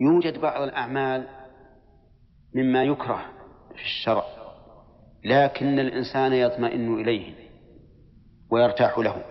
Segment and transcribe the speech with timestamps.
[0.00, 1.26] يوجد بعض الأعمال
[2.54, 3.24] مما يكره
[3.74, 4.24] في الشرع
[5.24, 7.34] لكن الإنسان يطمئن إليه
[8.50, 9.24] ويرتاح له.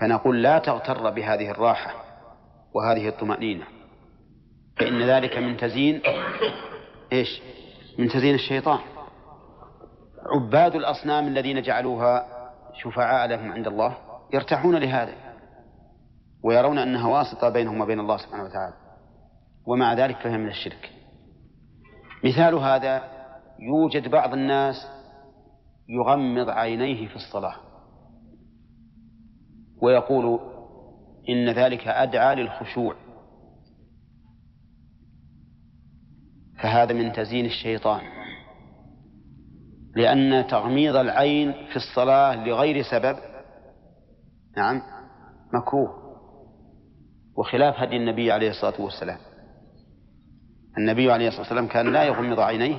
[0.00, 1.94] فنقول لا تغتر بهذه الراحة
[2.74, 3.64] وهذه الطمأنينة
[4.76, 6.02] فإن ذلك من تزيين
[7.12, 7.42] إيش؟
[7.98, 8.78] من تزيين الشيطان.
[10.26, 12.26] عباد الأصنام الذين جعلوها
[12.82, 13.96] شفعاء لهم عند الله
[14.34, 15.27] يرتاحون لهذا.
[16.44, 18.74] ويرون أنها واسطة بينهم وبين الله سبحانه وتعالى.
[19.66, 20.92] ومع ذلك فهي من الشرك.
[22.24, 23.02] مثال هذا
[23.58, 24.76] يوجد بعض الناس
[25.88, 27.54] يغمض عينيه في الصلاة.
[29.82, 30.40] ويقول
[31.28, 32.94] إن ذلك أدعى للخشوع.
[36.62, 38.00] فهذا من تزيين الشيطان.
[39.96, 43.16] لأن تغميض العين في الصلاة لغير سبب
[44.56, 44.82] نعم
[45.54, 45.97] مكروه.
[47.38, 49.18] وخلاف هدي النبي عليه الصلاة والسلام.
[50.78, 52.78] النبي عليه الصلاة والسلام كان لا يغمض عينيه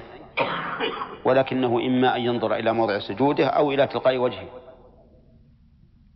[1.25, 4.47] ولكنه إما أن ينظر إلى موضع سجوده أو إلى تلقاء وجهه.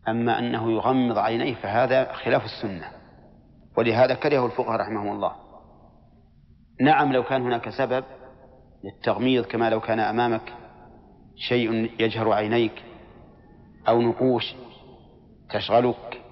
[0.08, 2.88] أما أنه يغمض عينيه فهذا خلاف السنة
[3.78, 5.31] ولهذا كرهه الفقهاء رحمهم الله.
[6.81, 8.03] نعم لو كان هناك سبب
[8.84, 10.53] للتغميض كما لو كان أمامك
[11.36, 12.84] شيء يجهر عينيك
[13.88, 14.56] أو نقوش
[15.50, 16.23] تشغلك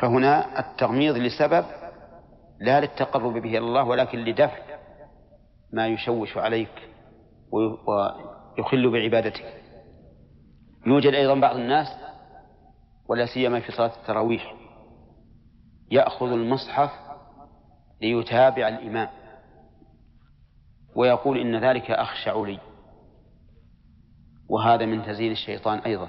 [0.00, 1.64] فهنا التغميض لسبب
[2.60, 4.58] لا للتقرب به إلى الله ولكن لدفع
[5.72, 6.88] ما يشوش عليك
[7.52, 9.62] ويخل بعبادتك.
[10.86, 11.86] يوجد أيضا بعض الناس
[13.08, 14.54] ولا سيما في صلاة التراويح
[15.90, 16.90] يأخذ المصحف
[18.02, 19.08] ليتابع الإمام
[20.96, 22.58] ويقول إن ذلك أخشع لي
[24.48, 26.08] وهذا من تزيين الشيطان أيضا.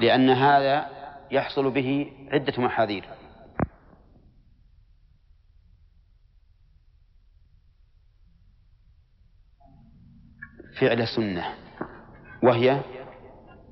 [0.00, 0.95] لأن هذا
[1.30, 3.08] يحصل به عدة محاذير.
[10.80, 11.54] فعل سنة
[12.42, 12.80] وهي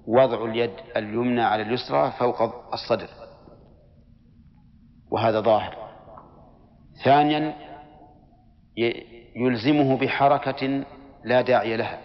[0.06, 2.42] وضع اليد اليمنى على اليسرى فوق
[2.72, 3.08] الصدر
[5.10, 5.76] وهذا ظاهر.
[7.04, 7.54] ثانيا
[9.36, 10.84] يلزمه بحركة
[11.24, 12.00] لا داعي لها.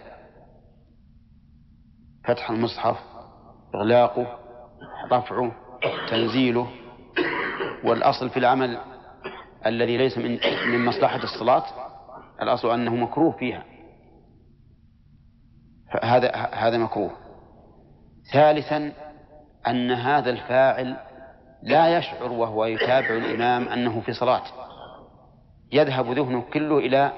[2.24, 2.96] فتح المصحف
[3.74, 4.39] إغلاقه
[5.12, 5.52] رفعه
[6.10, 6.70] تنزيله
[7.84, 8.78] والأصل في العمل
[9.66, 11.64] الذي ليس من من مصلحة الصلاة
[12.42, 13.64] الأصل أنه مكروه فيها.
[16.02, 17.10] هذا هذا مكروه.
[18.32, 18.92] ثالثا
[19.68, 20.96] أن هذا الفاعل
[21.62, 24.42] لا يشعر وهو يتابع الإمام أنه في صلاة.
[25.72, 27.12] يذهب ذهنه كله إلى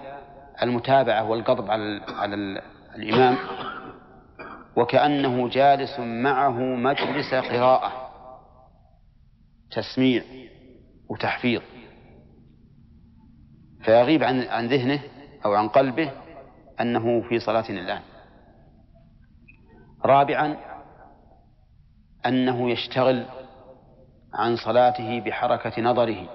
[0.62, 2.62] المتابعة والقضب على على
[2.97, 3.37] الإمام
[4.77, 7.93] وكأنه جالس معه مجلس قراءة
[9.71, 10.22] تسميع
[11.10, 11.62] وتحفيظ.
[13.84, 15.03] فيغيب عن عن ذهنه
[15.44, 16.12] أو عن قلبه
[16.81, 18.00] أنه في صلاة الآن.
[20.05, 20.56] رابعا
[22.27, 23.27] أنه يشتغل
[24.34, 26.28] عن صلاته بحركة نظره.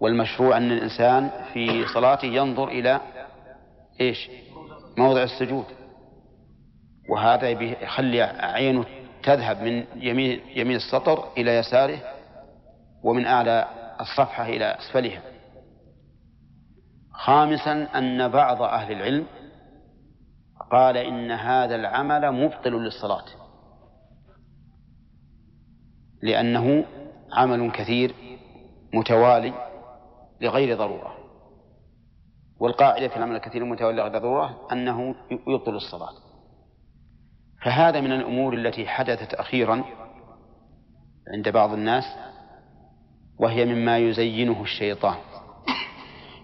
[0.00, 3.00] والمشروع أن الإنسان في صلاته ينظر إلى
[4.00, 4.30] إيش؟
[4.96, 5.64] موضع السجود.
[7.08, 8.84] وهذا يخلي عينه
[9.22, 11.98] تذهب من يمين يمين السطر إلى يساره
[13.02, 13.68] ومن أعلى
[14.00, 15.22] الصفحة إلى أسفلها.
[17.12, 19.26] خامسا أن بعض أهل العلم
[20.70, 23.24] قال إن هذا العمل مبطل للصلاة
[26.22, 26.84] لأنه
[27.32, 28.14] عمل كثير
[28.94, 29.52] متوالي
[30.40, 31.14] لغير ضرورة.
[32.60, 35.14] والقاعدة في العمل الكثير المتوالي لغير ضرورة أنه
[35.48, 36.27] يبطل الصلاة.
[37.62, 39.84] فهذا من الأمور التي حدثت أخيرا
[41.34, 42.04] عند بعض الناس
[43.38, 45.16] وهي مما يزينه الشيطان.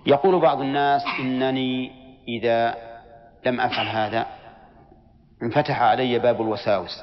[0.07, 1.91] يقول بعض الناس إنني
[2.29, 2.75] إذا
[3.47, 4.27] لم أفعل هذا
[5.43, 7.03] انفتح علي باب الوساوس.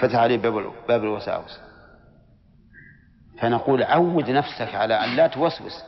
[0.00, 1.60] فتح علي باب باب الوساوس.
[3.38, 5.84] فنقول عود نفسك على أن لا توسوس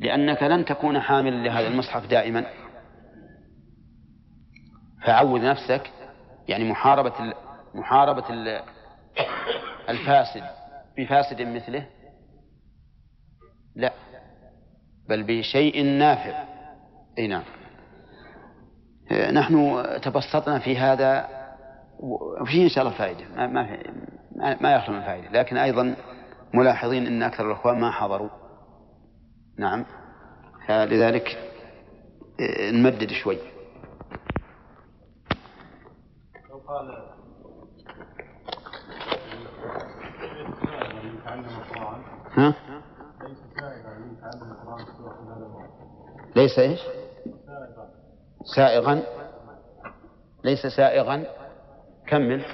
[0.00, 2.46] لأنك لن تكون حاملا لهذا المصحف دائما.
[5.06, 5.90] فعود نفسك
[6.48, 7.34] يعني محاربة
[7.74, 8.24] محاربة
[9.88, 10.42] الفاسد.
[10.96, 11.86] بفاسد مثله؟
[13.74, 13.92] لا.
[15.08, 16.44] بل بشيء نافع.
[17.18, 17.42] أي نعم.
[19.12, 21.28] نحن تبسطنا في هذا
[22.42, 23.28] وفيه إن شاء الله فائدة.
[23.36, 25.30] ما ما ما يخلو من فائدة.
[25.30, 25.96] لكن أيضا
[26.54, 28.30] ملاحظين أن أكثر الأخوان ما حضروا.
[29.58, 29.84] نعم.
[30.66, 31.52] فلذلك
[32.72, 33.38] نمدد شوي
[36.48, 37.06] لو قال
[42.36, 42.54] ها؟
[46.36, 46.80] ليس إيش؟
[48.56, 49.02] سائغا.
[50.44, 51.24] ليس سائغا.
[52.06, 52.44] كمل.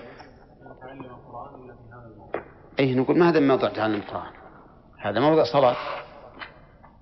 [2.79, 4.33] اي نقول ما هذا موضع تعلم القرآن؟
[4.99, 5.77] هذا موضع صلاة.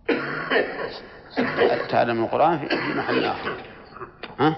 [1.90, 3.56] تعلم القرآن في محل آخر.
[4.38, 4.56] ها؟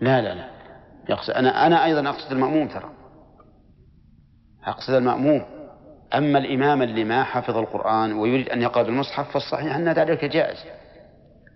[0.00, 0.50] لا لا لا.
[1.08, 2.90] يقصد أنا أنا أيضا أقصد المأموم ترى.
[4.64, 5.42] أقصد المأموم.
[6.14, 10.58] أما الإمام اللي ما حفظ القرآن ويريد أن يقرأ بالمصحف فالصحيح أن ذلك جائز.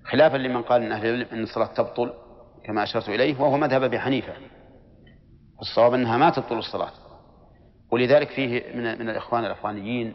[0.04, 2.12] خلافا لمن قال أن أهل العلم أن الصلاة تبطل
[2.64, 4.32] كما أشرت إليه وهو مذهب أبي حنيفة.
[5.60, 6.90] الصواب أنها ما تبطل الصلاة.
[7.92, 10.14] ولذلك فيه من, من الإخوان الأفغانيين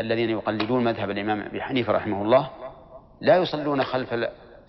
[0.00, 2.50] الذين يقلدون مذهب الإمام أبي حنيفة رحمه الله
[3.20, 4.14] لا يصلون خلف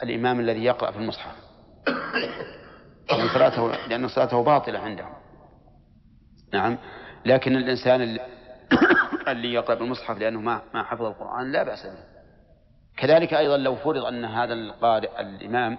[0.03, 1.36] الإمام الذي يقرأ في المصحف.
[3.11, 5.13] لأن صلاته لأن صلاته باطلة عندهم.
[6.53, 6.77] نعم.
[7.25, 8.19] لكن الإنسان اللي,
[9.31, 12.15] اللي يقرأ بالمصحف لأنه ما ما حفظ القرآن لا بأس به.
[12.97, 15.77] كذلك أيضا لو فرض أن هذا القارئ الإمام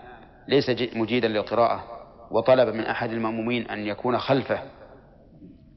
[0.48, 1.84] ليس مجيدا للقراءة
[2.30, 4.62] وطلب من أحد المأمومين أن يكون خلفه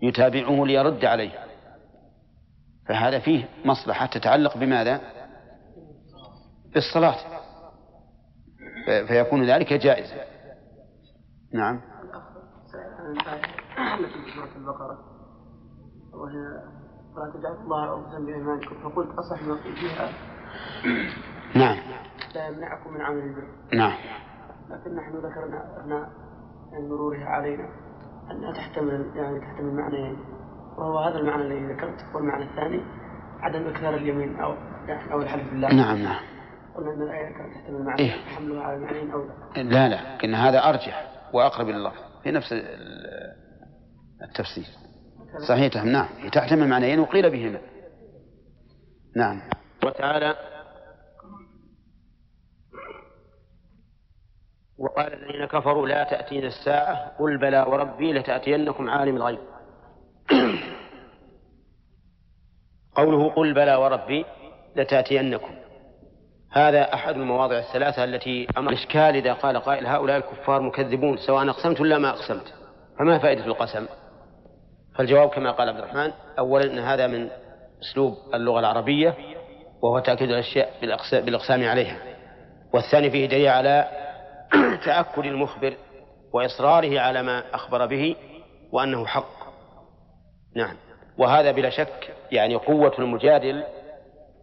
[0.01, 1.31] يتابعه ليرد عليه.
[2.87, 5.01] فهذا فيه مصلحة تتعلق بماذا؟
[6.73, 7.17] بالصلاة.
[9.07, 10.28] فيكون ذلك جائزا.
[11.53, 11.81] نعم.
[14.07, 14.99] في سورة البقرة
[16.13, 16.63] وهي
[17.15, 20.09] فلا تجعلوا الله عرضة بأيمانكم فقلت أصح ما فيها
[21.55, 21.77] نعم.
[22.35, 23.47] لا يمنعكم من عمل البر.
[23.73, 23.93] نعم.
[24.69, 26.09] لكن نحن ذكرنا أثناء
[26.89, 27.69] مرورها علينا
[28.31, 30.17] أنها تحتمل يعني تحتمل معنيين
[30.77, 32.83] وهو هذا المعنى الذي ذكرت والمعنى الثاني
[33.39, 34.53] عدم إكثار اليمين أو
[34.87, 35.73] يعني أو الحلف بالله.
[35.73, 36.19] نعم نعم.
[36.75, 39.23] قلنا أن الآية كانت تحتمل معنى إيه؟ حملها على المعنيين أو
[39.55, 39.87] لا.
[39.87, 41.08] لا إن هذا أرجح.
[41.33, 41.93] وأقرب إلى الله.
[42.23, 42.53] في نفس
[44.21, 44.65] التفسير.
[45.47, 46.29] صحيح نعم.
[46.33, 47.59] تحتمل معنيين وقيل بهما.
[49.15, 49.41] نعم.
[49.85, 50.35] وتعالى
[54.77, 59.39] وقال الذين كفروا لا تأتينا الساعة قل بلى وربي لتأتينكم عالم الغيب.
[62.95, 64.25] قوله قل بلى وربي
[64.75, 65.55] لتأتينكم.
[66.51, 71.81] هذا أحد المواضع الثلاثة التي أمر الإشكال إذا قال قائل هؤلاء الكفار مكذبون سواء أقسمت
[71.81, 72.53] ولا ما أقسمت.
[72.99, 73.85] فما فائدة القسم؟
[74.95, 77.29] فالجواب كما قال عبد الرحمن أولا أن هذا من
[77.81, 79.15] أسلوب اللغة العربية
[79.81, 80.69] وهو تأكيد الأشياء
[81.11, 81.97] بالإقسام عليها.
[82.73, 83.87] والثاني فيه دليل على
[84.85, 85.73] تأكد المخبر
[86.33, 88.15] وإصراره على ما أخبر به
[88.71, 89.39] وأنه حق.
[90.55, 90.75] نعم.
[91.17, 93.63] وهذا بلا شك يعني قوة المجادل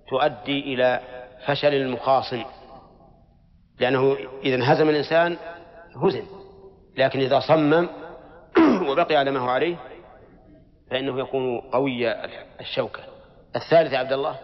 [0.09, 1.01] تؤدي إلى
[1.47, 2.45] فشل المخاصم.
[3.81, 5.37] لأنه إذا انهزم الإنسان
[5.97, 6.25] هزم.
[6.97, 7.89] لكن إذا صمم
[8.91, 9.77] وبقي على ما هو عليه
[10.91, 12.13] فإنه يكون قوي
[12.61, 13.01] الشوكة.
[13.57, 14.39] الثالث يا عبد الله؟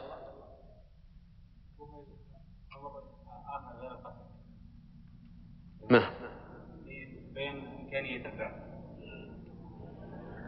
[5.91, 6.11] ما؟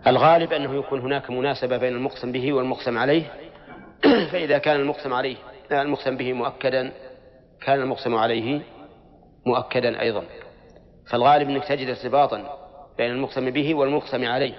[0.06, 3.32] الغالب أنه يكون هناك مناسبة بين المقسم به والمقسم عليه.
[4.32, 5.36] فإذا كان المقسم عليه
[5.72, 6.92] المقسم به مؤكدا
[7.62, 8.60] كان المقسم عليه
[9.46, 10.24] مؤكدا أيضا.
[11.10, 12.58] فالغالب أنك تجد ارتباطا
[12.98, 14.54] بين المقسم به والمقسم عليه.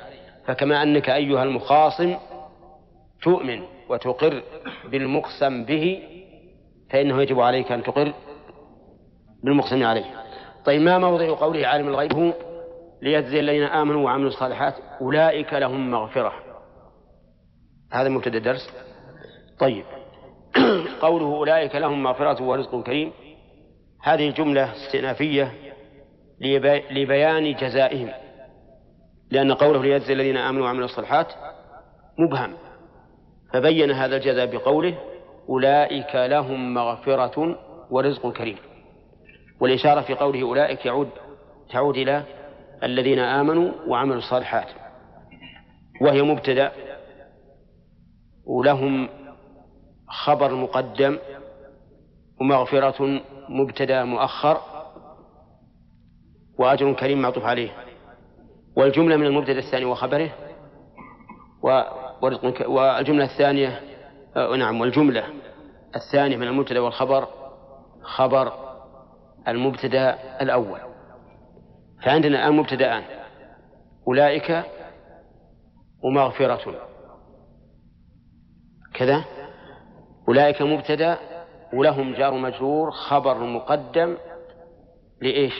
[0.45, 2.15] فكما أنك أيها المخاصم
[3.21, 4.43] تؤمن وتقر
[4.91, 6.03] بالمقسم به
[6.89, 8.13] فإنه يجب عليك أن تقر
[9.43, 10.05] بالمقسم عليه.
[10.65, 12.33] طيب ما موضع قوله عالم الغيب؟ هو
[13.01, 16.33] ليجزي الذين آمنوا وعملوا الصالحات أولئك لهم مغفرة.
[17.91, 18.69] هذا مبتدأ الدرس.
[19.59, 19.85] طيب
[21.01, 23.11] قوله أولئك لهم مغفرة ورزق كريم.
[24.01, 25.51] هذه جملة استئنافية
[26.91, 28.09] لبيان جزائهم
[29.31, 31.27] لأن قوله ليجزي الذين آمنوا وعملوا الصالحات
[32.19, 32.53] مبهم.
[33.53, 34.97] فبين هذا الجزاء بقوله
[35.49, 37.59] أولئك لهم مغفرة
[37.91, 38.57] ورزق كريم.
[39.59, 41.09] والإشارة في قوله أولئك يعود
[41.69, 42.23] تعود إلى
[42.83, 44.67] الذين آمنوا وعملوا الصالحات
[46.01, 46.71] وهي مبتدأ
[48.45, 49.09] ولهم
[50.07, 51.17] خبر مقدم
[52.41, 54.61] ومغفرة مبتدأ مؤخر
[56.59, 57.71] وأجر كريم معطوف عليه.
[58.77, 60.31] والجملة من المبتدأ الثاني وخبره
[62.67, 63.81] والجملة الثانية
[64.35, 65.23] آه نعم والجملة
[65.95, 67.27] الثانية من المبتدأ والخبر
[68.01, 68.53] خبر
[69.47, 70.79] المبتدأ الأول.
[72.03, 73.03] فعندنا الآن مبتدأان.
[74.07, 74.63] أولئك
[76.03, 76.75] ومغفرة.
[78.93, 79.25] كذا؟
[80.27, 81.17] أولئك مبتدأ
[81.73, 84.17] ولهم جار مجرور خبر مقدم
[85.21, 85.53] لإيش؟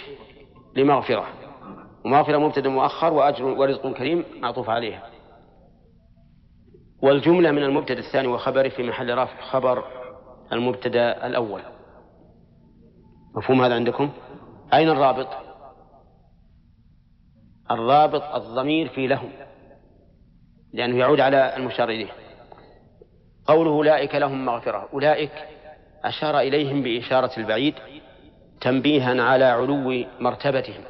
[0.76, 1.26] لمغفرة
[2.06, 5.04] ومغفرة مبتدأ مؤخر وأجر ورزق كريم معطوف عليها
[7.02, 9.84] والجملة من المبتدأ الثاني وخبره في محل رفع خبر
[10.52, 11.62] المبتدأ الأول
[13.36, 14.10] مفهوم هذا عندكم؟
[14.74, 15.28] أين الرابط؟
[17.72, 19.32] الرابط الضمير في لهم
[20.74, 22.25] لأنه يعود على المشار إليه
[23.46, 24.90] قوله أولئك لهم مغفرة.
[24.94, 25.32] أولئك
[26.04, 27.76] أشار إليهم بإشارة البعيد
[28.62, 30.84] تنبيها على علو مرتبتهم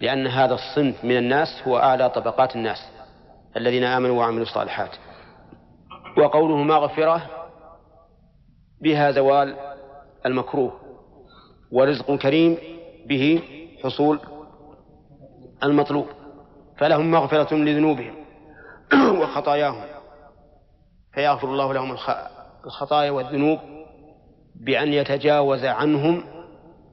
[0.00, 2.78] لأن هذا الصنف من الناس هو أعلى طبقات الناس
[3.56, 4.90] الذين آمنوا وعملوا الصالحات.
[6.18, 7.22] وقوله مغفرة
[8.80, 9.56] بها زوال
[10.26, 10.72] المكروه
[11.72, 12.58] ورزق كريم
[13.06, 13.42] به
[13.84, 14.20] حصول
[15.62, 16.06] المطلوب
[16.78, 18.14] فلهم مغفرة لذنوبهم
[19.20, 19.95] وخطاياهم.
[21.16, 21.96] فيغفر الله لهم
[22.66, 23.58] الخطايا والذنوب
[24.54, 26.24] بأن يتجاوز عنهم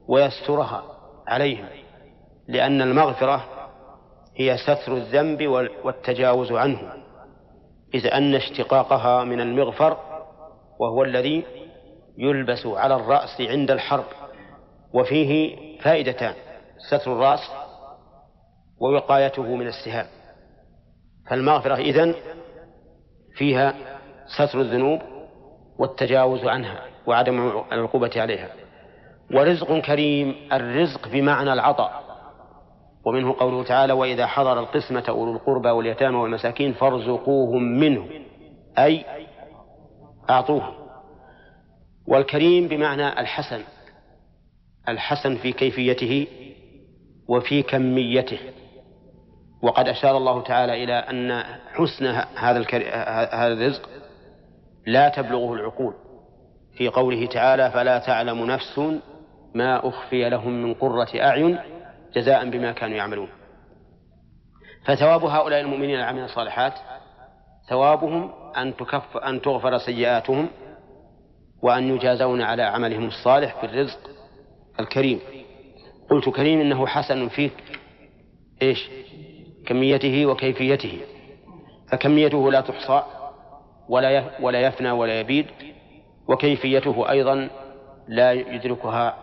[0.08, 0.82] ويسترها
[1.26, 1.68] عليهم
[2.48, 3.44] لأن المغفرة
[4.36, 5.46] هي ستر الذنب
[5.84, 6.92] والتجاوز عنه
[7.94, 9.96] إذ أن اشتقاقها من المغفر
[10.80, 11.44] وهو الذي
[12.18, 14.04] يلبس على الرأس عند الحرب
[14.94, 16.34] وفيه فائدتان
[16.90, 17.40] ستر الرأس
[18.80, 20.06] ووقايته من السهام.
[21.30, 22.14] فالمغفرة إذن
[23.34, 23.93] فيها
[24.26, 25.00] ستر الذنوب
[25.78, 28.48] والتجاوز عنها وعدم العقوبة عليها.
[29.34, 32.04] ورزق كريم الرزق بمعنى العطاء.
[33.06, 38.08] ومنه قوله تعالى وإذا حضر القسمة أولو القربى واليتامى والمساكين فارزقوهم منه
[38.78, 39.04] أي
[40.30, 40.74] أعطوهم.
[42.08, 43.60] والكريم بمعنى الحسن
[44.88, 46.26] الحسن في كيفيته
[47.28, 48.38] وفي كميته.
[49.62, 51.42] وقد أشار الله تعالى إلى أن
[51.74, 52.64] حسن هذا
[53.32, 53.88] هذا الرزق
[54.86, 55.94] لا تبلغه العقول.
[56.76, 58.78] في قوله تعالى فلا تعلم نفس
[59.54, 61.58] ما أخفي لهم من قرة أعين
[62.14, 63.28] جزاء بما كانوا يعملون.
[64.86, 66.74] فثواب هؤلاء المؤمنين العاملين الصالحات
[67.70, 70.48] ثوابهم أن تكف أن تغفر سيئاتهم
[71.62, 73.98] وأن يجازون على عملهم الصالح في الرزق
[74.80, 75.20] الكريم.
[76.10, 77.50] قلت كريم إنه حسن في
[78.62, 78.90] إيش؟
[79.66, 81.00] كميته وكيفيته.
[81.92, 83.02] فكميته لا تحصى.
[83.88, 85.46] ولا ولا يفنى ولا يبيد
[86.28, 87.50] وكيفيته أيضا
[88.08, 89.16] لا يدركها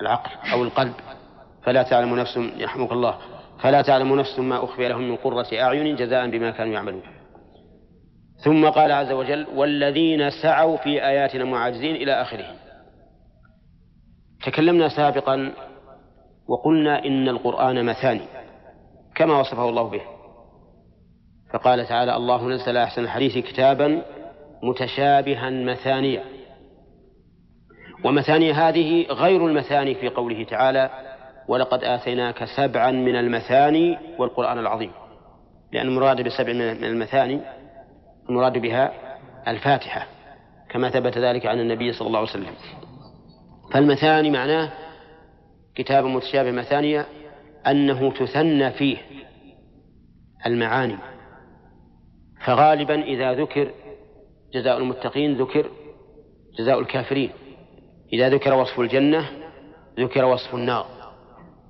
[0.00, 0.94] العقل أو القلب.
[1.62, 3.18] فلا تعلم نفس يرحمك الله.
[3.58, 7.02] فلا تعلم نفس ما أخفي لهم من قرة أعين جزاء بما كانوا يعملون.
[8.44, 12.44] ثم قال عز وجل والذين سعوا في آياتنا معاجزين إلى آخره.
[14.46, 15.52] تكلمنا سابقا
[16.48, 18.26] وقلنا إن القرآن مثاني
[19.14, 20.00] كما وصفه الله به.
[21.52, 24.02] فقال تعالى الله نزل أحسن الحديث كتابا
[24.62, 26.24] متشابها مثانيا
[28.04, 30.90] ومثاني هذه غير المثاني في قوله تعالى
[31.48, 34.92] ولقد آتيناك سبعا من المثاني والقرآن العظيم.
[35.72, 37.40] لأن المراد بسبع من المثاني
[38.28, 38.92] المراد بها
[39.48, 40.06] الفاتحة
[40.70, 42.54] كما ثبت ذلك عن النبي صلى الله عليه وسلم.
[43.72, 44.72] فالمثاني معناه
[45.74, 47.06] كتاب متشابه مثانية
[47.66, 48.96] أنه تثنى فيه
[50.46, 50.96] المعاني.
[52.46, 53.70] فغالبا إذا ذكر
[54.54, 55.70] جزاء المتقين ذكر
[56.58, 57.30] جزاء الكافرين.
[58.12, 59.30] إذا ذكر وصف الجنة
[59.98, 60.86] ذكر وصف النار.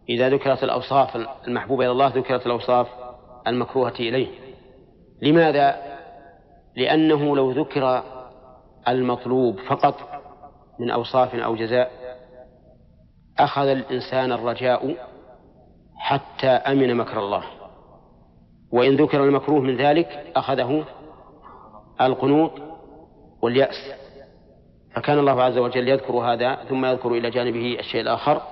[0.09, 1.17] إذا ذكرت الأوصاف
[1.49, 2.89] المحبوبة إلى الله ذكرت الأوصاف
[3.47, 4.29] المكروهة إليه.
[5.23, 5.77] لماذا؟
[6.77, 8.03] لأنه لو ذكر
[8.89, 9.95] المطلوب فقط
[10.79, 11.91] من أوصاف أو جزاء
[13.39, 14.97] أخذ الإنسان الرجاء
[15.97, 17.60] حتى أمن مكر الله.
[18.73, 20.85] وإن ذكر المكروه من ذلك أخذه
[22.01, 22.53] القنوط
[23.43, 23.93] واليأس.
[24.95, 28.43] فكان الله عز وجل يذكر هذا ثم يذكر إلى جانبه الشيء الآخر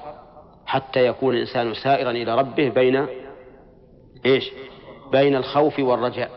[0.67, 3.07] حتى يكون الإنسان سائرا إلى ربه بين
[4.27, 4.51] إيش؟
[5.13, 6.31] بين الخوف والرجاء.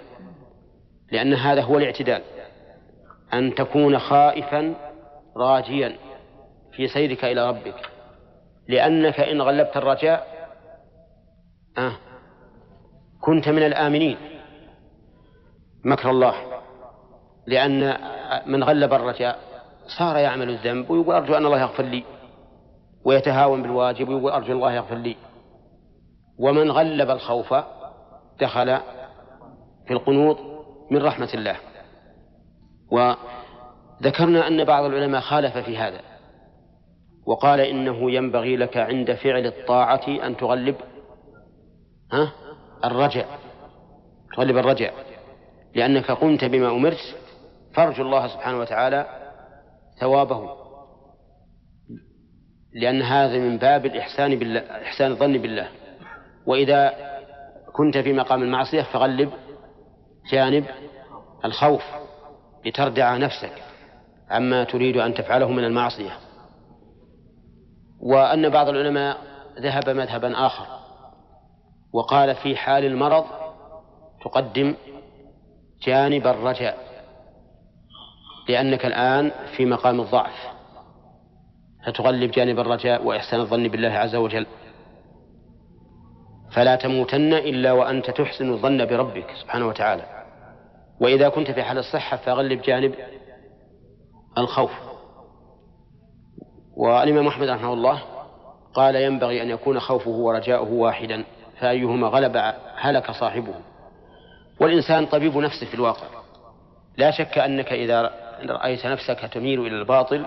[1.11, 2.21] لأن هذا هو الاعتدال.
[3.33, 4.75] أن تكون خائفا
[5.37, 5.95] راجيا
[6.71, 7.89] في سيرك إلى ربك.
[8.67, 10.30] لأنك إن غلبت الرجاء
[13.21, 14.17] كنت من الآمنين.
[15.85, 16.33] مكر الله.
[17.47, 17.97] لأن
[18.45, 19.39] من غلب الرجاء
[19.97, 22.03] صار يعمل الذنب ويقول أرجو أن الله يغفر لي.
[23.05, 25.15] ويتهاون بالواجب ويقول أرجو الله يغفر لي.
[26.39, 27.53] ومن غلب الخوف
[28.41, 28.77] دخل
[29.87, 30.37] في القنوط
[30.91, 31.55] من رحمة الله.
[32.91, 36.01] وذكرنا أن بعض العلماء خالف في هذا.
[37.25, 40.75] وقال إنه ينبغي لك عند فعل الطاعة أن تغلب.
[42.11, 42.31] ها؟
[42.85, 43.25] الرجع.
[44.35, 44.91] تغلب الرجع
[45.75, 47.15] لأنك قمت بما أمرت
[47.73, 49.05] فارجو الله سبحانه وتعالى
[49.99, 50.49] ثوابه.
[52.73, 55.67] لأن هذا من باب الإحسان بالله إحسان الظن بالله.
[56.45, 56.93] وإذا
[57.73, 59.31] كنت في مقام المعصية فغلب
[60.31, 60.65] جانب
[61.45, 61.83] الخوف
[62.65, 63.63] لتردع نفسك
[64.29, 66.17] عما تريد أن تفعله من المعصية.
[67.99, 69.17] وأن بعض العلماء
[69.59, 70.80] ذهب مذهبا آخر.
[71.93, 73.25] وقال في حال المرض
[74.23, 74.75] تقدم
[75.87, 76.77] جانب الرجاء
[78.49, 80.51] لأنك الآن في مقام الضعف.
[81.85, 84.45] فتغلب جانب الرجاء وإحسان الظن بالله عز وجل.
[86.51, 90.25] فلا تموتن إلا وأنت تحسن الظن بربك سبحانه وتعالى.
[91.01, 92.95] وإذا كنت في حال الصحة فغلب جانب
[94.37, 94.71] الخوف.
[96.77, 98.01] والإمام أحمد رحمه الله
[98.73, 101.25] قال ينبغي أن يكون خوفه ورجاؤه واحدا.
[101.61, 103.53] فأيهما غلب هلك صاحبه
[104.59, 106.07] والإنسان طبيب نفسه في الواقع
[106.97, 108.11] لا شك أنك إذا
[108.49, 110.25] رأيت نفسك تميل إلى الباطل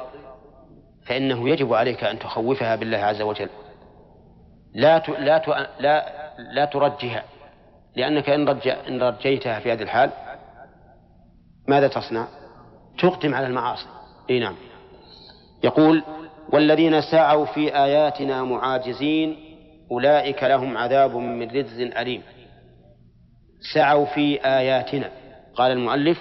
[1.07, 3.49] فإنه يجب عليك أن تخوفها بالله عز وجل
[4.75, 4.99] لا.
[5.09, 5.69] لا.
[5.81, 7.25] لا لا ترجها
[7.97, 8.69] لأنك إن, رج...
[8.69, 10.11] إن رجيتها في هذه الحال
[11.69, 12.29] ماذا تصنع؟
[12.99, 13.87] تقدم على المعاصي
[14.31, 14.57] إي نعم
[15.65, 16.03] يقول
[16.53, 19.44] والذين سعوا في آياتنا معاجزين
[19.91, 22.23] أولئك لهم عذاب من رجز أليم.
[23.75, 25.11] سعوا في آياتنا.
[25.55, 26.19] قال المؤلف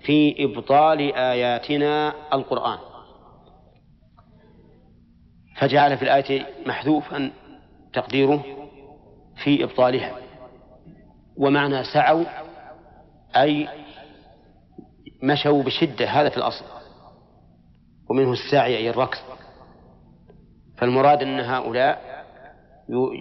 [0.00, 2.78] في إبطال آياتنا القرآن.
[5.58, 7.30] فجعل في الآية محذوفا
[7.92, 8.44] تقديره
[9.44, 10.12] في إبطالها.
[11.36, 12.24] ومعنى سعوا
[13.36, 13.68] أي
[15.22, 16.64] مشوا بشدة هذا في الأصل.
[18.10, 19.18] ومنه السعي أي الركض.
[20.76, 22.07] فالمراد أن هؤلاء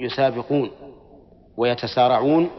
[0.01, 0.71] يسابقون
[1.57, 2.49] ويتسارعون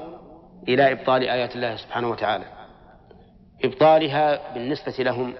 [0.68, 2.44] إلى إبطال آيات الله سبحانه وتعالى.
[3.64, 5.34] إبطالها بالنسبة لهم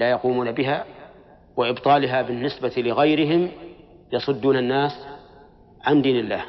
[0.00, 0.84] لا يقومون بها
[1.56, 3.50] وإبطالها بالنسبة لغيرهم
[4.12, 5.06] يصدون الناس
[5.84, 6.44] عن دين الله.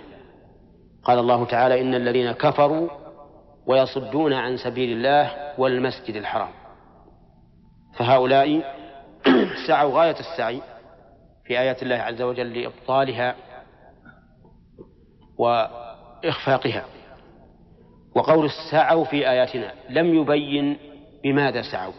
[1.03, 2.89] قال الله تعالى إن الذين كفروا
[3.67, 6.51] ويصدون عن سبيل الله والمسجد الحرام.
[7.97, 8.75] فهؤلاء
[9.67, 10.61] سعوا غاية السعي
[11.45, 13.35] في آيات الله عز وجل لإبطالها
[15.37, 16.85] وإخفاقها.
[18.15, 20.77] وقول سعوا في آياتنا لم يبين
[21.23, 21.93] بماذا سعوا.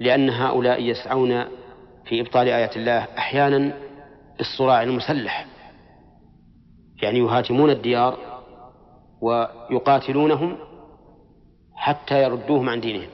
[0.00, 1.44] لأن هؤلاء يسعون
[2.04, 3.72] في إبطال آيات الله أحيانا
[4.38, 5.46] بالصراع المسلح.
[7.02, 8.18] يعني يهاجمون الديار
[9.20, 10.58] ويقاتلونهم
[11.74, 13.10] حتى يردوهم عن دينهم.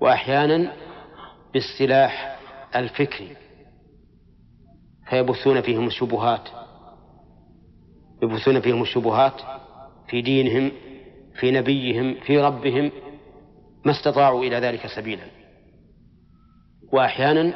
[0.00, 0.72] وأحيانا
[1.52, 2.38] بالسلاح
[2.76, 3.36] الفكري.
[5.10, 6.48] فيبثون فيهم الشبهات.
[8.22, 9.40] يبثون فيهم الشبهات
[10.08, 10.72] في دينهم
[11.34, 12.90] في نبيهم في ربهم
[13.84, 15.24] ما استطاعوا إلى ذلك سبيلا.
[16.92, 17.54] وأحيانا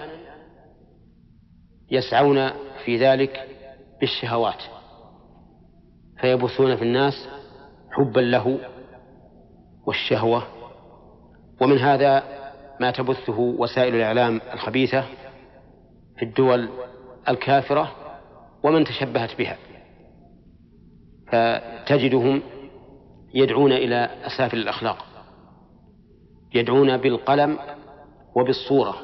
[1.90, 2.50] يسعون
[2.84, 3.48] في ذلك
[4.00, 4.62] بالشهوات
[6.20, 7.28] فيبثون في الناس
[7.90, 8.58] حبا له
[9.86, 10.42] والشهوة.
[11.60, 12.24] ومن هذا
[12.80, 15.04] ما تبثه وسائل الإعلام الخبيثة
[16.16, 16.68] في الدول
[17.28, 17.92] الكافرة
[18.62, 19.56] ومن تشبهت بها.
[21.32, 22.42] فتجدهم
[23.34, 25.04] يدعون إلى أسافل الأخلاق.
[26.54, 27.58] يدعون بالقلم
[28.36, 28.94] وبالصورة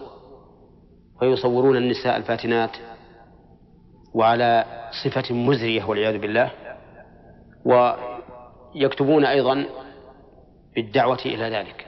[1.23, 2.71] ويصورون النساء الفاتنات
[4.14, 4.64] وعلى
[5.05, 6.51] صفة مزرية والعياذ بالله
[7.64, 9.67] ويكتبون أيضا
[10.75, 11.87] بالدعوة إلى ذلك.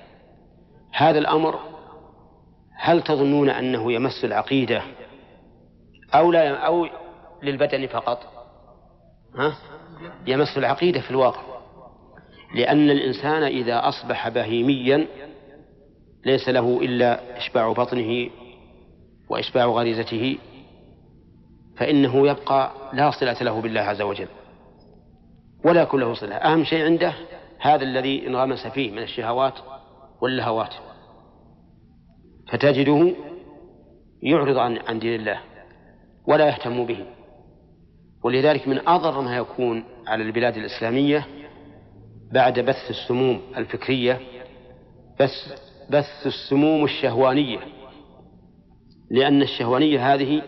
[0.93, 1.59] هذا الأمر
[2.77, 4.83] هل تظنون أنه يمس العقيدة
[6.15, 6.87] أو لا أو
[7.43, 8.19] للبدن فقط؟
[9.37, 9.55] ها؟
[10.27, 11.43] يمس العقيدة في الواقع.
[12.55, 15.07] لأن الإنسان إذا أصبح بهيميا
[16.27, 18.31] ليس له إلا إشباع بطنه
[19.29, 20.39] وإشباع غريزته
[21.77, 24.29] فإنه يبقى لا صلة له بالله عز وجل.
[25.65, 26.35] ولا يكون له صلة.
[26.35, 27.15] أهم شيء عنده
[27.59, 29.55] هذا الذي انغمس فيه من الشهوات
[30.21, 30.75] واللهوات.
[32.49, 33.15] فتجده
[34.23, 35.41] يعرض عن عن دين الله
[36.27, 37.07] ولا يهتم به.
[38.25, 41.27] ولذلك من أضر ما يكون على البلاد الإسلامية
[42.33, 44.21] بعد بث السموم الفكرية
[45.21, 45.31] بث
[45.91, 47.59] بث السموم الشهوانية.
[49.11, 50.43] لأن الشهوانية هذه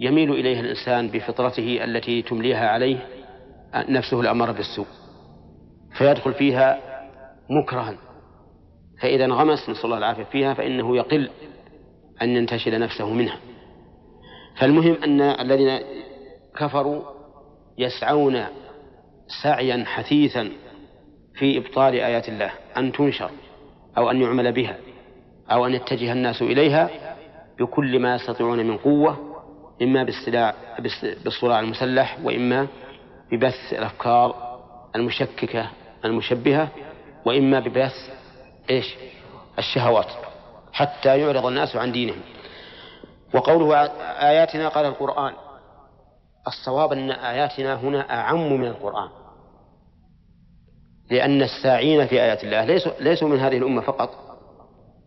[0.00, 3.06] يميل إليها الإنسان بفطرته التي تمليها عليه
[3.74, 4.86] نفسه الأمارة بالسوء.
[5.98, 6.80] فيدخل فيها
[7.50, 7.94] مكرها.
[9.02, 11.30] فإذا انغمس نسأل الله العافية فيها فإنه يقل
[12.22, 13.38] أن ينتشل نفسه منها.
[14.58, 15.80] فالمهم أن الذين
[16.56, 17.02] كفروا
[17.78, 18.44] يسعون
[19.42, 20.50] سعيا حثيثا
[21.34, 23.30] في إبطال آيات الله أن تنشر
[23.98, 24.76] أو أن يعمل بها
[25.50, 26.90] أو أن يتجه الناس إليها
[27.58, 29.18] بكل ما يستطيعون من قوة
[29.82, 30.54] إما بالصراع
[31.24, 32.66] بالصراع المسلح وإما
[33.32, 34.58] ببث الأفكار
[34.96, 35.70] المشككة
[36.04, 36.68] المشبهة
[37.24, 37.94] وإما ببث
[38.70, 38.96] إيش؟
[39.58, 40.06] الشهوات
[40.72, 42.20] حتى يعرض الناس عن دينهم.
[43.34, 43.76] وقوله
[44.28, 45.32] آياتنا قال القرآن
[46.46, 49.08] الصواب أن آياتنا هنا أعم من القرآن.
[51.10, 54.10] لأن الساعين في آيات الله ليسوا, ليسوا من هذه الأمة فقط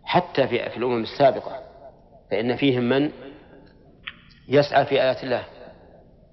[0.04, 1.60] حتى في, في الأمم السابقة.
[2.32, 3.12] فإن فيهم من
[4.50, 5.44] يسعى في آيات الله.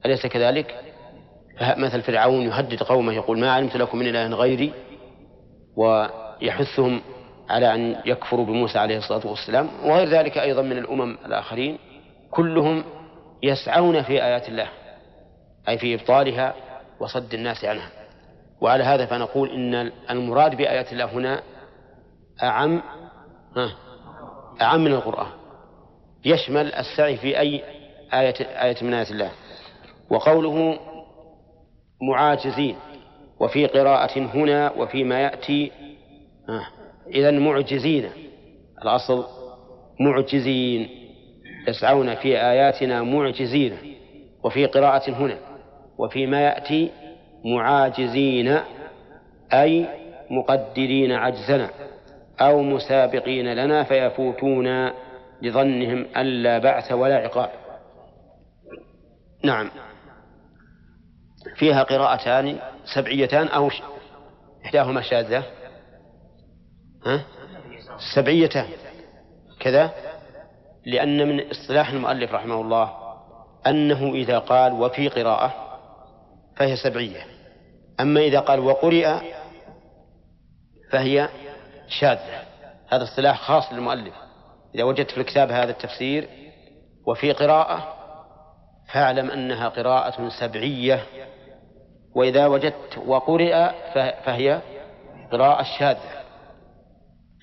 [0.07, 0.75] أليس كذلك؟
[1.77, 4.73] مثل فرعون يهدد قومه يقول ما علمت لكم من إله غيري
[5.77, 7.01] ويحثهم
[7.49, 11.79] على أن يكفروا بموسى عليه الصلاة والسلام وغير ذلك أيضا من الأمم الآخرين.
[12.31, 12.85] كلهم
[13.43, 14.69] يسعون في آيات الله.
[15.69, 16.55] أي في إبطالها
[17.01, 17.91] وصد الناس عنها.
[18.61, 21.43] وعلى هذا فنقول إن المراد بآيات الله هنا
[22.43, 22.83] أعم
[24.61, 25.31] أعم من القرآن.
[26.25, 27.63] يشمل السعي في أي
[28.15, 29.31] آية آية من آيات الله.
[30.11, 30.79] وقوله
[32.03, 32.77] معاجزين
[33.41, 35.73] وفي قراءة هنا وفيما يأتي
[37.07, 38.11] إذا معجزين.
[38.83, 39.25] الأصل
[40.01, 40.89] معجزين
[41.69, 43.77] يسعون في آياتنا معجزين
[44.45, 45.39] وفي قراءة هنا.
[45.99, 46.91] وفيما يأتي
[47.45, 48.59] معاجزين
[49.53, 49.87] أي
[50.31, 51.71] مقدرين عجزنا
[52.41, 54.91] أو مسابقين لنا فيفوتون
[55.43, 57.51] لظنهم أن لا بعث ولا عقاب.
[59.45, 59.71] نعم.
[61.57, 62.59] فيها قراءتان
[62.95, 63.71] سبعيتان أو
[64.65, 65.43] إحداهما شاذة.
[67.07, 67.25] ها؟
[68.15, 68.67] سبعيتان.
[69.61, 69.91] كذا؟
[70.87, 72.93] لأن من إصطلاح المؤلف رحمه الله
[73.67, 75.68] أنه إذا قال وفي قراءة
[76.59, 77.27] فهي سبعية.
[78.01, 79.15] أما إذا قال وقرئ
[80.91, 81.29] فهي
[81.89, 82.43] شاذة.
[82.89, 84.15] هذا اصطلاح خاص للمؤلف.
[84.75, 86.29] إذا وجدت في الكتاب هذا التفسير
[87.07, 87.95] وفي قراءة
[88.93, 91.03] فاعلم أنها قراءة سبعية.
[92.15, 93.71] وإذا وجدت وقرئ
[94.25, 94.61] فهي
[95.33, 96.19] قراءة شاذة.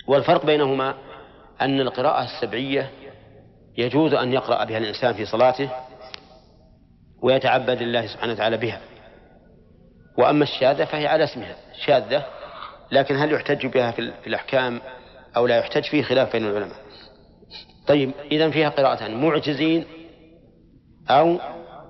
[0.08, 0.96] والفرق بينهما
[1.62, 2.92] أن القراءة السبعية
[3.78, 5.70] يجوز أن يقرأ بها الإنسان في صلاته
[7.24, 8.82] ويتعبد الله سبحانه وتعالى بها.
[10.18, 12.26] وأما الشاذة فهي على اسمها شاذة
[12.92, 14.82] لكن هل يحتج بها في الأحكام
[15.38, 16.78] أو لا يحتج؟ فيه خلاف بين العلماء.
[17.88, 19.86] طيب إذا فيها قراءتان معجزين
[21.10, 21.40] أو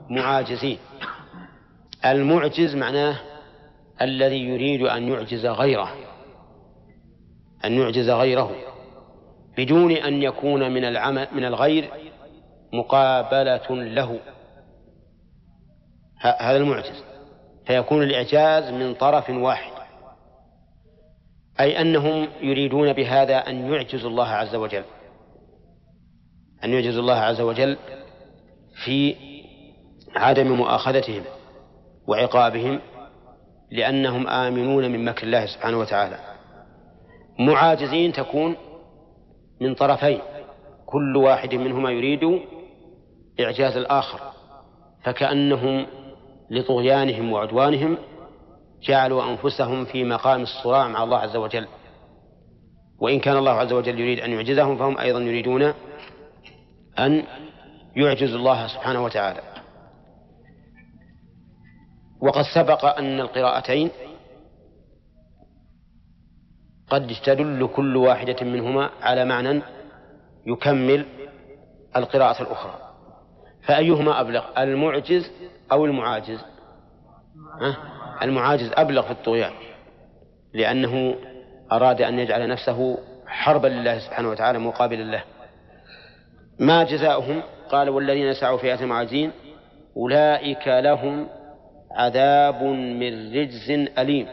[0.10, 0.78] معاجزين.
[2.06, 3.16] المعجز معناه
[4.02, 5.96] الذي يريد أن يعجز غيره
[7.66, 8.56] أن يعجز غيره
[9.58, 11.90] بدون أن يكون من العمل من الغير
[12.74, 14.20] مقابلة له.
[16.20, 17.04] هذا المعجز.
[17.68, 19.72] فيكون الإعجاز من طرف واحد.
[21.60, 24.84] أي أنهم يريدون بهذا أن يعجزوا الله عز وجل.
[26.64, 27.78] أن يعجزوا الله عز وجل
[28.86, 29.16] في
[30.16, 31.24] عدم مؤاخذتهم
[32.08, 32.80] وعقابهم
[33.72, 36.20] لأنهم آمنون من مكر الله سبحانه وتعالى.
[37.40, 38.56] معاجزين تكون
[39.62, 40.20] من طرفين.
[40.86, 42.42] كل واحد منهما يريد
[43.40, 44.20] إعجاز الآخر.
[45.04, 45.86] فكأنهم
[46.50, 47.98] لطغيانهم وعدوانهم
[48.82, 51.68] جعلوا أنفسهم في مقام الصراع مع الله عز وجل.
[53.00, 55.74] وإن كان الله عز وجل يريد أن يعجزهم فهم أيضا يريدون
[57.00, 57.24] أن
[57.96, 59.42] يعجزوا الله سبحانه وتعالى.
[62.22, 63.90] وقد سبق أن القراءتين
[66.90, 69.62] قد تدل كل واحدة منهما على معنى
[70.46, 71.06] يكمل
[71.96, 72.80] القراءة الأخرى.
[73.64, 75.32] فأيهما أبلغ؟ المعجز
[75.72, 76.40] أو المعاجز؟
[77.62, 77.78] أه؟
[78.22, 79.52] المعاجز أبلغ في الطغيان
[80.54, 81.16] لأنه
[81.72, 82.98] أراد أن يجعل نفسه
[83.28, 85.24] حربا لله سبحانه وتعالى مقابلا له.
[86.60, 89.32] ما جزاؤهم؟ قال والذين سعوا في آية معاجزين
[89.98, 91.28] أولئك لهم
[91.92, 94.28] عذاب من رجز أليم.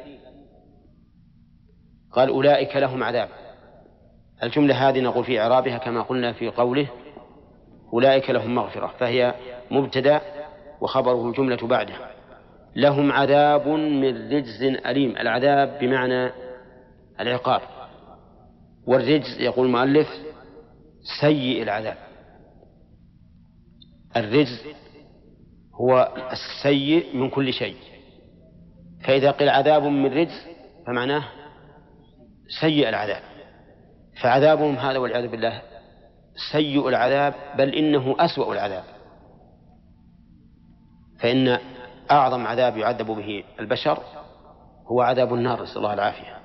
[2.12, 3.28] قال أولئك لهم عذاب.
[4.42, 6.88] الجملة هذه نقول في إعرابها كما قلنا في قوله
[7.92, 9.34] أولئك لهم مغفرة فهي
[9.70, 10.20] مبتدأ
[10.82, 11.94] وخبره الجملة بعده.
[12.76, 15.16] لهم عذاب من رجز أليم.
[15.16, 16.30] العذاب بمعنى
[17.20, 17.60] العقاب.
[18.86, 20.08] والرجز يقول المؤلف
[21.20, 21.96] سيء العذاب.
[24.16, 24.66] الرجز
[25.74, 27.76] هو السيء من كل شيء.
[29.04, 30.46] فإذا قيل عذاب من رجز
[30.86, 31.24] فمعناه
[32.60, 33.22] سيء العذاب.
[34.22, 35.62] فعذابهم هذا والعياذ بالله
[36.52, 38.84] سيء العذاب بل إنه أسوأ العذاب.
[41.22, 41.58] فإن
[42.10, 43.98] أعظم عذاب يعذب به البشر
[44.86, 46.36] هو عذاب النار نسأل الله العافية.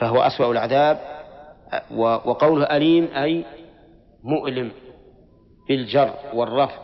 [0.00, 1.00] فهو أسوأ العذاب
[2.26, 3.44] وقوله أليم أي
[4.24, 4.72] مؤلم
[5.68, 6.78] بالجر والرفع.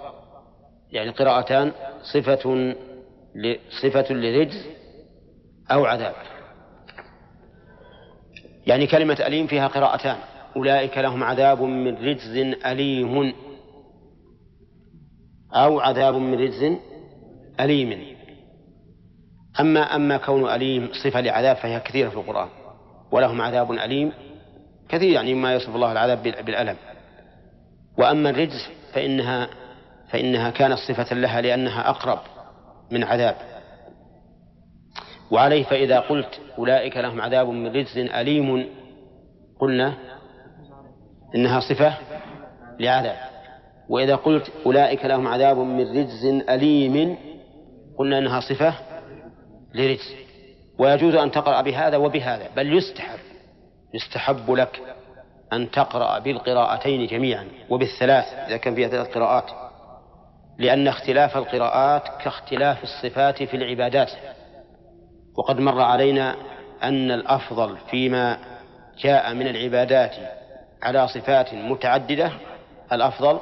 [0.92, 2.74] يعني قراءتان صفة
[3.82, 4.66] صفة لرجز
[5.70, 6.14] أو عذاب.
[8.66, 10.16] يعني كلمة أليم فيها قراءتان.
[10.56, 13.34] أولئك لهم عذاب من رجز أليم
[15.54, 16.78] أو عذاب من رجز
[17.60, 18.16] أليم.
[19.60, 22.48] أما أما كون أليم صفة لعذاب فهي كثيرة في القرآن
[23.12, 24.12] ولهم عذاب أليم
[24.88, 26.76] كثير يعني ما يصف الله العذاب بالألم.
[27.98, 29.48] وأما الرجز فإنها
[30.08, 32.18] فإنها كانت صفة لها لأنها أقرب
[32.90, 33.36] من عذاب.
[35.30, 38.68] وعليه فإذا قلت أولئك لهم عذاب من رجز أليم
[39.60, 39.94] قلنا
[41.34, 41.94] إنها صفة
[42.80, 43.16] لعذاب.
[43.88, 47.16] وإذا قلت أولئك لهم عذاب من رجز أليم
[47.98, 48.74] قلنا إنها صفة
[49.74, 50.14] لرجز
[50.78, 53.18] ويجوز أن تقرأ بهذا وبهذا بل يستحب
[53.94, 54.80] يستحب لك
[55.52, 59.44] أن تقرأ بالقراءتين جميعا وبالثلاث إذا كان فيها ثلاث قراءات.
[60.58, 64.10] لأن اختلاف القراءات كاختلاف الصفات في العبادات.
[65.38, 66.36] وقد مر علينا
[66.82, 68.38] أن الأفضل فيما
[68.98, 70.14] جاء من العبادات
[70.82, 72.32] على صفات متعددة
[72.92, 73.38] الأفضل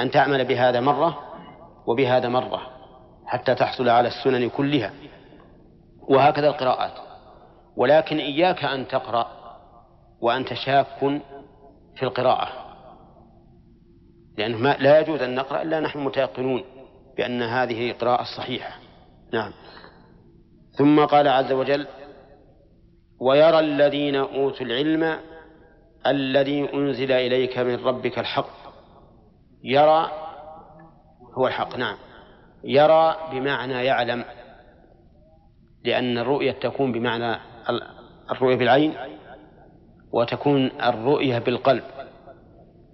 [0.00, 1.18] أن تعمل بهذا مرة
[1.86, 2.69] وبهذا مرة.
[3.30, 4.92] حتى تحصل على السنن كلها.
[6.08, 6.92] وهكذا القراءات.
[7.76, 9.26] ولكن إياك أن تقرأ
[10.20, 10.86] وأنت شاك
[11.96, 12.48] في القراءة.
[14.38, 16.64] لأنه ما لا يجوز أن نقرأ إلا نحن متيقنون
[17.16, 18.78] بأن هذه قراءة صحيحة
[19.32, 19.52] نعم.
[20.78, 21.86] ثم قال عز وجل
[23.20, 25.20] ويرى الذين أوتوا العلم
[26.06, 28.50] الذي أنزل إليك من ربك الحق.
[29.64, 30.10] يرى
[31.38, 31.76] هو الحق.
[31.76, 31.96] نعم.
[32.64, 34.24] يرى بمعنى يعلم
[35.84, 37.40] لأن الرؤية تكون بمعنى
[38.30, 38.94] الرؤية بالعين
[40.12, 41.82] وتكون الرؤية بالقلب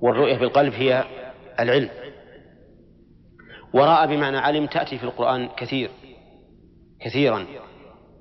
[0.00, 1.04] والرؤية بالقلب هي
[1.60, 1.90] العلم.
[3.74, 5.90] ورأى بمعنى علم تأتي في القرآن كثير
[7.00, 7.46] كثيرا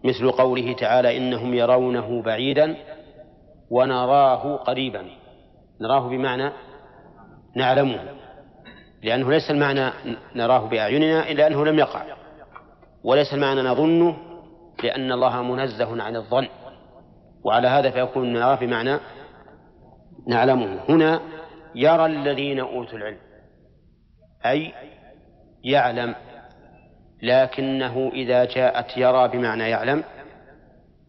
[0.04, 2.76] مثل قوله تعالى إنهم يرونه بعيدا
[3.70, 5.06] ونراه قريبا.
[5.82, 6.52] نراه بمعنى
[7.56, 8.25] نعلمه.
[9.06, 9.91] لأنه ليس المعنى
[10.36, 12.04] نراه بأعيننا إلا أنه لم يقع.
[13.04, 14.18] وليس المعنى نظنه
[14.84, 16.48] لأن الله منزه عن الظن.
[17.44, 19.00] وعلى هذا فيكون نراه بمعنى
[20.28, 20.80] نعلمه.
[20.89, 21.22] هنا
[21.76, 23.18] يرى الذين أوتوا العلم
[24.46, 24.74] أي
[25.63, 26.15] يعلم
[27.22, 30.04] لكنه إذا جاءت يرى بمعنى يعلم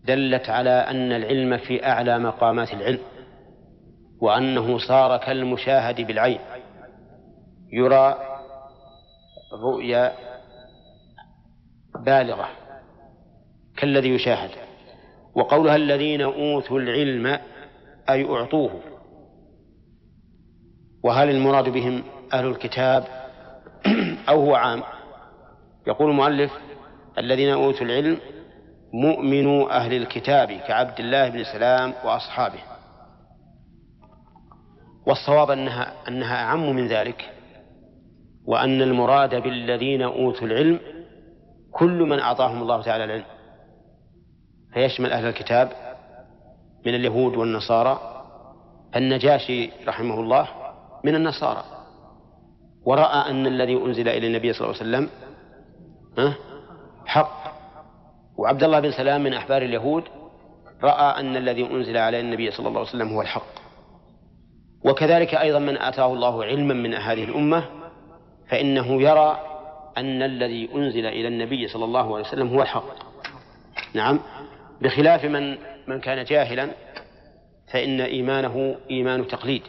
[0.04, 3.00] دلت على أن العلم في أعلى مقامات العلم
[4.20, 6.38] وأنه صار كالمشاهد بالعين.
[7.72, 8.16] يرى
[9.52, 10.12] رؤيا
[12.05, 12.48] بالغة
[13.76, 14.50] كالذي يشاهد
[15.35, 17.38] وقولها الذين أوتوا العلم
[18.11, 18.81] أي أعطوه.
[21.02, 22.02] وهل المراد بهم
[22.33, 23.05] أهل الكتاب
[24.29, 24.83] أو هو عام؟
[25.87, 26.52] يقول المؤلف
[27.18, 28.18] الذين أوتوا العلم
[28.92, 32.61] مؤمنو أهل الكتاب كعبد الله بن سلام وأصحابه.
[35.07, 37.36] والصواب أنها أنها أعم من ذلك.
[38.46, 40.80] وأن المراد بالذين أوتوا العلم
[41.72, 43.24] كل من أعطاهم الله تعالى العلم.
[44.74, 45.72] فيشمل أهل الكتاب
[46.87, 48.24] من اليهود والنصارى
[48.96, 50.48] النجاشي رحمه الله
[51.04, 51.64] من النصارى.
[52.85, 55.09] ورأى أن الذي أنزل إلى النبي صلى الله عليه وسلم
[57.06, 57.56] حق.
[58.38, 60.02] وعبد الله بن سلام من أحبار اليهود
[60.82, 63.56] رأى أن الذي أنزل على النبي صلى الله عليه وسلم هو الحق.
[64.85, 67.64] وكذلك أيضا من آتاه الله علما من هذه الأمة
[68.50, 69.40] فإنه يرى
[69.96, 72.85] أن الذي أنزل إلى النبي صلى الله عليه وسلم هو الحق.
[73.94, 74.20] نعم.
[74.80, 75.56] بخلاف من
[75.87, 76.70] من كان جاهلا
[77.72, 79.62] فإن إيمانه إيمان تقليد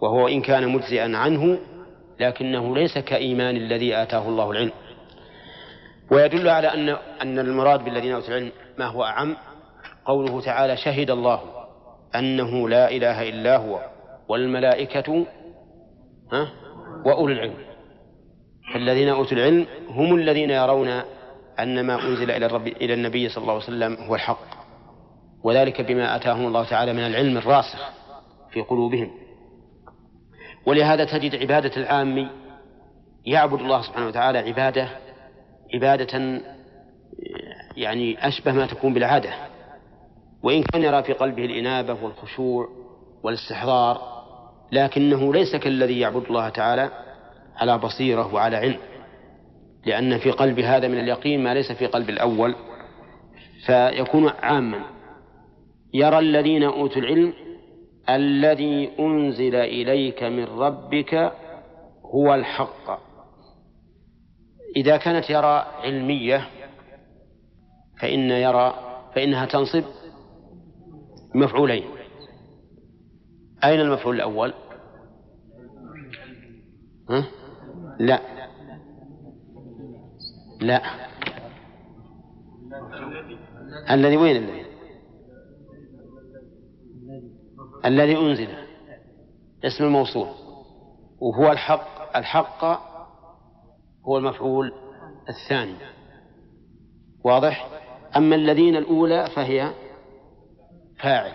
[0.00, 1.58] وهو إن كان مجزئا عنه
[2.20, 4.72] لكنه ليس كإيمان الذي آتاه الله العلم.
[6.10, 6.88] ويدل على أن
[7.22, 9.36] أن المراد بالذين أوتوا العلم ما هو أعم؟
[10.04, 11.40] قوله تعالى شهد الله
[12.14, 13.80] أنه لا إله إلا هو
[14.28, 15.26] والملائكة
[16.32, 16.48] ها
[17.06, 17.73] وأولو العلم.
[18.72, 20.88] فالذين أوتوا العلم هم الذين يرون
[21.60, 24.64] أن ما أنزل إلى الرب إلى النبي صلى الله عليه وسلم هو الحق.
[25.44, 27.90] وذلك بما آتاهم الله تعالى من العلم الراسخ
[28.50, 29.10] في قلوبهم.
[30.66, 32.30] ولهذا تجد عبادة العام
[33.26, 34.88] يعبد الله سبحانه وتعالى عبادة
[35.74, 36.42] عبادة
[37.76, 39.34] يعني أشبه ما تكون بالعادة.
[40.42, 42.68] وإن كان يرى في قلبه الإنابة والخشوع
[43.22, 44.14] والاستحضار
[44.72, 46.90] لكنه ليس كالذي يعبد الله تعالى
[47.56, 48.78] على بصيرة وعلى علم
[49.86, 52.54] لأن في قلب هذا من اليقين ما ليس في قلب الأول
[53.66, 54.84] فيكون عاما
[55.94, 57.32] يرى الذين أوتوا العلم
[58.10, 61.32] الذي أنزل إليك من ربك
[62.04, 63.00] هو الحق
[64.76, 66.48] إذا كانت يرى علمية
[68.00, 68.74] فإن يرى
[69.14, 69.84] فإنها تنصب
[71.34, 71.84] مفعولين
[73.64, 74.54] أين المفعول الأول؟
[77.10, 77.24] ها؟
[77.98, 78.20] لا.
[80.60, 80.82] لا.
[83.90, 84.64] الذي وين الذي؟
[87.84, 88.48] الذي أنزل.
[89.64, 90.28] اسم الموصول.
[91.20, 92.16] وهو الحق.
[92.16, 92.64] الحق
[94.08, 94.72] هو المفعول
[95.28, 95.76] الثاني.
[97.24, 97.68] واضح؟
[98.16, 99.70] أما الذين الأولى فهي
[100.98, 101.32] فاعل.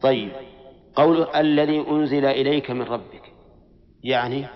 [0.00, 0.32] طيب.
[0.94, 3.32] قول الذي أنزل إليك من ربك.
[4.02, 4.46] يعني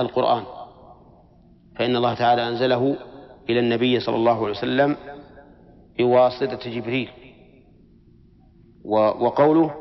[0.00, 0.44] القرآن.
[1.76, 2.96] فإن الله تعالى أنزله
[3.50, 4.96] إلى النبي صلى الله عليه وسلم
[5.98, 7.08] بواسطة جبريل.
[8.84, 9.74] وقوله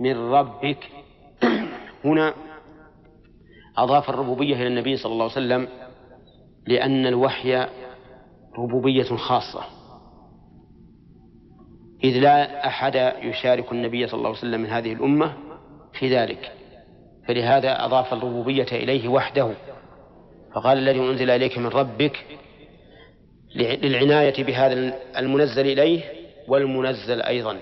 [0.00, 0.78] من ربك.
[2.04, 2.34] هنا
[3.76, 5.68] أضاف الربوبية إلى النبي صلى الله عليه وسلم
[6.66, 7.66] لأن الوحي
[8.58, 9.64] ربوبية خاصة.
[12.04, 15.36] إذ لا أحد يشارك النبي صلى الله عليه وسلم من هذه الأمة
[15.92, 16.52] في ذلك.
[17.28, 19.50] فلهذا أضاف الربوبية إليه وحده.
[20.54, 22.26] فقال الذي أنزل إليك من ربك
[23.56, 26.02] للعناية بهذا المنزل إليه
[26.48, 27.56] والمنزل أيضا.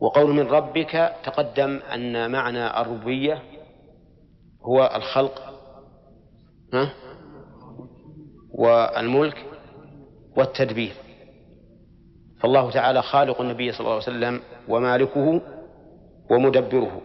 [0.00, 3.42] وقول من ربك تقدم أن معنى الربوبية
[4.62, 5.42] هو الخلق
[6.74, 6.92] ها؟
[8.54, 9.44] والملك
[10.36, 10.92] والتدبير.
[12.40, 15.40] فالله تعالى خالق النبي صلى الله عليه وسلم ومالكه
[16.30, 17.00] ومدبره.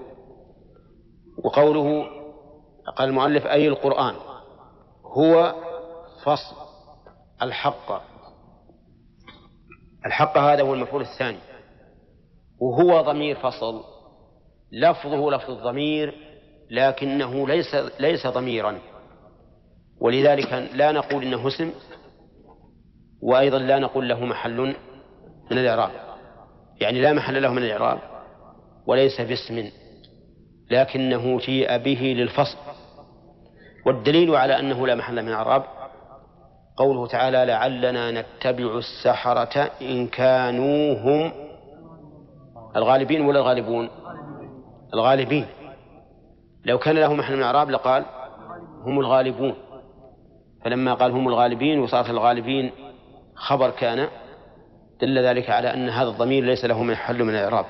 [1.38, 2.06] وقوله
[2.96, 4.15] قال المؤلف أي القرآن
[5.06, 5.56] هو
[6.24, 6.56] فصل
[7.41, 8.02] الحق.
[10.06, 11.38] الحق هذا هو المفعول الثاني.
[12.60, 13.84] وهو ضمير فصل.
[14.72, 16.13] لفظه لفظ الضمير
[16.72, 18.80] لكنه ليس ليس ضميرا.
[20.02, 21.72] ولذلك لا نقول إنه اسم
[23.22, 24.76] وأيضا لا نقول له محل
[25.52, 25.91] من الإعراب.
[26.82, 28.00] يعني لا محل له من الإعراب
[28.88, 29.83] وليس باسم.
[30.74, 32.58] لكنه جيء به للفصل.
[33.86, 35.64] والدليل على أنه لا محل من الاعراب
[36.78, 41.32] قوله تعالى لعلنا نتبع السحرة إن كانوا هم
[42.76, 43.90] الغالبين ولا الغالبون؟
[44.94, 45.46] الغالبين.
[46.66, 48.06] لو كان له محل من الإعراب لقال
[48.86, 49.56] هم الغالبون.
[50.64, 52.72] فلما قال هم الغالبين وصارت الغالبين
[53.36, 54.08] خبر كان
[55.02, 57.66] دل ذلك على أن هذا الضمير ليس له محل من الإعراب.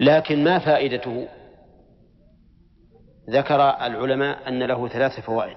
[0.00, 1.28] لكن ما فائدته؟
[3.30, 5.56] ذكر العلماء أن له ثلاث فوائد.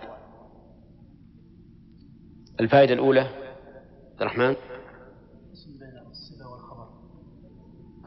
[2.59, 4.55] الفائدة الأولى عبد الرحمن؟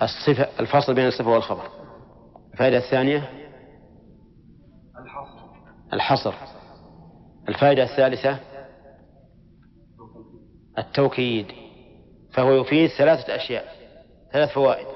[0.03, 1.71] الصفة الفصل بين الصفة والخبر.
[2.53, 3.31] الفائدة الثانية؟
[5.93, 6.35] الحصر.
[7.49, 8.41] الفائدة الثالثة؟
[10.79, 11.47] التوكيد.
[12.33, 13.65] فهو يفيد ثلاثة أشياء
[14.33, 14.87] ثلاث فوائد.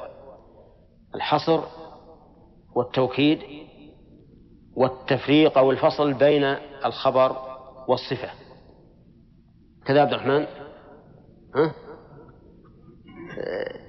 [1.15, 1.63] الحصر
[2.75, 3.39] والتوكيد
[4.77, 7.37] والتفريق أو الفصل بين الخبر
[7.89, 8.31] والصفة.
[9.85, 10.47] كذا عبد الرحمن؟
[11.55, 11.75] ها؟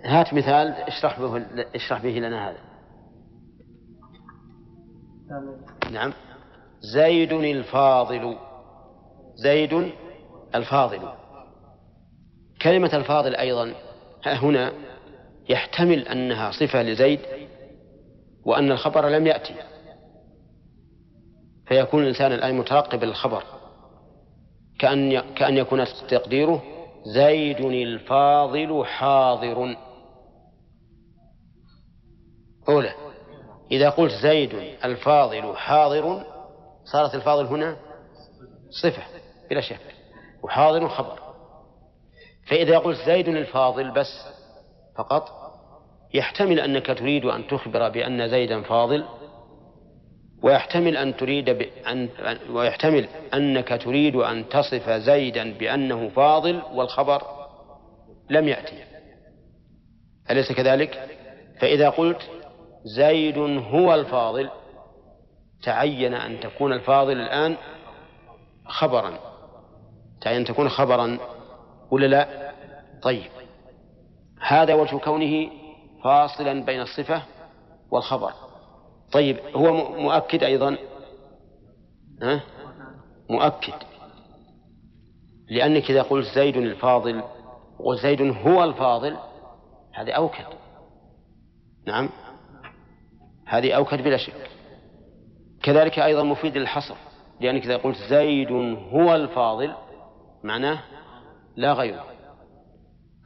[0.05, 2.59] هات مثال اشرح به اشرح به لنا هذا.
[5.91, 6.13] نعم.
[6.93, 8.37] زيد الفاضل.
[9.35, 9.91] زيد
[10.55, 11.01] الفاضل.
[12.61, 13.73] كلمة الفاضل أيضا
[14.25, 14.73] هنا
[15.49, 17.19] يحتمل أنها صفة لزيد
[18.45, 19.55] وأن الخبر لم يأتي.
[21.65, 23.43] فيكون الإنسان الآن مترقب للخبر.
[24.79, 26.63] كأن كأن يكون تقديره
[27.05, 29.75] زيد الفاضل حاضر.
[32.69, 32.93] أولى
[33.71, 34.53] إذا قلت زيد
[34.85, 36.23] الفاضل حاضر
[36.83, 37.77] صارت الفاضل هنا
[38.81, 39.03] صفة
[39.49, 39.95] بلا شك
[40.43, 41.19] وحاضر خبر.
[42.47, 44.27] فإذا قلت زيد الفاضل بس
[44.97, 45.29] فقط
[46.13, 49.05] يحتمل أنك تريد أن تخبر بأن زيدا فاضل
[50.43, 52.09] ويحتمل أن تريد بأن
[52.49, 57.21] ويحتمل أنك تريد أن تصف زيدا بأنه فاضل والخبر
[58.29, 58.83] لم يأتي
[60.31, 61.09] أليس كذلك؟
[61.59, 62.29] فإذا قلت
[62.83, 64.49] زيد هو الفاضل
[65.63, 67.57] تعين أن تكون الفاضل الآن
[68.65, 69.19] خبرا
[70.21, 71.19] تعين أن تكون خبرا
[71.91, 72.51] ولا لا؟
[73.01, 73.31] طيب
[74.41, 75.49] هذا وجه كونه
[76.03, 77.23] فاصلا بين الصفة
[77.91, 78.33] والخبر
[79.13, 80.77] طيب هو مؤكد أيضا؟
[82.21, 82.43] ها؟
[83.29, 83.73] مؤكد.
[85.49, 87.23] لأنك إذا قلت زيد الفاضل
[87.79, 89.17] وزيد هو الفاضل
[89.93, 90.45] هذه أوكد.
[91.87, 92.09] نعم؟
[93.45, 94.49] هذه أوكد بلا شك.
[95.63, 96.95] كذلك أيضا مفيد للحصر
[97.41, 98.51] لأنك إذا قلت زيد
[98.91, 99.73] هو الفاضل
[100.43, 100.79] معناه
[101.55, 102.05] لا غيره.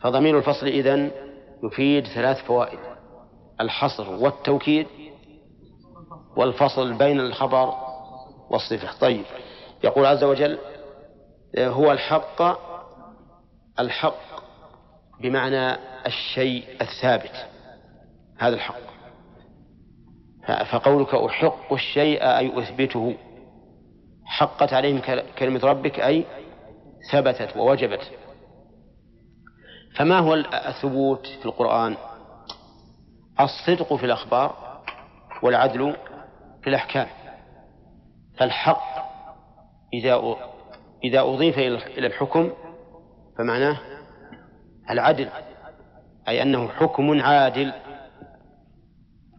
[0.02, 1.12] فضمير الفصل إذن
[1.64, 2.80] يفيد ثلاث فوائد
[3.62, 4.88] الحصر والتوكيد
[6.38, 7.74] والفصل بين الخبر
[8.50, 9.00] والصفة.
[9.00, 9.26] طيب.
[9.84, 10.58] يقول عز وجل
[11.58, 12.42] هو الحق
[13.80, 14.44] الحق
[15.22, 17.46] بمعنى الشيء الثابت.
[18.38, 18.88] هذا الحق.
[20.72, 23.16] فقولك أحق الشيء أي أثبته.
[24.26, 25.02] حقت عليهم
[25.40, 26.26] كلمة ربك أي
[27.12, 28.12] ثبتت ووجبت.
[29.96, 31.98] فما هو الثبوت في القرآن؟
[33.40, 34.82] الصدق في الأخبار
[35.44, 35.96] والعدل
[36.62, 37.08] في الأحكام.
[38.38, 38.84] فالحق
[39.94, 40.36] إذا
[41.04, 42.52] إذا أضيف إلى الحكم
[43.38, 43.78] فمعناه
[44.90, 45.30] العدل
[46.28, 47.74] أي أنه حكم عادل.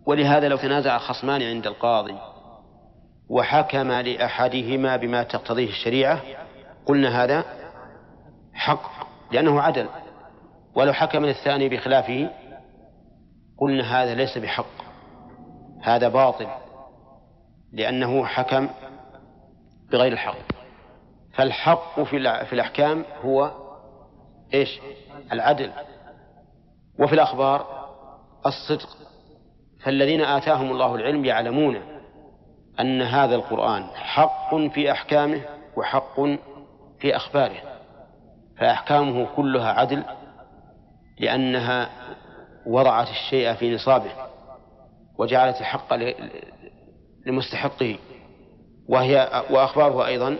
[0.07, 2.19] ولهذا لو تنازع خصمان عند القاضي
[3.31, 6.23] وحكم لأحدهما بما تقتضيه الشريعة
[6.87, 7.45] قلنا هذا
[8.55, 8.91] حق
[9.33, 9.89] لأنه عدل.
[10.75, 12.31] ولو حكم للثاني بخلافه
[13.59, 14.67] قلنا هذا ليس بحق
[15.83, 16.47] هذا باطل.
[17.73, 18.69] لأنه حكم
[19.93, 20.37] بغير الحق.
[21.35, 23.53] فالحق في في الأحكام هو
[24.55, 24.81] إيش؟
[25.33, 25.71] العدل.
[26.99, 27.89] وفي الأخبار
[28.47, 28.89] الصدق.
[29.85, 31.81] فالذين آتاهم الله العلم يعلمون
[32.81, 35.41] أن هذا القرآن حق في أحكامه
[35.77, 36.21] وحق
[37.01, 37.79] في أخباره.
[38.59, 40.05] فأحكامه كلها عدل
[41.21, 41.91] لأنها
[42.67, 44.11] وضعت الشيء في نصابه
[45.19, 45.95] وجعلت الحق
[47.27, 47.99] لمستحقه.
[48.89, 50.39] وهي وأخباره أيضا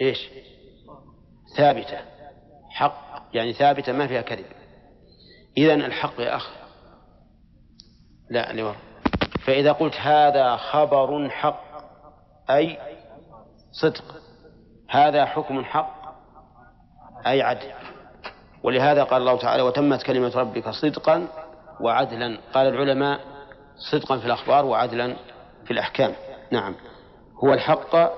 [0.00, 0.28] إيش؟
[1.56, 1.98] ثابتة.
[2.70, 4.46] حق يعني ثابتة ما فيها كذب.
[5.56, 6.50] إذا الحق يا أخ
[8.30, 8.76] لا لورا
[9.46, 11.64] فإذا قلت هذا خبر حق
[12.50, 12.78] أي
[13.72, 14.04] صدق.
[14.88, 16.00] هذا حكم حق
[17.26, 17.72] أي عدل.
[18.62, 21.28] ولهذا قال الله تعالى وتمت كلمة ربك صدقا
[21.80, 22.38] وعدلا.
[22.54, 23.20] قال العلماء
[23.92, 25.16] صدقا في الأخبار وعدلا
[25.70, 26.14] في الأحكام.
[26.50, 26.74] نعم.
[27.44, 28.12] هو الحق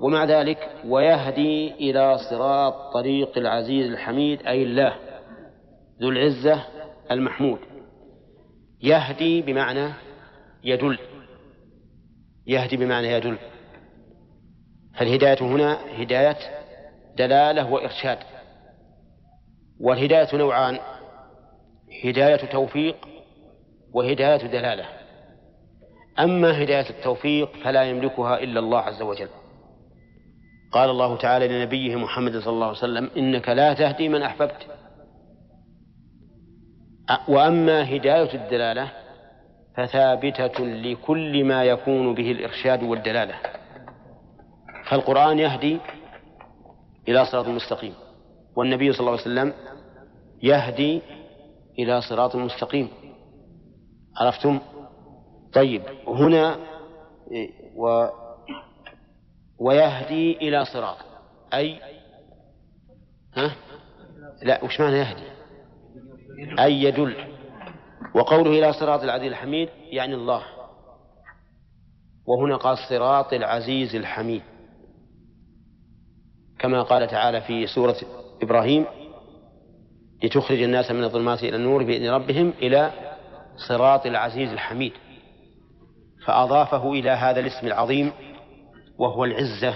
[0.00, 4.94] ومع ذلك ويهدي إلى صراط طريق العزيز الحميد أي الله
[6.02, 6.64] ذو العزة
[7.10, 7.58] المحمود.
[8.82, 9.92] يهدي بمعنى
[10.64, 10.98] يدل.
[12.46, 13.38] يهدي بمعنى يدل.
[14.98, 16.38] فالهداية هنا هداية
[17.16, 18.18] دلالة وإرشاد.
[19.80, 20.78] والهداية نوعان
[22.04, 22.96] هداية توفيق
[23.92, 24.99] وهداية دلالة.
[26.18, 29.28] أما هداية التوفيق فلا يملكها إلا الله عز وجل.
[30.72, 34.66] قال الله تعالى لنبيه محمد صلى الله عليه وسلم إنك لا تهدي من أحببت.
[37.28, 38.92] وأما هداية الدلالة
[39.76, 43.34] فثابتة لكل ما يكون به الإرشاد والدلالة.
[44.90, 45.78] فالقرآن يهدي
[47.08, 47.94] إلى صراط مستقيم
[48.56, 49.52] والنبي صلى الله عليه وسلم
[50.42, 51.02] يهدي
[51.78, 52.88] إلى صراط مستقيم.
[54.16, 54.60] عرفتم؟
[55.52, 56.58] طيب هنا
[57.76, 58.06] و
[59.58, 60.96] ويهدي إلى صراط.
[61.54, 61.80] أي
[63.36, 63.56] ها؟
[64.42, 65.22] لا وش معنى يهدي؟
[66.58, 67.14] أي يدل.
[68.14, 70.42] وقوله إلى صراط العزيز الحميد يعني الله.
[72.26, 74.42] وهنا قال صراط العزيز الحميد.
[76.58, 77.96] كما قال تعالى في سورة
[78.42, 78.84] إبراهيم
[80.22, 82.90] لتخرج الناس من الظلمات إلى النور بإذن ربهم إلى
[83.68, 84.92] صراط العزيز الحميد.
[86.26, 88.12] فأضافه إلى هذا الاسم العظيم
[88.98, 89.74] وهو العزة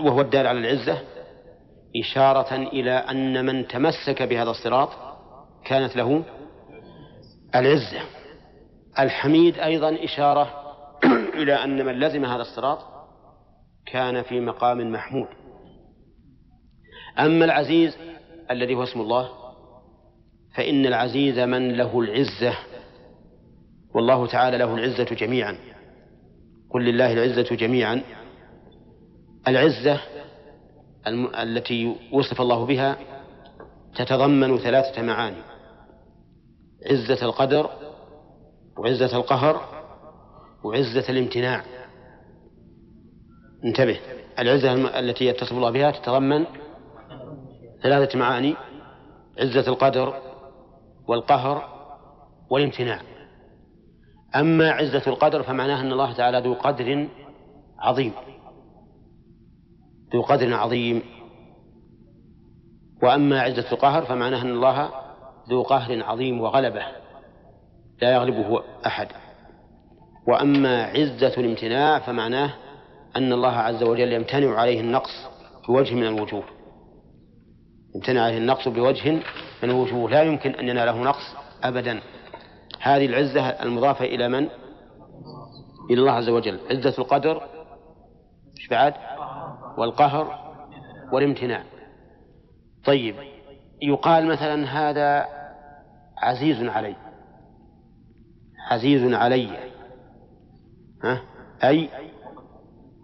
[0.00, 0.98] وهو الدال على العزة
[1.96, 4.88] إشارة إلى أن من تمسك بهذا الصراط
[5.64, 6.24] كانت له
[7.54, 8.00] العزة.
[8.98, 10.50] الحميد أيضا إشارة
[11.40, 12.78] إلى أن من لزم هذا الصراط
[13.86, 15.28] كان في مقام محمود.
[17.18, 17.96] أما العزيز
[18.50, 19.28] الذي هو اسم الله
[20.56, 22.54] فإن العزيز من له العزة.
[23.94, 25.56] والله تعالى له العزة جميعا.
[26.70, 28.02] قل لله العزة جميعا.
[29.48, 30.00] العزة
[31.42, 32.96] التي وصف الله بها
[33.94, 35.42] تتضمن ثلاثة معاني.
[36.90, 37.70] عزة القدر
[38.78, 39.82] وعزة القهر
[40.64, 41.64] وعزة الامتناع.
[43.64, 44.00] انتبه.
[44.38, 46.46] العزة التي يتصف الله بها تتضمن
[47.82, 48.54] ثلاثة معاني
[49.38, 50.14] عزة القدر
[51.08, 51.68] والقهر
[52.50, 53.11] والامتناع.
[54.36, 57.08] أما عزة القدر فمعناها أن الله تعالى ذو قدر
[57.78, 58.12] عظيم.
[60.14, 61.02] ذو قدر عظيم.
[63.02, 64.90] وأما عزة القهر فمعناها أن الله
[65.48, 66.82] ذو قهر عظيم وغلبة.
[68.02, 69.08] لا يغلبه أحد.
[70.28, 72.54] وأما عزة الامتناع فمعناه
[73.16, 75.28] أن الله عز وجل يمتنع عليه النقص
[75.68, 76.44] بوجه من الوجوه.
[77.96, 79.10] امتنع عليه النقص بوجه
[79.62, 80.10] من الوجوه.
[80.10, 82.00] لا يمكن أن يناله نقص أبدا.
[82.82, 84.48] هذه العزة المضافة إلى من؟
[85.90, 87.42] إلى الله عز وجل عزة القدر
[88.58, 88.94] إيش بعد؟
[89.78, 90.52] والقهر
[91.12, 91.64] والامتناع
[92.84, 93.16] طيب
[93.82, 95.26] يقال مثلا هذا
[96.18, 96.96] عزيز علي
[98.70, 99.70] عزيز علي
[101.04, 101.22] ها؟
[101.64, 101.88] أي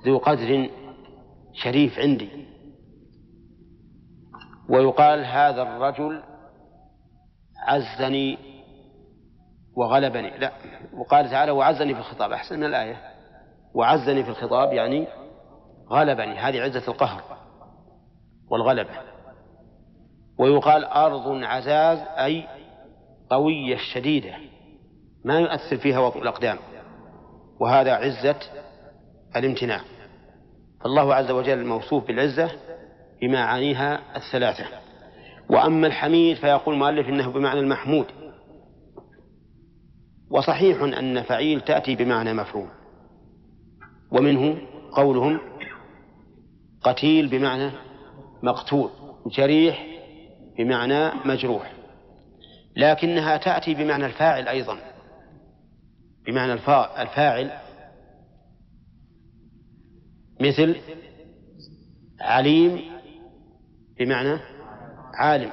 [0.07, 0.71] ذو قدر
[1.53, 2.29] شريف عندي
[4.69, 6.23] ويقال هذا الرجل
[7.67, 8.48] عزني
[9.79, 10.39] وغلبني.
[10.39, 10.53] لا.
[10.93, 12.33] وقال تعالى وعزني في الخطاب.
[12.33, 12.97] أحسن من الآية.
[13.75, 15.07] وعزني في الخطاب يعني
[15.91, 16.39] غلبني.
[16.39, 17.23] هذه عزة القهر
[18.51, 18.91] والغلبة.
[20.39, 22.45] ويقال أرض عزاز أي
[23.31, 24.35] قوية شديدة.
[25.25, 26.59] ما يؤثر فيها وطء الأقدام.
[27.61, 28.41] وهذا عزة
[29.37, 29.81] الامتناع.
[30.81, 32.51] فالله عز وجل موصوف بالعزة
[33.23, 34.65] بمعانيها الثلاثة.
[35.51, 38.07] وأما الحميد فيقول المؤلف إنه بمعنى المحمود.
[40.31, 42.69] وصحيح أن فعيل تأتي بمعنى مفعول.
[44.11, 44.59] ومنه
[44.93, 45.41] قولهم
[46.83, 47.71] قتيل بمعنى
[48.43, 48.91] مقتول
[49.27, 49.87] جريح
[50.59, 51.73] بمعنى مجروح.
[52.77, 54.79] لكنها تأتي بمعنى الفاعل أيضا.
[56.27, 56.53] بمعنى
[56.99, 57.51] الفاعل
[60.41, 60.77] مثل
[62.21, 62.81] عليم
[63.99, 64.39] بمعنى
[65.15, 65.51] عالم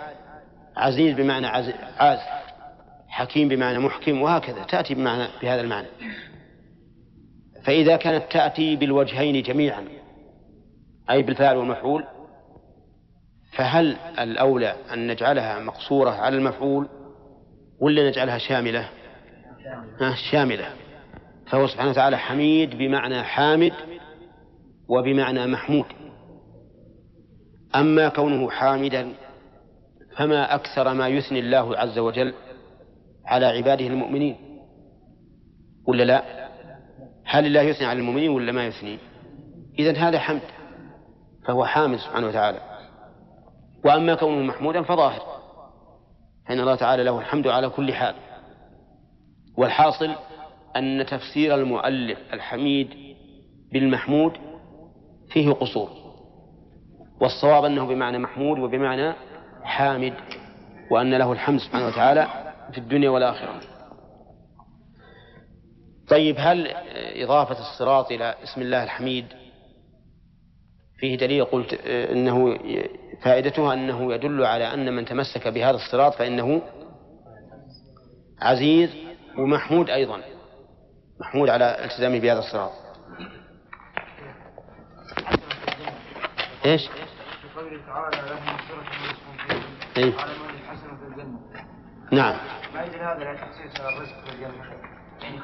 [0.77, 2.19] عزيز بمعنى عاز
[3.15, 5.87] حكيم بمعنى محكم وهكذا تأتي بمعنى بهذا المعنى.
[7.63, 9.83] فإذا كانت تأتي بالوجهين جميعا
[11.09, 12.03] أي بالفاعل والمفعول
[13.51, 16.89] فهل الأولى أن نجعلها مقصورة على المفعول
[17.79, 18.89] ولا نجعلها شاملة؟
[20.31, 20.73] شاملة.
[21.47, 23.73] فهو سبحانه وتعالى حميد بمعنى حامد
[24.87, 25.85] وبمعنى محمود.
[27.75, 29.13] أما كونه حامدا
[30.17, 32.33] فما أكثر ما يثني الله عز وجل
[33.25, 34.35] على عباده المؤمنين.
[35.87, 36.49] ولا لا؟
[37.25, 38.97] هل الله يثني على المؤمنين ولا ما يثني؟
[39.79, 40.41] إذا هذا حمد
[41.47, 42.59] فهو حامد سبحانه وتعالى.
[43.85, 45.21] وأما كونه محمودا فظاهر
[46.47, 48.15] فإن الله تعالى له الحمد على كل حال.
[49.57, 50.15] والحاصل
[50.75, 52.89] أن تفسير المؤلف الحميد
[53.73, 54.33] بالمحمود
[55.29, 55.89] فيه قصور.
[57.21, 59.13] والصواب أنه بمعنى محمود وبمعنى
[59.63, 60.13] حامد
[60.91, 63.59] وأن له الحمد سبحانه وتعالى في الدنيا والآخرة.
[66.07, 66.67] طيب هل
[67.23, 69.25] إضافة الصراط إلى اسم الله الحميد
[70.97, 72.57] فيه دليل؟ قلت إنه
[73.23, 76.61] فائدتها أنه يدل على أن من تمسك بهذا الصراط فإنه
[78.41, 78.89] عزيز
[79.37, 80.21] ومحمود أيضا.
[81.19, 82.71] محمود على التزامه بهذا الصراط.
[86.65, 86.89] إيش؟
[87.55, 88.83] قوله تعالى لهم مغفرة
[89.97, 91.39] إيه؟ على من الحسنة في الجنة.
[92.11, 92.35] نعم.
[92.75, 94.53] ما هذا لا تخصيص الرزق يعني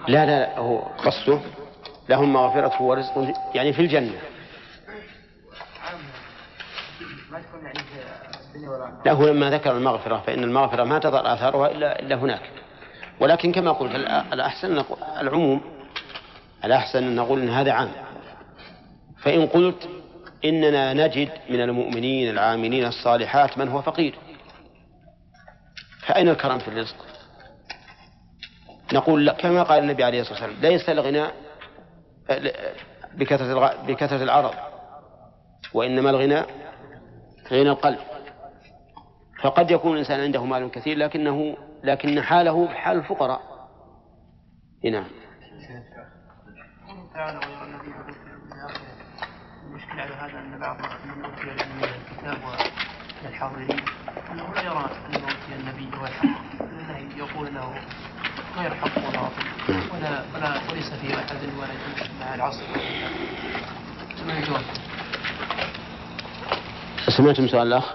[0.08, 1.40] لا لا هو قصده
[2.10, 4.22] لهم مغفرة ورزق يعني في الجنة.
[7.32, 7.80] ما تكون يعني
[9.06, 12.50] لا هو لما ذكر المغفرة فإن المغفرة ما تظهر آثارها إلا إلا هناك.
[13.20, 13.96] ولكن كما قلت
[14.34, 14.84] الأحسن
[15.20, 15.62] العموم
[16.66, 17.92] الأحسن أن نقول أن هذا عام.
[19.18, 19.90] فإن قلت
[20.46, 24.16] إننا نجد من المؤمنين العاملين الصالحات من هو فقير.
[26.08, 26.96] فأين الكرم في الرزق؟
[28.94, 31.28] نقول كما قال النبي عليه الصلاة والسلام ليس الغنى
[33.14, 34.54] بكثرة بكثرة العرض
[35.74, 36.42] وإنما الغنى
[37.52, 38.00] غنى القلب.
[39.42, 43.42] فقد يكون الإنسان عنده مال كثير لكنه لكن حاله حال الفقراء.
[44.84, 45.06] نعم.
[49.66, 52.38] المشكلة على هذا أن بعض من أوتي الكتاب
[53.24, 53.80] والحاضرين
[54.32, 57.82] أنه لا يرى أنه أوتي النبي هو الحق لأنه يقول أنه
[58.62, 61.68] غير حق وباطل ولا ولا وليس في أحد ولا
[62.20, 62.64] مع العصر.
[67.18, 67.94] سمعتم سؤال الأخ؟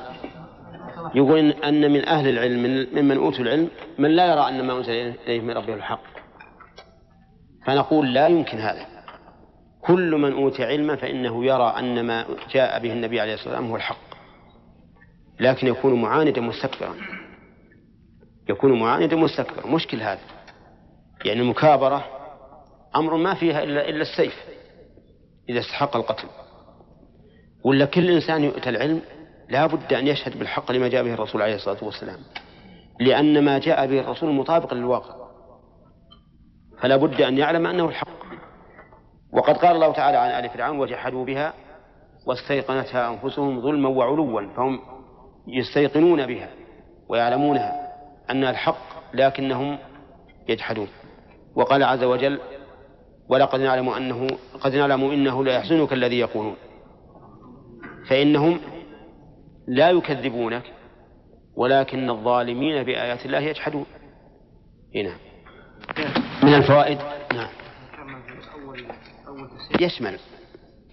[1.14, 5.40] يقول أن من أهل العلم ممن أوتوا العلم من لا يرى أن ما أنزل إليه
[5.40, 6.02] من ربه الحق.
[7.66, 8.86] فنقول لا يمكن هذا.
[9.80, 13.76] كل من أوتي علما فإنه يرى أن ما جاء به النبي عليه الصلاة والسلام هو
[13.76, 14.06] الحق.
[15.40, 16.94] لكن يكون معاندا مستكبرا.
[18.48, 19.66] يكون معاندا مستكبرا.
[19.66, 20.35] مشكل هذا.
[21.24, 22.04] يعني المكابرة
[22.96, 24.34] أمر ما فيها إلا إلا السيف
[25.48, 26.28] إذا استحق القتل.
[27.64, 29.02] ولا كل إنسان يؤتى العلم
[29.48, 32.18] لا بد أن يشهد بالحق لما جاء به الرسول عليه الصلاة والسلام
[33.00, 35.26] لأن ما جاء به الرسول مطابق للواقع.
[36.80, 38.16] فلا بد أن يعلم أنه الحق.
[39.32, 41.54] وقد قال الله تعالى عن آل فرعون وجحدوا بها
[42.26, 44.80] واستيقنتها أنفسهم ظلما وعلوا فهم
[45.48, 46.48] يستيقنون بها
[47.08, 47.92] ويعلمونها
[48.30, 49.78] أنها الحق لكنهم
[50.48, 50.88] يجحدون.
[51.56, 52.40] وقال عز وجل
[53.28, 54.26] ولقد نعلم أنه
[54.60, 56.56] قد نعلم إنه لا يحزنك الذي يقولون.
[58.08, 58.60] فإنهم
[59.68, 60.62] لا يكذبونك
[61.56, 63.86] ولكن الظالمين بآيات الله يجحدون.
[64.94, 65.16] هنا
[66.42, 66.98] من الفوائد؟
[67.34, 67.48] نعم.
[69.80, 70.18] يشمل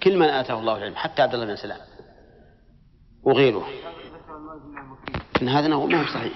[0.03, 1.79] كل من آتاه الله العلم حتى عبد الله بن سلام.
[3.23, 3.67] وغيره.
[5.41, 6.33] إن هذا ما هو صحيح.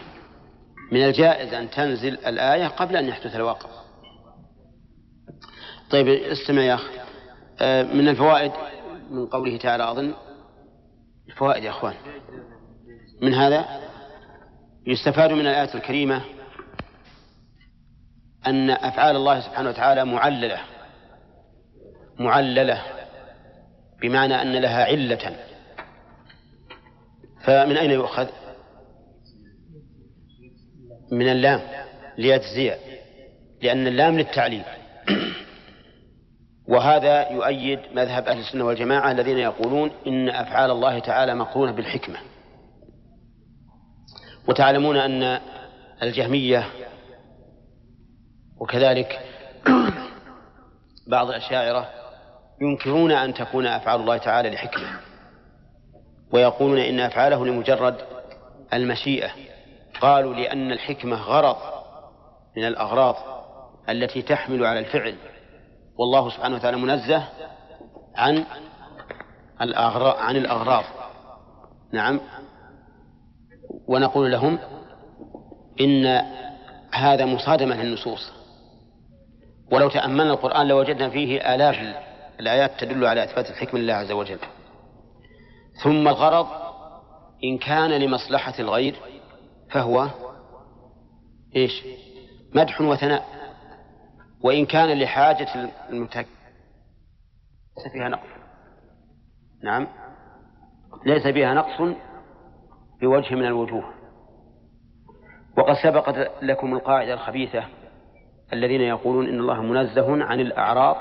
[0.91, 3.86] من الجائز أن تنزل الآية قبل أن يحدث الواقع.
[5.89, 6.99] طيب استمع يا أخي.
[7.61, 8.51] آه، من الفوائد
[9.09, 10.13] من قوله تعالى أظن.
[11.27, 11.93] الفوائد يا أخوان.
[13.21, 13.65] من هذا
[14.87, 16.21] يستفاد من الآية الكريمة
[18.47, 20.59] أن أفعال الله سبحانه وتعالى معللة
[22.19, 22.81] معللة
[24.01, 25.35] بمعنى أن لها علة.
[27.43, 28.27] فمن أين يؤخذ؟
[31.11, 31.61] من اللام
[32.17, 32.75] ليجزي
[33.61, 34.63] لأن اللام للتعليل.
[36.67, 42.17] وهذا يؤيد مذهب أهل السنة والجماعة الذين يقولون إن أفعال الله تعالى مقرونة بالحكمة.
[44.47, 45.39] وتعلمون أن
[46.03, 46.67] الجهمية
[48.59, 49.19] وكذلك
[51.07, 51.89] بعض الأشاعرة
[52.61, 54.99] ينكرون أن تكون أفعال الله تعالى لحكمة.
[56.31, 57.95] ويقولون إن أفعاله لمجرد
[58.73, 59.29] المشيئة.
[60.01, 61.57] قالوا لأن الحكمة غرض
[62.57, 63.15] من الأغراض
[63.89, 65.15] التي تحمل على الفعل.
[65.97, 67.23] والله سبحانه وتعالى منزه
[68.15, 68.45] عن
[69.61, 70.83] الأغراض عن الأغراض.
[71.93, 72.19] نعم.
[73.87, 74.59] ونقول لهم
[75.81, 76.05] إن
[76.93, 78.31] هذا مصادمة للنصوص.
[79.71, 81.75] ولو تأملنا القرآن لوجدنا فيه آلاف
[82.39, 84.39] الآيات تدل على إثبات الحكمة لله عز وجل.
[85.83, 86.47] ثم الغرض
[87.43, 88.95] إن كان لمصلحة الغير
[89.71, 90.07] فهو
[91.55, 91.83] إيش؟
[92.55, 93.36] مدح وثناء.
[94.43, 96.27] وإن كان لحاجة المتك
[97.77, 98.27] ليس فيها نقص.
[99.63, 99.87] نعم.
[101.05, 101.95] ليس فيها نقص
[103.01, 103.93] بوجه من الوجوه.
[105.57, 107.63] وقد سبقت لكم القاعدة الخبيثة
[108.53, 110.97] الذين يقولون إن الله منزه عن الأعراض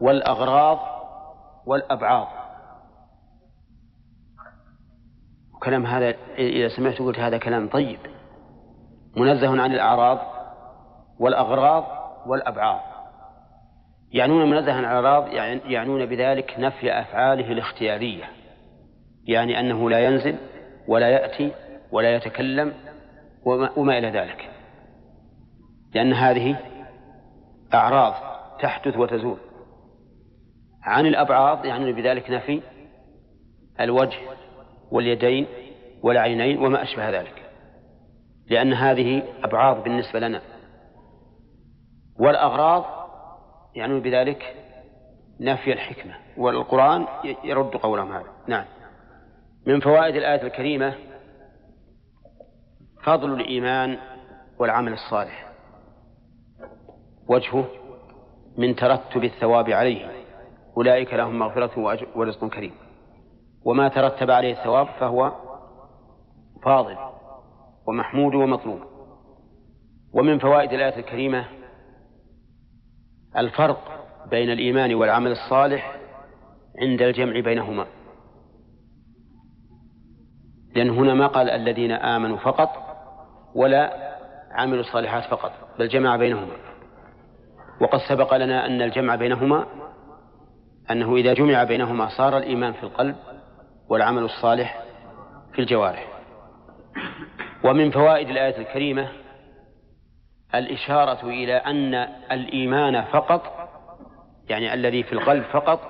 [0.00, 0.78] والأغراض
[1.66, 2.28] والأبعاض.
[5.54, 7.98] وكلام هذا إذا سمعت قلت هذا كلام طيب.
[9.16, 10.37] منزه عن الأعراض
[11.20, 11.84] والأغراض
[12.26, 12.80] والأبعاض
[14.12, 15.32] يعنون منزه عن الأعراض
[15.66, 18.24] يعنون بذلك نفي أفعاله الاختيارية.
[19.24, 20.36] يعني أنه لا ينزل
[20.88, 21.52] ولا يأتي
[21.92, 22.74] ولا يتكلم
[23.44, 24.50] وما, وما إلى ذلك.
[25.94, 26.56] لأن هذه
[27.74, 28.14] أعراض
[28.60, 29.38] تحدث وتزول.
[30.82, 32.62] عن الأبعاض يعنون بذلك نفي
[33.80, 34.18] الوجه
[34.90, 35.46] واليدين
[36.02, 37.42] والعينين وما أشبه ذلك.
[38.50, 40.40] لأن هذه أبعاض بالنسبة لنا.
[42.18, 42.84] والأغراض
[43.74, 44.56] يعني بذلك
[45.40, 47.06] نفي الحكمة والقرآن
[47.44, 48.26] يرد قولهم هذا.
[48.46, 48.64] نعم.
[49.66, 50.94] من فوائد الآية الكريمة
[53.04, 53.98] فضل الإيمان
[54.58, 55.52] والعمل الصالح.
[57.28, 57.64] وجهه
[58.58, 60.10] من ترتب الثواب عليه.
[60.76, 62.74] أولئك لهم مغفرة ورزق كريم.
[63.64, 65.32] وما ترتب عليه الثواب فهو
[66.62, 66.96] فاضل
[67.86, 68.80] ومحمود ومطلوب.
[70.14, 71.57] ومن فوائد الآية الكريمة
[73.36, 75.96] الفرق بين الإيمان والعمل الصالح
[76.82, 77.86] عند الجمع بينهما.
[80.76, 82.70] لأن هنا ما قال الذين آمنوا فقط
[83.54, 84.14] ولا
[84.52, 86.56] عملوا الصالحات فقط بل جمع بينهما.
[87.80, 89.66] وقد سبق لنا أن الجمع بينهما
[90.90, 93.16] أنه إذا جمع بينهما صار الإيمان في القلب
[93.88, 94.82] والعمل الصالح
[95.52, 96.06] في الجوارح.
[97.64, 99.08] ومن فوائد الآية الكريمة
[100.54, 101.94] الإشارة إلى أن
[102.32, 103.42] الإيمان فقط
[104.48, 105.80] يعني الذي في القلب فقط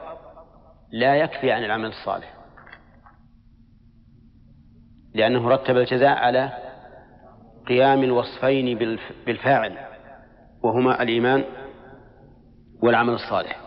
[0.93, 2.35] لا يكفي عن العمل الصالح.
[5.15, 6.53] لأنه رتب الجزاء على
[7.69, 8.79] قيام الوصفين
[9.27, 9.79] بالفاعل
[10.63, 11.45] وهما الإيمان
[12.83, 13.61] والعمل الصالح.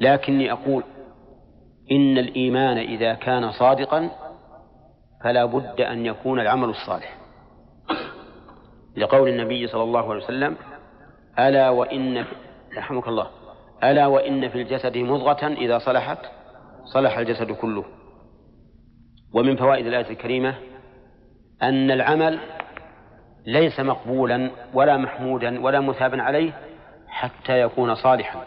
[0.00, 0.82] لكني أقول
[1.90, 4.10] إن الإيمان إذا كان صادقا
[5.24, 7.25] فلا بد أن يكون العمل الصالح.
[8.96, 10.56] لقول النبي صلى الله عليه وسلم
[11.38, 12.24] ألا وإن
[12.76, 13.30] رحمك الله
[13.84, 16.18] ألا وإن في الجسد مضغة إذا صلحت
[16.84, 17.84] صلح الجسد كله.
[19.34, 20.54] ومن فوائد الآية الكريمة
[21.62, 22.38] أن العمل
[23.46, 26.52] ليس مقبولا ولا محمودا ولا مثابا عليه
[27.08, 28.44] حتى يكون صالحا.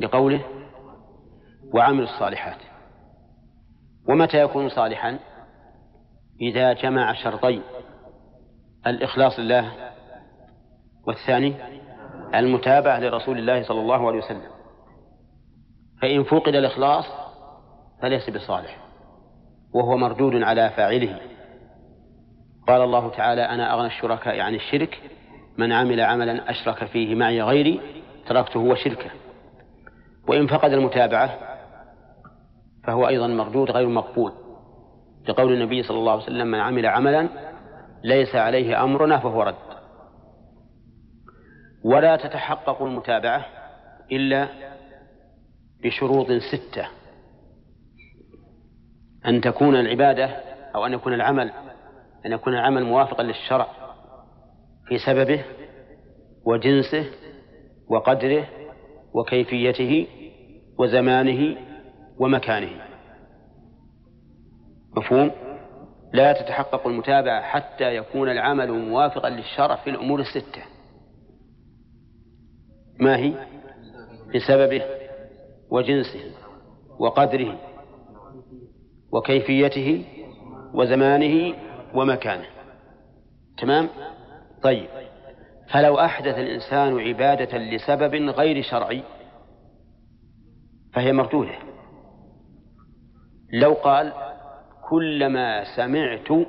[0.00, 0.44] لقوله
[1.74, 2.58] وعملوا الصالحات.
[4.08, 5.18] ومتى يكون صالحا؟
[6.40, 7.62] إذا جمع شرطين.
[8.86, 9.72] الإخلاص لله
[11.06, 11.54] والثاني
[12.34, 14.50] المتابعة لرسول الله صلى الله عليه وسلم.
[16.02, 17.04] فإن فقد الإخلاص
[18.02, 18.78] فليس بصالح
[19.74, 21.20] وهو مردود على فاعله.
[22.68, 25.00] قال الله تعالى أنا أغنى الشركاء عن الشرك
[25.58, 27.80] من عمل عملا أشرك فيه معي غيري
[28.26, 29.10] تركته وشركه.
[30.28, 31.38] وإن فقد المتابعة
[32.86, 34.32] فهو أيضا مردود غير مقبول
[35.28, 37.28] لقول النبي صلى الله عليه وسلم من عمل عملا
[38.04, 39.54] ليس عليه أمرنا فهو رد.
[41.84, 43.46] ولا تتحقق المتابعة
[44.12, 44.48] إلا
[45.84, 46.88] بشروط ستة.
[49.26, 50.26] أن تكون العبادة
[50.74, 51.52] أو أن يكون العمل
[52.26, 53.66] أن يكون العمل موافقا للشرع
[54.88, 55.44] في سببه
[56.44, 57.06] وجنسه
[57.88, 58.48] وقدره
[59.14, 60.06] وكيفيته
[60.78, 61.56] وزمانه
[62.18, 62.70] ومكانه.
[64.96, 65.45] مفهوم؟
[66.12, 70.62] لا تتحقق المتابعة حتى يكون العمل موافقا للشرع في الأمور الستة.
[73.00, 73.34] ما هي؟
[74.34, 74.82] بسببه
[75.70, 76.20] وجنسه
[76.98, 77.58] وقدره
[79.12, 80.04] وكيفيته
[80.74, 81.54] وزمانه
[81.94, 82.46] ومكانه.
[83.58, 83.88] تمام؟
[84.62, 84.88] طيب.
[85.70, 89.02] فلو أحدث الإنسان عبادة لسبب غير شرعي
[90.92, 91.58] فهي مردودة.
[93.52, 94.12] لو قال
[94.90, 96.46] كلما سمعت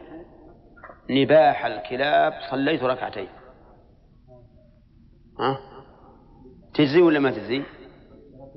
[1.10, 3.28] نباح الكلاب صليت ركعتين.
[5.40, 5.60] ها؟
[6.74, 7.64] تجزي ولا ما تجزي؟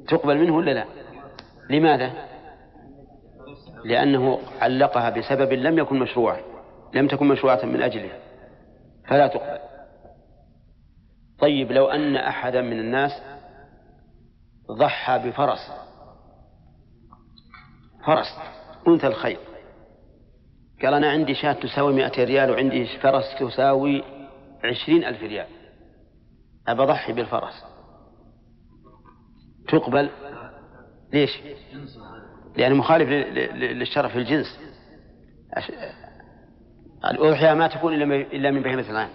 [0.09, 0.85] تقبل منه ولا لا؟
[1.71, 2.13] لماذا؟
[3.85, 6.41] لأنه علقها بسبب لم يكن مشروعا
[6.95, 8.11] لم تكن مشروعة من أجله
[9.09, 9.59] فلا تقبل.
[11.39, 13.11] طيب لو أن أحدا من الناس
[14.71, 15.73] ضحى بفرس
[18.05, 18.39] فرس
[18.89, 19.50] أنثى الخير
[20.83, 24.03] قال أنا عندي شاة تساوي مئة ريال وعندي فرس تساوي
[24.65, 25.47] عشرين ألف ريال.
[26.69, 27.65] أبى أضحي بالفرس.
[29.69, 30.11] تقبل؟
[31.13, 31.31] ليش؟
[32.57, 33.09] لأنه مخالف
[33.55, 34.61] للشرع في الجنس.
[37.05, 39.09] الأضحية ما تكون إلا من بهيمة الآن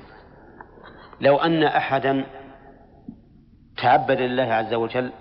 [1.21, 2.25] لو أن أحدا
[3.77, 5.11] تعبد لله عز وجل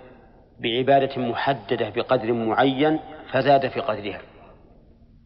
[0.59, 2.99] بعبادة محددة بقدر معين
[3.31, 4.21] فزاد في قدرها.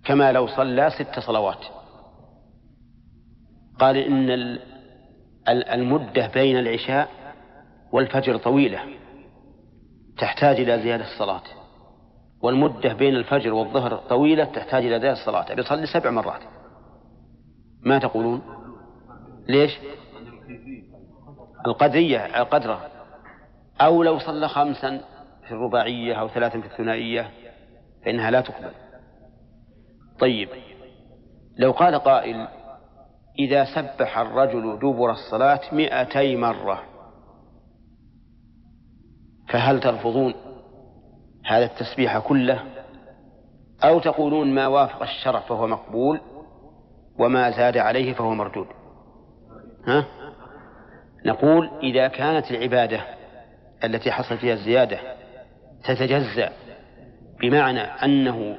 [0.06, 1.66] كما لو صلى ست صلوات.
[3.80, 4.60] قال إن
[5.48, 7.10] المدة بين العشاء
[7.92, 8.80] والفجر طويلة
[10.18, 11.44] تحتاج إلى زيادة الصلاة.
[12.42, 15.54] والمدة بين الفجر والظهر طويلة تحتاج إلى زيادة الصلاة.
[15.54, 16.42] بيصلي سبع مرات.
[17.82, 18.42] ما تقولون؟
[19.48, 19.78] ليش؟
[21.68, 22.88] القدرية القدرة.
[23.82, 25.02] أو لو صلى خمسا
[25.48, 27.32] في الرباعية أو ثلاثا في الثنائية
[28.06, 28.72] فإنها لا تقبل.
[30.20, 30.50] طيب
[31.58, 32.48] لو قال قائل
[33.40, 36.84] إذا سبح الرجل دبر الصلاة مئتي مرة
[39.50, 40.34] فهل ترفضون
[41.46, 42.64] هذا التسبيح كله
[43.84, 46.20] أو تقولون ما وافق الشرع فهو مقبول
[47.20, 48.68] وما زاد عليه فهو مردود
[49.88, 50.06] ها؟
[51.26, 53.02] نقول إذا كانت العبادة
[53.84, 55.00] التي حصل فيها الزيادة
[55.84, 56.52] تتجزأ
[57.42, 58.58] بمعنى أنه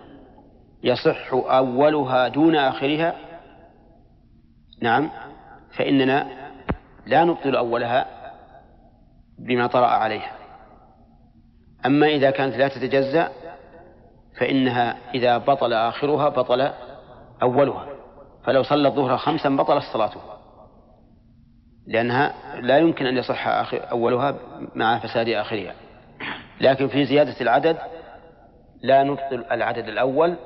[0.82, 3.16] يصح أولها دون آخرها؟
[4.82, 5.10] نعم.
[5.76, 6.26] فإننا
[7.06, 8.06] لا نبطل أولها
[9.38, 10.32] بما طرأ عليها.
[11.86, 13.28] أما إذا كانت لا تتجزأ
[14.38, 16.70] فإنها إذا بطل آخرها بطل
[17.42, 17.86] أولها.
[18.44, 20.20] فلو صلى الظهر خمسا بطلت صلاته.
[21.86, 24.34] لأنها لا يمكن أن يصح آخر أولها
[24.74, 25.74] مع فساد آخرها.
[26.60, 27.76] لكن في زيادة العدد
[28.82, 30.36] لا نبطل العدد الأول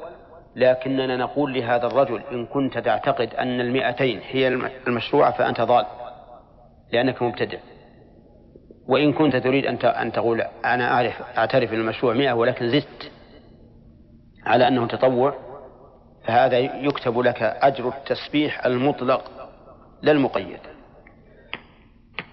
[0.57, 4.49] لكننا نقول لهذا الرجل إن كنت تعتقد أن المئتين هي
[4.87, 5.87] المشروعة فأنت ضال
[6.93, 7.59] لأنك مبتدع.
[8.89, 13.13] وإن كنت تريد أن أن تقول أنا أعرف أعترف أن المشروع مئة ولكن زدت
[14.47, 15.35] على أنه تطوع
[16.25, 19.51] فهذا يكتب لك أجر التسبيح المطلق
[20.03, 20.59] لا المقيد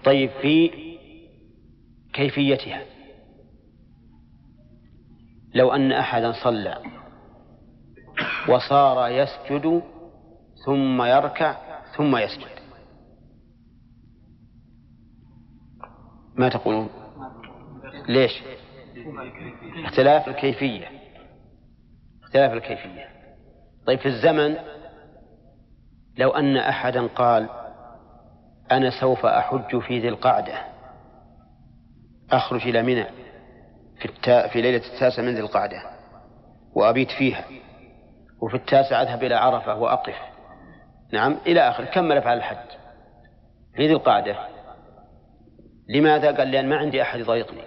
[0.04, 0.70] طيب في
[2.12, 2.82] كيفيتها؟
[5.54, 6.78] لو أن أحدا صلى
[8.48, 9.82] وصار يسجد
[10.66, 11.56] ثم يركع
[11.96, 12.62] ثم يسجد.
[16.34, 16.88] ما تقولون؟
[18.08, 18.42] ليش؟
[19.84, 20.86] اختلاف الكيفية.
[22.22, 23.08] اختلاف الكيفية.
[23.86, 24.56] طيب في الزمن
[26.18, 27.48] لو أن أحدا قال
[28.70, 30.64] أنا سوف أحج في ذي القعدة
[32.30, 33.04] أخرج إلى منى
[33.98, 34.48] في, التا...
[34.48, 35.82] في ليلة التاسع من ذي القعدة
[36.74, 37.44] وأبيت فيها
[38.42, 40.16] وفي التاسع أذهب إلى عرفة وأقف.
[41.12, 42.70] نعم إلى آخر كمل أفعال الحج.
[43.74, 44.36] في ذي القعدة
[45.88, 47.64] لماذا؟ قال لأن ما عندي أحد يضايقني.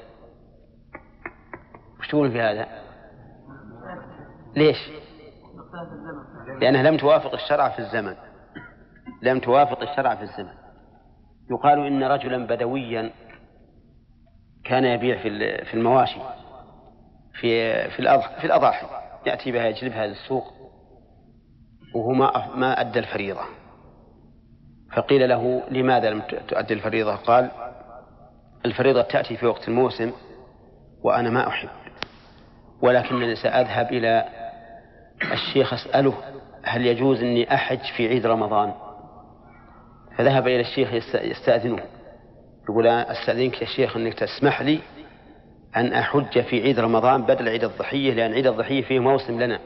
[1.99, 2.67] وش تقول في هذا؟
[4.55, 4.77] ليش؟
[6.61, 8.15] لأنها لم توافق الشرع في الزمن.
[9.21, 10.53] لم توافق الشرع في الزمن.
[11.51, 13.11] يقال إن رجلا بدويا
[14.65, 15.17] كان يبيع
[15.63, 16.19] في المواشي
[17.33, 18.87] في في في الأضاحي
[19.25, 20.54] يأتي بها يجلبها للسوق.
[21.95, 23.41] وهو ما ما أدى الفريضة.
[24.95, 27.51] فقيل له لماذا لم تؤدي الفريضة؟ قال
[28.65, 30.11] الفريضة تأتي في وقت الموسم
[31.03, 31.69] وأنا ما أحب.
[32.81, 34.25] ولكنني سأذهب إلى
[35.31, 36.13] الشيخ أسأله
[36.63, 38.73] هل يجوز أني أحج في عيد رمضان؟
[40.17, 41.83] فذهب إلى الشيخ يستأذنه.
[42.63, 44.79] يقول أستأذنك يا شيخ أنك تسمح لي
[45.75, 49.59] أن أحج في عيد رمضان بدل عيد الضحية لأن عيد الضحية فيه موسم لنا.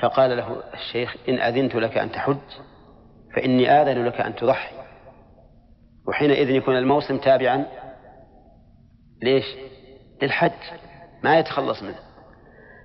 [0.00, 2.36] فقال له الشيخ إن أذنت لك أن تحج
[3.36, 4.74] فإني آذن لك أن تضحي.
[6.08, 7.66] وحينئذ يكون الموسم تابعا.
[9.22, 9.44] ليش؟
[10.22, 10.52] للحج
[11.22, 11.98] ما يتخلص منه.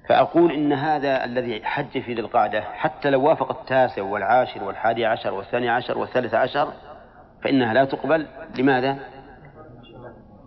[0.09, 5.33] فأقول إن هذا الذي حج في ذي القعدة حتى لو وافق التاسع والعاشر والحادي عشر
[5.33, 6.73] والثاني عشر والثالث عشر
[7.43, 8.27] فإنها لا تقبل.
[8.57, 8.99] لماذا؟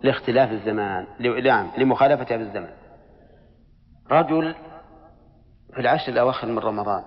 [0.03, 1.07] لاختلاف الزمان
[1.43, 2.69] نعم لمخالفتها في الزمن
[4.11, 4.55] رجل
[5.73, 7.03] في العشر الأواخر من رمضان.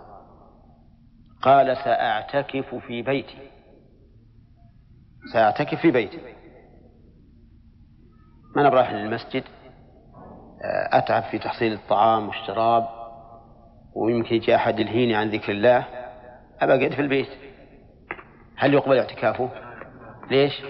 [1.42, 3.38] قال سأعتكف في بيتي.
[5.32, 6.18] سأعتكف في بيتي.
[8.56, 9.44] ما أنا برايح للمسجد؟
[10.92, 12.86] أتعب في تحصيل الطعام والشراب
[13.96, 15.86] ويمكن يجي أحد يلهيني عن ذكر الله
[16.60, 17.28] أبقى أقعد في البيت.
[18.56, 19.50] هل يقبل اعتكافه؟
[20.30, 20.62] ليش؟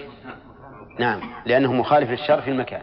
[0.99, 2.81] نعم لأنه مخالف للشرع في المكان.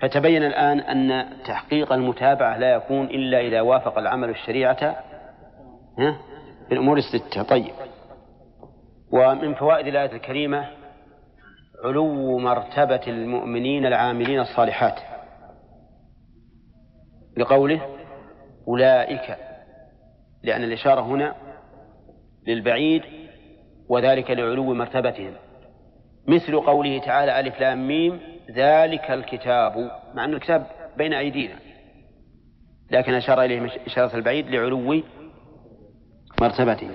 [0.00, 4.96] فتبين الآن أن تحقيق المتابعة لا يكون إلا إذا وافق العمل الشريعة
[6.68, 7.42] في الأمور الستة.
[7.42, 7.72] طيب.
[9.12, 10.68] ومن فوائد الآية الكريمة
[11.84, 15.00] علو مرتبة المؤمنين العاملين الصالحات.
[17.36, 17.80] لقوله
[18.68, 19.36] أولئك
[20.42, 21.34] لأن الإشارة هنا
[22.46, 23.02] للبعيد
[23.88, 25.32] وذلك لعلو مرتبتهم.
[26.28, 30.66] مثل قوله تعالى ألف لام ميم ذلك الكتاب مع أن الكتاب
[30.96, 31.58] بين أيدينا
[32.90, 35.02] لكن أشار إليه إشارة البعيد لعلو
[36.40, 36.90] مرتبته.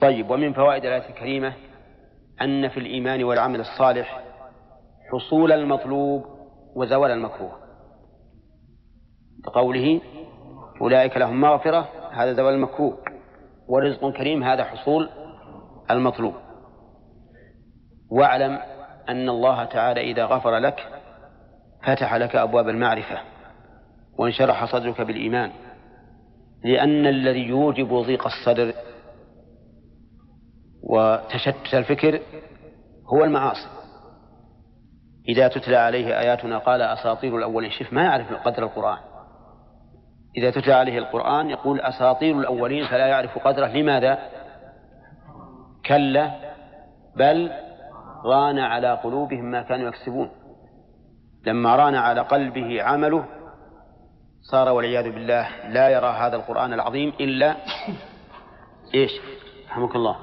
[0.00, 1.54] طيب ومن فوائد الآية الكريمة
[2.42, 4.22] أن في الإيمان والعمل الصالح
[5.12, 6.24] حصول المطلوب
[6.76, 7.52] وزوال المكروه.
[9.44, 10.00] بقوله
[10.80, 12.98] أولئك لهم مغفرة هذا زوال المكروه
[13.68, 15.08] ورزق كريم هذا حصول
[15.90, 16.34] المطلوب.
[18.10, 18.58] واعلم
[19.08, 20.88] أن الله تعالى إذا غفر لك
[21.82, 23.18] فتح لك أبواب المعرفة
[24.18, 25.52] وانشرح صدرك بالإيمان
[26.64, 28.72] لأن الذي يوجب ضيق الصدر
[30.82, 32.20] وتشتت الفكر
[33.12, 33.68] هو المعاصي
[35.28, 38.98] إذا تتلى عليه آياتنا قال أساطير الأولين شف ما يعرف قدر القرآن
[40.36, 44.18] إذا تتلى عليه القرآن يقول أساطير الأولين فلا يعرف قدره لماذا؟
[45.86, 46.30] كلا
[47.16, 47.50] بل
[48.24, 50.30] ران على قلوبهم ما كانوا يكسبون.
[51.46, 53.24] لما ران على قلبه عمله
[54.42, 57.56] صار والعياذ بالله لا يرى هذا القرآن العظيم إلا
[58.94, 59.10] إيش؟
[59.70, 60.16] رحمك الله.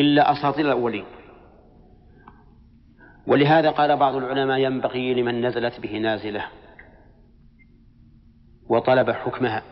[0.00, 1.04] إلا أساطير الأولين.
[3.26, 6.44] ولهذا قال بعض العلماء ينبغي لمن نزلت به نازلة
[8.68, 9.62] وطلب حكمها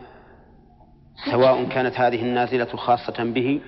[1.31, 3.61] سواء كانت هذه النازلة خاصة به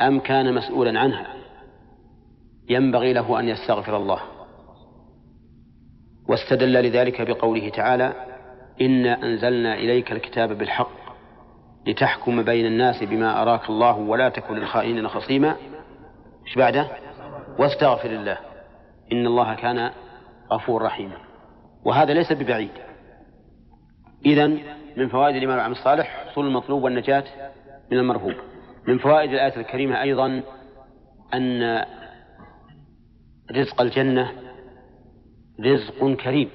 [0.00, 1.43] أم كان مسؤولا عنها.
[2.68, 4.20] ينبغي له أن يستغفر الله.
[6.28, 8.12] واستدل لذلك بقوله تعالى
[8.80, 11.04] إنا أنزلنا إليك الكتاب بالحق
[11.86, 15.56] لتحكم بين الناس بما أراك الله ولا تكن للخائنين خصيما.
[16.46, 16.88] إيش بعده؟
[17.58, 18.38] واستغفر الله.
[19.12, 19.90] إن الله كان
[20.52, 21.16] غفور رحيما.
[21.84, 22.70] وهذا ليس ببعيد.
[24.26, 24.46] إذا
[24.96, 27.24] من فوائد الإيمان والعمل الصالح حصول المطلوب والنجاة
[27.92, 28.34] من المرهوب.
[28.88, 30.42] من فوائد الآية الكريمة أيضا
[31.34, 31.84] أن
[33.52, 34.32] رزق الجنة
[35.60, 36.50] رزق كريم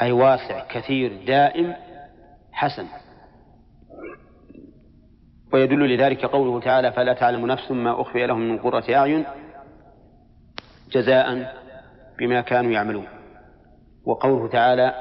[0.00, 1.74] أي واسع كثير دائم
[2.52, 2.86] حسن.
[5.52, 9.24] ويدل لذلك قوله تعالى فلا تعلم نفس ما أخفي لهم من قرة أعين
[10.92, 11.54] جزاء
[12.18, 13.06] بما كانوا يعملون.
[14.04, 14.94] وقوله تعالى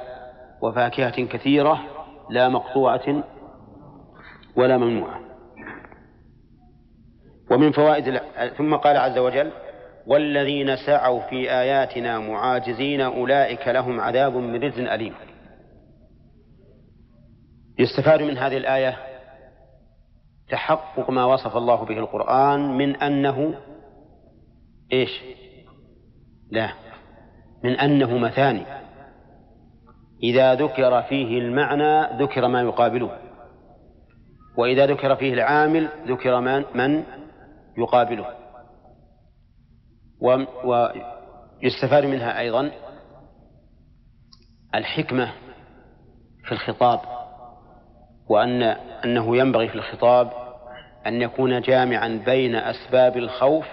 [0.62, 1.82] وفاكهة كثيرة
[2.30, 3.24] لا مقطوعة
[4.56, 5.20] ولا ممنوعة.
[7.52, 8.22] ومن فوائد
[8.58, 9.52] ثم قال عز وجل
[10.08, 15.14] والذين سعوا في آياتنا معاجزين أولئك لهم عذاب من رجز أليم.
[17.80, 18.98] يستفاد من هذه الآية
[20.50, 23.56] تحقق ما وصف الله به القرآن من أنه
[24.94, 25.22] إيش؟
[26.52, 26.70] لا
[27.64, 28.66] من أنه مثاني.
[30.24, 33.18] إذا ذكر فيه المعنى ذكر ما يقابله.
[34.58, 37.04] وإذا ذكر فيه العامل ذكر من, من
[37.78, 38.45] يقابله.
[40.22, 42.72] ويستفاد منها أيضا
[44.76, 45.34] الحكمة
[46.46, 47.00] في الخطاب
[48.30, 48.64] وأن
[49.06, 50.32] أنه ينبغي في الخطاب
[51.08, 53.66] أن يكون جامعا بين أسباب الخوف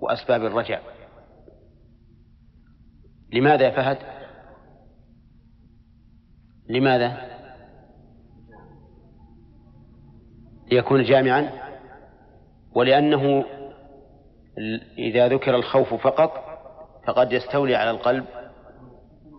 [0.00, 0.82] وأسباب الرجاء
[3.32, 3.98] لماذا يا فهد؟
[6.68, 7.34] لماذا؟
[10.72, 11.50] ليكون جامعا
[12.74, 13.44] ولأنه
[14.98, 16.44] إذا ذكر الخوف فقط
[17.06, 18.24] فقد يستولي على القلب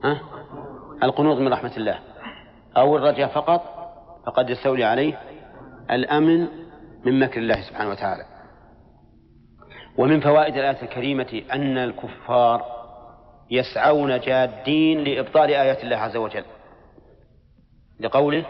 [0.03, 0.21] ها؟
[1.03, 1.99] القنوط من رحمة الله.
[2.77, 3.61] أو الرجاء فقط
[4.25, 5.19] فقد يستولي عليه
[5.91, 6.47] الأمن
[7.05, 8.25] من مكر الله سبحانه وتعالى.
[9.97, 12.65] ومن فوائد الآية الكريمة أن الكفار
[13.51, 16.45] يسعون جادين لإبطال آيات الله عز وجل.
[17.99, 18.45] لقوله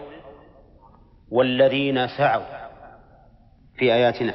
[1.32, 2.46] والذين سعوا
[3.78, 4.34] في آياتنا.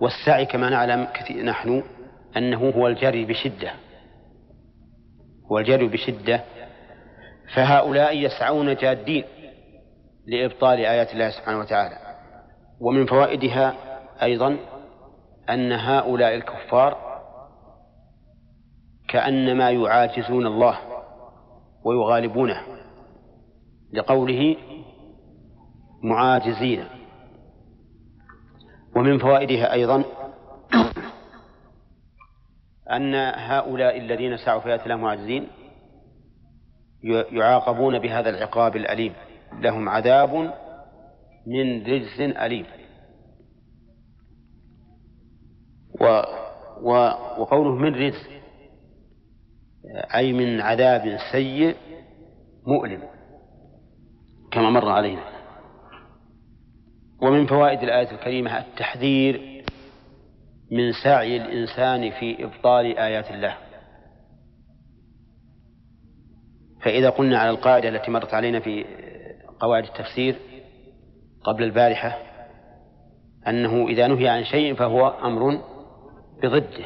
[0.00, 1.82] والسعي كما نعلم كثير نحن
[2.36, 3.72] أنه هو الجري بشدة
[5.52, 6.44] هو الجري بشدة.
[7.54, 9.24] فهؤلاء يسعون جادين
[10.26, 11.96] لإبطال آيات الله سبحانه وتعالى.
[12.80, 13.74] ومن فوائدها
[14.22, 14.56] أيضا
[15.50, 17.20] أن هؤلاء الكفار
[19.08, 20.78] كأنما يعاجزون الله
[21.84, 22.62] ويغالبونه
[23.92, 24.56] لقوله
[26.02, 26.84] معاجزين.
[28.96, 30.04] ومن فوائدها أيضا
[32.90, 35.48] أن هؤلاء الذين سعوا في آيات الله معجزين
[37.32, 39.12] يعاقبون بهذا العقاب الأليم.
[39.52, 40.34] لهم عذاب
[41.46, 42.66] من رجز أليم.
[46.00, 46.04] و
[46.82, 46.92] و
[47.38, 48.28] وقوله من رجز
[50.14, 51.76] أي من عذاب سيء
[52.66, 53.02] مؤلم
[54.52, 55.39] كما مر علينا.
[57.22, 59.62] ومن فوائد الآية الكريمة التحذير
[60.72, 63.56] من سعي الإنسان في إبطال آيات الله.
[66.82, 68.84] فإذا قلنا على القاعدة التي مرت علينا في
[69.60, 70.36] قواعد التفسير
[71.44, 72.18] قبل البارحة
[73.48, 75.60] أنه إذا نهي عن شيء فهو أمر
[76.42, 76.84] بضده.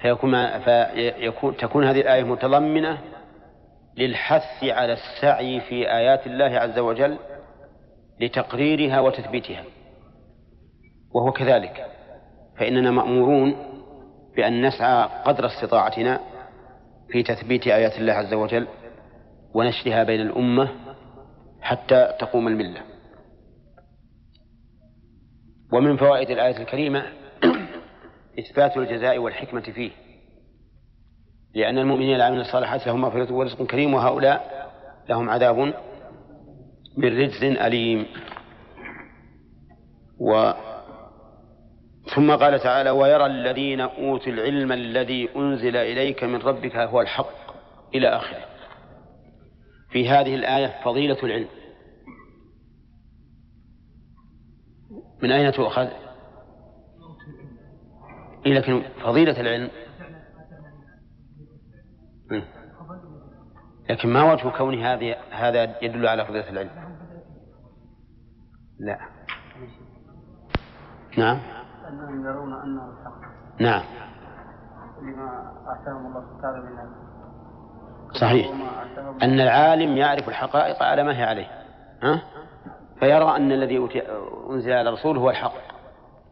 [0.00, 2.98] فيكون فيكون تكون هذه الآية متضمنة
[3.96, 7.18] للحث على السعي في آيات الله عز وجل
[8.20, 9.64] لتقريرها وتثبيتها.
[11.14, 11.86] وهو كذلك.
[12.58, 13.56] فإننا مأمورون
[14.36, 16.20] بأن نسعى قدر استطاعتنا
[17.08, 18.68] في تثبيت آيات الله عز وجل
[19.54, 20.68] ونشرها بين الأمة
[21.60, 22.82] حتى تقوم الملة.
[25.72, 27.06] ومن فوائد الآية الكريمة
[28.40, 29.90] إثبات الجزاء والحكمة فيه.
[31.54, 34.70] لأن المؤمنين العاملين الصالحات لهم مغفرة ورزق كريم وهؤلاء
[35.08, 35.74] لهم عذاب
[36.96, 38.06] من رجز أليم.
[40.20, 40.52] و
[42.14, 47.56] ثم قال تعالى ويرى الذين أوتوا العلم الذي أنزل إليك من ربك هو الحق
[47.94, 48.44] إلى آخره.
[49.90, 51.48] في هذه الآية فضيلة العلم.
[55.22, 55.88] من أين تؤخذ؟
[58.46, 59.70] إيه لكن فضيلة العلم.
[63.90, 66.85] لكن ما وجه كون هذه هذا يدل على فضيلة العلم؟
[68.78, 68.98] لا.
[71.18, 71.40] نعم.
[71.88, 73.20] أنهم يرون أنه الحق.
[73.60, 73.82] نعم.
[75.02, 77.06] لما آتاهم الله تعالى من
[78.20, 78.50] صحيح.
[79.22, 81.46] أن العالم يعرف الحقائق على ما هي عليه.
[82.02, 82.22] ها؟
[83.00, 83.88] فيرى أن الذي
[84.50, 85.54] أنزل على الرسول هو الحق.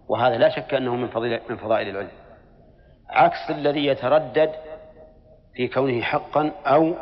[0.09, 2.11] وهذا لا شك أنه من فضيلة من فضائل العلم.
[3.11, 4.51] عكس الذي يتردد
[5.55, 6.95] في كونه حقا أو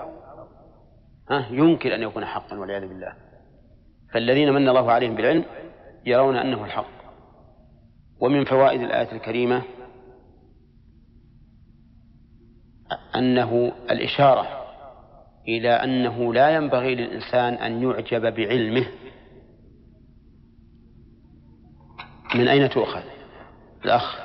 [1.31, 3.22] ها؟ ينكر أن يكون حقا والعياذ بالله.
[4.13, 5.45] فالذين من الله عليهم بالعلم
[6.07, 7.03] يرون أنه الحق.
[8.21, 9.63] ومن فوائد الآية الكريمة
[13.17, 14.47] أنه الإشارة
[15.49, 18.87] إلى أنه لا ينبغي للإنسان أن يعجب بعلمه.
[22.35, 23.03] من أين تؤخذ؟
[23.85, 24.19] الأخ.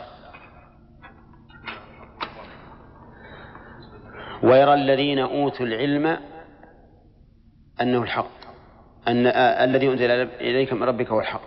[4.43, 6.17] ويرى الذين أوتوا العلم
[7.81, 8.46] أنه الحق.
[9.07, 11.41] أن آه الذي أنزل إليك من ربك هو الحق.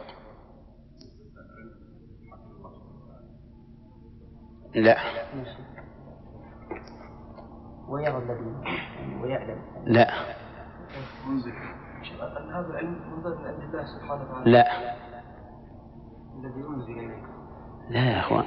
[4.75, 4.97] لا.
[7.89, 8.55] ويرى الذين
[9.23, 9.63] ويعلم.
[9.87, 10.11] لا.
[12.21, 14.67] أن هذا العلم منزل من عند الله سبحانه وتعالى لا.
[16.39, 17.25] الذي أنزل إليك
[17.91, 18.45] لا يا أخوان.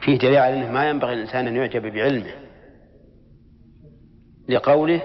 [0.00, 2.34] فيه دليل على أنه ما ينبغي الإنسان أن يعجب بعلمه.
[4.48, 5.02] لقوله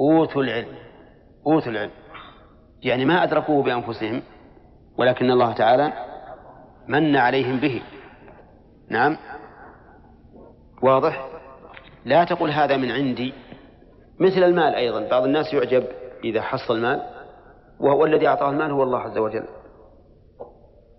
[0.00, 0.85] أوتوا العلم.
[1.46, 1.90] اوتوا العلم.
[2.82, 4.22] يعني ما أدركوه بأنفسهم
[4.98, 5.92] ولكن الله تعالى
[6.88, 7.82] من عليهم به.
[8.90, 9.16] نعم.
[10.82, 11.28] واضح؟
[12.04, 13.34] لا تقل هذا من عندي.
[14.20, 15.08] مثل المال أيضا.
[15.08, 15.84] بعض الناس يعجب
[16.24, 17.02] إذا حصل مال
[17.80, 19.44] وهو الذي أعطاه المال هو الله عز وجل.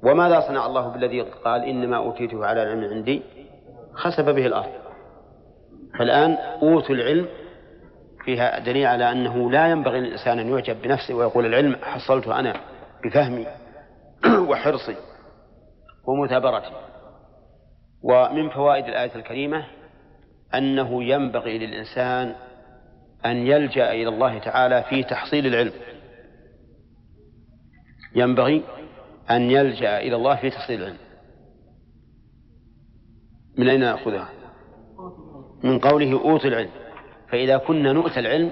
[0.04, 3.22] وماذا صنع الله بالذي قال إنما أوتيته على علم عندي؟
[3.94, 4.72] خسف به الأرض.
[6.00, 6.32] فالآن
[6.62, 7.28] أوتوا العلم
[8.28, 12.54] فيها دليل على أنه لا ينبغي للإنسان أن يعجب بنفسه ويقول العلم حصلته أنا
[13.04, 13.48] بفهمي
[14.50, 14.96] وحرصي
[16.08, 16.72] ومثابرتي.
[18.04, 19.66] ومن فوائد الآية الكريمة
[20.56, 22.36] أنه ينبغي للإنسان
[23.26, 25.74] أن يلجأ إلى الله تعالى في تحصيل العلم.
[28.16, 28.64] ينبغي
[29.32, 30.98] أن يلجأ إلى الله في تحصيل العلم.
[33.58, 34.30] من أين نأخذها؟
[35.64, 36.87] من قوله أوتوا العلم.
[37.30, 38.52] فإذا كنا نؤتى العلم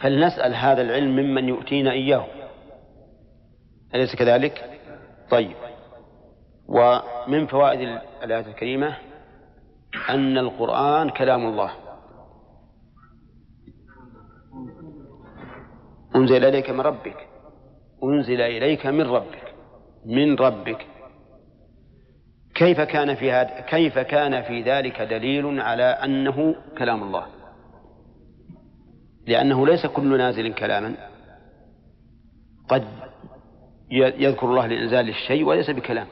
[0.00, 2.26] فلنسأل هذا العلم ممن يؤتينا إياه.
[3.94, 4.80] أليس كذلك؟
[5.30, 5.56] طيب.
[6.68, 7.80] ومن فوائد
[8.22, 8.96] الآية الكريمة
[10.08, 11.70] أن القرآن كلام الله.
[16.16, 17.16] أنزل إليك من ربك.
[18.04, 19.54] أنزل إليك من ربك.
[20.06, 20.86] من ربك.
[22.54, 27.37] كيف كان في هذا كيف كان في ذلك دليل على أنه كلام الله؟
[29.28, 30.94] لأنه ليس كل نازل كلاما.
[32.68, 32.84] قد
[33.90, 36.06] يذكر الله لإنزال الشيء وليس بكلام.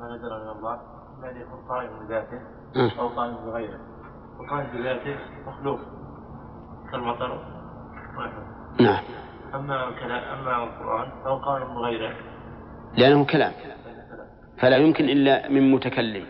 [0.00, 0.74] ما نزل من الله
[1.30, 2.40] أن يكون قائم بذاته
[3.00, 3.80] أو قائم بغيره.
[4.40, 5.80] وقائم بذاته مخلوق
[6.92, 7.30] كالمطر
[8.80, 9.04] نعم.
[9.54, 9.88] أما
[10.34, 12.16] أما القرآن فهو قائم بغيره.
[12.98, 13.52] لأنه كلام.
[14.58, 16.26] فلا يمكن إلا من متكلم.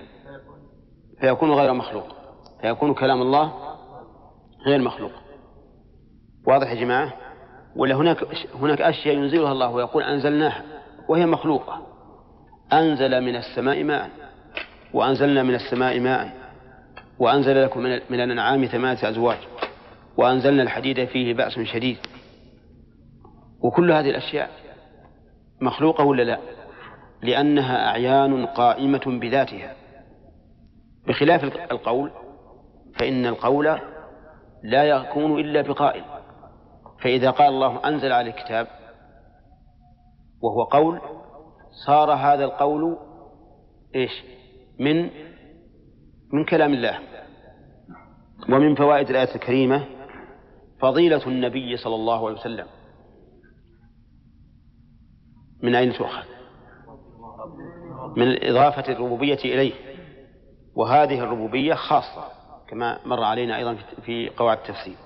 [1.21, 2.20] فيكون غير مخلوق.
[2.61, 3.53] فيكون كلام الله
[4.67, 5.13] غير مخلوق.
[6.47, 7.13] واضح يا جماعة؟
[7.77, 10.65] ولا هناك هناك أشياء ينزلها الله ويقول أنزلناها
[11.09, 11.87] وهي مخلوقة.
[12.73, 14.11] أنزل من السماء ماء
[14.95, 16.33] وأنزلنا من السماء ماء
[17.19, 19.39] وأنزل لكم من الأنعام ثمانية أزواج
[20.17, 21.99] وأنزلنا الحديد فيه بأس شديد.
[23.61, 24.51] وكل هذه الأشياء
[25.61, 26.39] مخلوقة ولا لا؟
[27.23, 29.75] لأنها أعيان قائمة بذاتها.
[31.09, 32.11] بخلاف القول
[32.99, 33.81] فإن القول
[34.63, 36.05] لا يكون إلا بقائل.
[37.03, 38.67] فإذا قال الله أنزل على الكتاب
[40.43, 41.01] وهو قول
[41.87, 42.97] صار هذا القول
[43.95, 44.25] إيش؟
[44.81, 45.11] من
[46.33, 46.99] من كلام الله.
[48.49, 49.87] ومن فوائد الآية الكريمة
[50.81, 52.67] فضيلة النبي صلى الله عليه وسلم.
[55.63, 56.25] من أين تؤخذ؟
[58.17, 59.73] من إضافة الربوبية إليه.
[60.75, 62.40] وهذه الربوبية خاصة.
[62.71, 64.97] كما مر علينا أيضا في قواعد التفسير.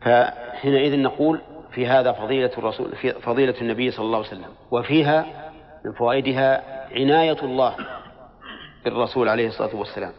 [0.00, 5.26] فحينئذ نقول في هذا فضيلة الرسول في فضيلة النبي صلى الله عليه وسلم وفيها
[5.84, 6.62] من فوائدها
[6.94, 7.76] عناية الله
[8.84, 10.12] بالرسول عليه الصلاة والسلام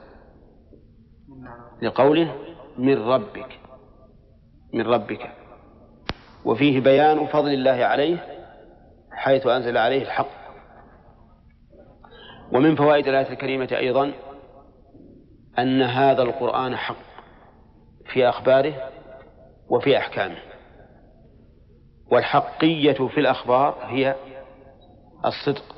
[1.81, 2.35] لقوله
[2.77, 3.59] من ربك
[4.73, 5.31] من ربك.
[6.45, 8.17] وفيه بيان فضل الله عليه
[9.11, 10.43] حيث أنزل عليه الحق.
[12.53, 14.11] ومن فوائد الآية الكريمة أيضا
[15.59, 16.95] أن هذا القرآن حق
[18.05, 18.73] في أخباره
[19.69, 20.37] وفي أحكامه.
[22.11, 24.15] والحقية في الأخبار هي
[25.25, 25.75] الصدق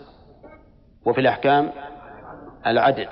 [1.06, 1.72] وفي الأحكام
[2.68, 3.08] العدل.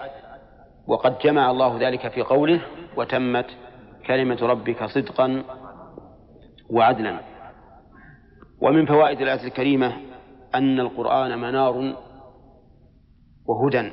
[0.88, 2.62] وقد جمع الله ذلك في قوله
[2.98, 3.46] وتمت
[4.08, 5.44] كلمة ربك صدقا
[6.70, 7.20] وعدلا
[8.62, 9.94] ومن فوائد الآية الكريمة
[10.56, 11.96] أن القرآن منار
[13.46, 13.92] وهدى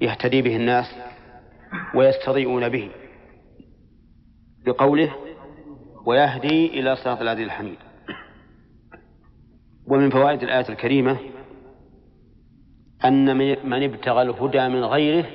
[0.00, 0.86] يهتدي به الناس
[1.94, 2.90] ويستضيئون به.
[4.66, 5.16] بقوله
[6.06, 7.78] ويهدي إلى صراط العزيز الحميد.
[9.86, 11.18] ومن فوائد الآية الكريمة
[13.04, 13.36] أن
[13.68, 15.26] من ابتغى الهدى من غيره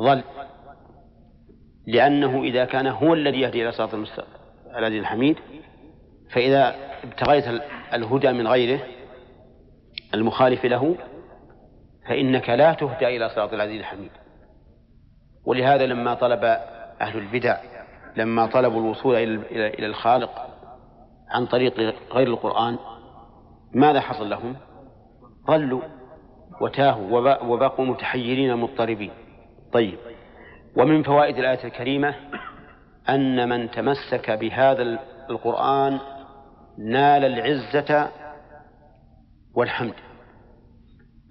[0.00, 0.22] ضل
[1.86, 3.94] لأنه إذا كان هو الذي يهدي إلى صراط
[4.76, 5.36] العزيز الحميد
[6.30, 7.62] فإذا ابتغيت
[7.94, 8.80] الهدى من غيره
[10.14, 10.96] المخالف له
[12.08, 14.10] فإنك لا تهدى إلى صراط العزيز الحميد.
[15.46, 16.44] ولهذا لما طلب
[17.00, 17.56] أهل البدع
[18.16, 19.14] لما طلبوا الوصول
[19.50, 20.46] إلى الخالق
[21.30, 22.78] عن طريق غير القرآن
[23.72, 24.56] ماذا حصل لهم؟
[25.46, 25.82] ضلوا
[26.60, 29.10] وتاهوا وبقوا متحيرين مضطربين
[29.72, 29.98] طيب
[30.76, 32.14] ومن فوائد الآية الكريمة
[33.08, 34.82] أن من تمسك بهذا
[35.30, 35.98] القرآن
[36.78, 38.08] نال العزة
[39.54, 39.94] والحمد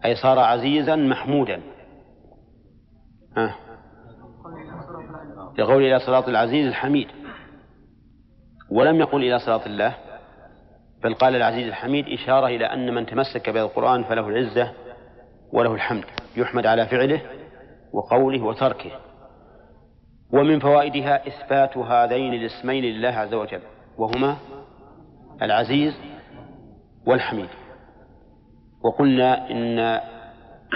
[0.06, 1.62] أي صار عزيزا محمودا
[3.38, 3.56] آه.
[5.58, 7.08] يقول إلى صراط العزيز الحميد.
[8.72, 9.96] ولم يقل إلى صراط الله
[11.04, 14.72] بل قال العزيز الحميد إشارة إلى أن من تمسك بهذا القرآن فله العزة
[15.54, 16.04] وله الحمد
[16.38, 17.22] يحمد على فعله
[17.94, 18.92] وقوله وتركه.
[20.34, 23.62] ومن فوائدها إثبات هذين الاسمين لله عز وجل
[23.98, 24.38] وهما
[25.42, 25.94] العزيز
[27.08, 27.50] والحميد.
[28.84, 30.00] وقلنا إن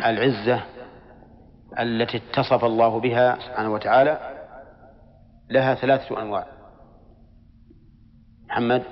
[0.05, 0.63] العزة
[1.79, 4.28] التي اتصف الله بها سبحانه وتعالى
[5.49, 6.47] لها ثلاثة أنواع.
[8.49, 8.83] محمد؟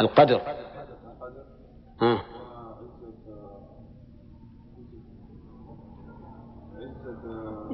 [0.00, 0.40] القدر.
[2.02, 2.22] ها.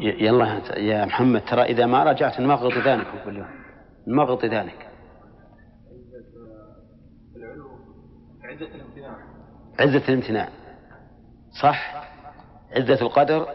[0.01, 3.49] يلا يا محمد ترى إذا ما رجعت نمغط ذانك كل يوم
[4.07, 4.89] نمغط ذانك
[8.45, 9.19] عزة الامتناع.
[9.81, 10.49] عزة الامتناع.
[11.63, 12.08] صح؟
[12.79, 13.47] عزة القدر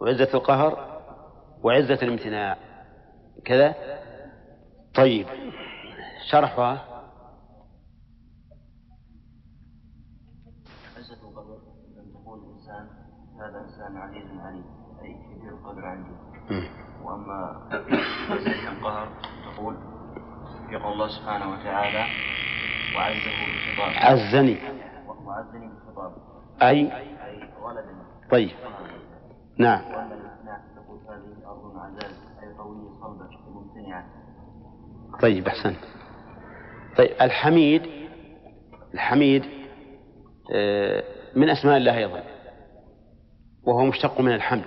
[0.00, 1.00] وعزة القهر
[1.62, 2.56] وعزة الامتناع.
[3.44, 3.74] كذا؟
[4.94, 5.26] طيب.
[6.30, 6.72] شرحها.
[10.96, 11.58] عزة القدر
[11.98, 12.88] أن تقول الإنسان
[13.40, 14.64] هذا إنسان عزيز عليم
[15.02, 16.10] أي كبير القدر عندي.
[17.02, 17.68] وأما
[18.30, 19.08] عزة القهر
[19.54, 19.76] تقول
[20.70, 22.04] يقول الله سبحانه وتعالى
[22.96, 24.58] وعزه بالخطاب عزني
[25.26, 26.12] وعزني بالخطاب
[26.62, 26.92] أي
[28.30, 28.50] طيب.
[29.58, 29.82] نعم.
[35.22, 35.78] طيب أحسنت.
[36.96, 37.82] طيب الحميد
[38.94, 39.44] الحميد
[40.54, 41.04] آه،
[41.36, 42.22] من أسماء الله أيضا
[43.62, 44.64] وهو مشتق من الحمد.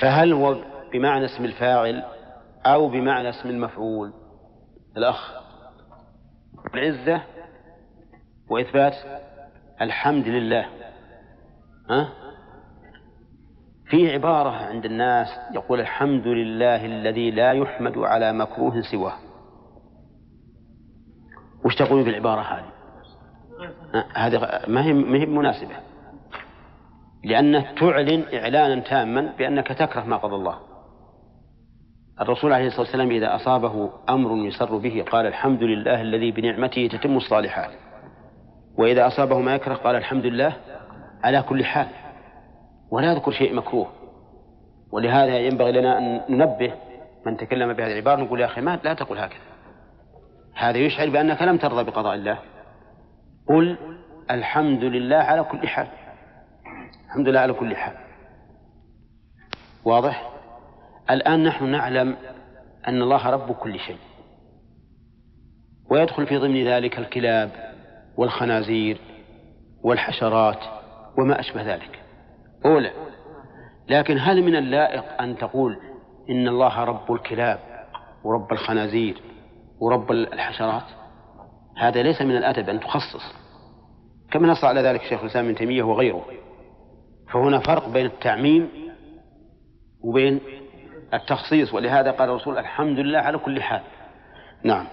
[0.00, 0.56] فهل هو
[0.92, 2.04] بمعنى اسم الفاعل
[2.66, 4.12] أو بمعنى اسم المفعول؟
[4.96, 5.34] الأخ.
[6.74, 7.22] العزة
[8.50, 8.94] وإثبات
[9.80, 10.66] الحمد لله.
[11.90, 12.23] ها؟
[13.94, 19.12] في عبارة عند الناس يقول الحمد لله الذي لا يحمد على مكروه سواه.
[21.64, 22.64] وش تقول في العبارة هذه؟
[24.14, 25.76] هذه ما هي ما هي مناسبة.
[27.24, 30.58] لأنه تعلن إعلانا تاما بأنك تكره ما قضى الله.
[32.20, 37.16] الرسول عليه الصلاة والسلام إذا أصابه أمر يسر به قال الحمد لله الذي بنعمته تتم
[37.16, 37.70] الصالحات.
[38.78, 40.56] وإذا أصابه ما يكره قال الحمد لله
[41.24, 42.03] على كل حال.
[42.94, 43.92] ولا يذكر شيء مكروه.
[44.92, 46.74] ولهذا ينبغي لنا أن ننبه
[47.26, 49.40] من تكلم بهذه العبارة نقول يا أخي ما لا تقول هكذا.
[50.54, 52.38] هذا يشعر بأنك لم ترضى بقضاء الله.
[53.48, 53.76] قل
[54.30, 55.86] الحمد لله على كل حال.
[57.06, 57.94] الحمد لله على كل حال.
[59.84, 60.30] واضح؟
[61.10, 62.16] الآن نحن نعلم
[62.88, 63.98] أن الله رب كل شيء.
[65.90, 67.50] ويدخل في ضمن ذلك الكلاب
[68.16, 68.98] والخنازير
[69.82, 70.60] والحشرات
[71.18, 72.03] وما أشبه ذلك.
[72.66, 72.90] أولى.
[73.88, 75.78] لكن هل من اللائق أن تقول
[76.30, 77.58] إن الله رب الكلاب
[78.24, 79.20] ورب الخنازير
[79.80, 80.84] ورب الحشرات؟
[81.76, 83.34] هذا ليس من الأدب أن تخصص.
[84.30, 86.24] كما نص على ذلك شيخ الإسلام ابن تيمية وغيره.
[87.32, 88.68] فهنا فرق بين التعميم
[90.04, 90.40] وبين
[91.14, 93.82] التخصيص ولهذا قال الرسول الحمد لله على كل حال.
[94.62, 94.86] نعم.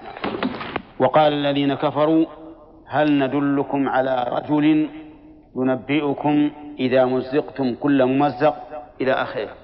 [0.99, 2.25] وقال الذين كفروا
[2.87, 4.89] هل ندلكم على رجل
[5.55, 8.55] ينبئكم إذا مزقتم كل ممزق
[9.01, 9.55] إلى آخره.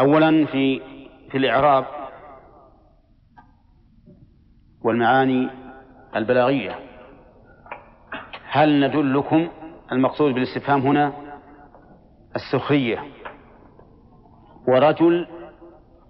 [0.00, 0.80] أولا في
[1.30, 1.84] في الإعراب
[4.84, 5.50] والمعاني
[6.16, 6.78] البلاغية.
[8.48, 9.48] هل ندلكم؟
[9.92, 11.12] المقصود بالاستفهام هنا
[12.36, 13.04] السخرية.
[14.68, 15.26] ورجل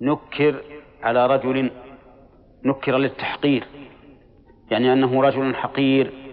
[0.00, 0.62] نكر
[1.02, 1.70] على رجل
[2.64, 3.66] نكر للتحقير
[4.70, 6.23] يعني أنه رجل حقير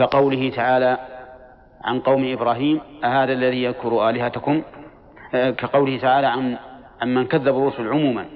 [0.00, 0.98] كقوله تعالى
[1.84, 4.62] عن قوم إبراهيم أهذا الذي يذكر آلهتكم؟
[5.34, 6.58] آه، كقوله تعالى عن
[7.08, 8.26] من كذب الرسل عموما.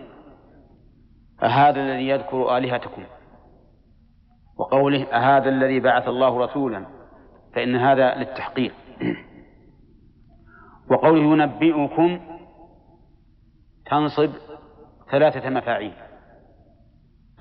[1.42, 3.02] أهذا الذي يذكر آلهتكم؟
[4.58, 6.86] وقوله أهذا الذي بعث الله رسولا.
[7.54, 8.72] فإن هذا للتحقير
[10.90, 12.20] وقوله ينبئكم
[13.86, 14.30] تنصب
[15.10, 15.92] ثلاثة مفاعيل.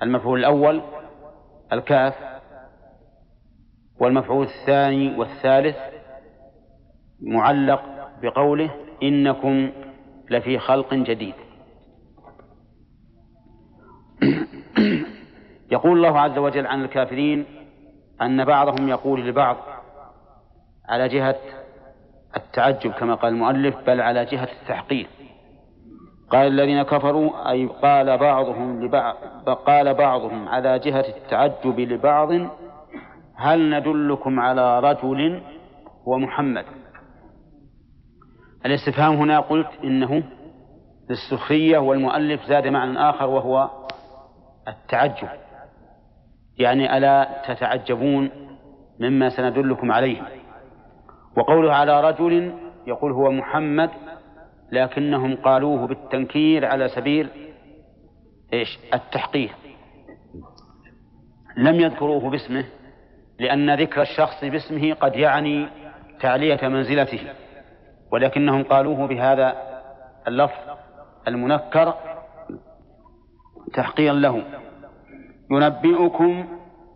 [0.02, 0.82] المفعول الأول
[1.72, 2.33] الكاف
[4.00, 5.76] والمفعول الثاني والثالث
[7.20, 7.82] معلق
[8.22, 8.70] بقوله
[9.02, 9.70] إنكم
[10.30, 11.34] لفي خلق جديد.
[15.72, 17.44] يقول الله عز وجل عن الكافرين
[18.22, 19.56] أن بعضهم يقول لبعض
[20.88, 21.36] على جهة
[22.36, 25.06] التعجب كما قال المؤلف بل على جهة التحقير.
[26.30, 29.16] قال الذين كفروا أي قال بعضهم لبعض
[29.66, 32.30] قال بعضهم على جهة التعجب لبعض
[33.36, 35.42] هل ندلكم على رجل
[36.08, 36.64] هو محمد؟
[38.66, 40.22] الاستفهام هنا قلت إنه
[41.10, 43.70] للسخرية والمؤلف زاد معنى آخر وهو
[44.68, 45.28] التعجب.
[46.58, 48.30] يعني ألا تتعجبون
[49.00, 50.22] مما سندلكم عليه.
[51.36, 52.52] وقوله على رجل
[52.86, 53.90] يقول هو محمد
[54.72, 57.28] لكنهم قالوه بالتنكير على سبيل
[58.52, 59.50] إيش؟ التحقير
[61.56, 62.64] لم يذكروه باسمه.
[63.38, 65.68] لأن ذكر الشخص باسمه قد يعني
[66.20, 67.20] تعلية منزلته
[68.12, 69.56] ولكنهم قالوه بهذا
[70.28, 70.58] اللفظ
[71.28, 71.94] المنكر
[73.74, 74.44] تحقيرا له.
[75.50, 76.44] ينبئكم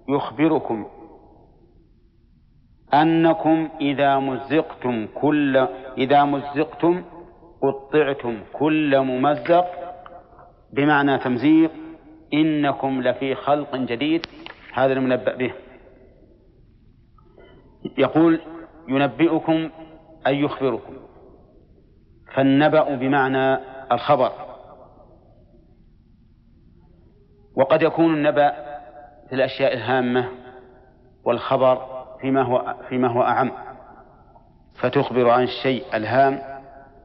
[0.08, 0.86] يخبركم
[2.94, 5.56] أنكم إذا مزقتم كل
[5.98, 7.04] إذا مزقتم
[7.62, 9.66] قطعتم كل ممزق
[10.72, 11.70] بمعنى تمزيق
[12.34, 14.26] إنكم لفي خلق جديد
[14.74, 15.52] هذا المنبأ به.
[17.98, 18.40] يقول
[18.88, 19.70] ينبئكم
[20.26, 20.92] أي يخبركم.
[22.34, 23.58] فالنبأ بمعنى
[23.92, 24.32] الخبر.
[27.56, 28.50] وقد يكون النبأ
[29.28, 30.28] في الأشياء الهامة
[31.24, 33.52] والخبر فيما هو فيما هو أعم.
[34.80, 36.38] فتخبر عن الشيء الهام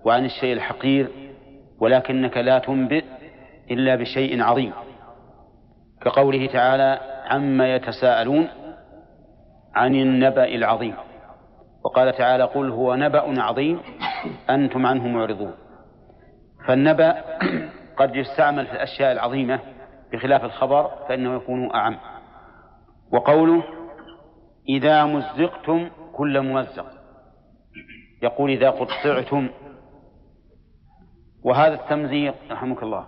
[0.06, 1.10] وعن الشيء الحقير
[1.80, 3.04] ولكنك لا تنبئ
[3.72, 4.74] إلا بشيء عظيم.
[6.02, 8.48] كقوله تعالى عما يتساءلون
[9.76, 10.96] عن النبأ العظيم.
[11.84, 13.80] وقال تعالى قل هو نبأ عظيم
[14.50, 15.54] أنتم عنه معرضون.
[16.68, 17.24] فالنبأ
[18.00, 19.60] قد يستعمل في الأشياء العظيمة
[20.12, 21.98] بخلاف الخبر فإنه يكون أعم.
[23.12, 23.64] وقوله
[24.70, 26.86] إذا مزقتم كل ممزق.
[28.24, 29.50] يقول إذا قطعتم.
[31.44, 33.06] وهذا التمزيق رحمك الله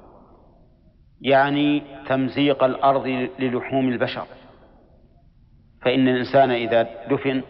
[1.22, 3.08] يعني تمزيق الأرض
[3.40, 4.26] للحوم البشر.
[5.86, 7.44] فإن الإنسان إذا دفن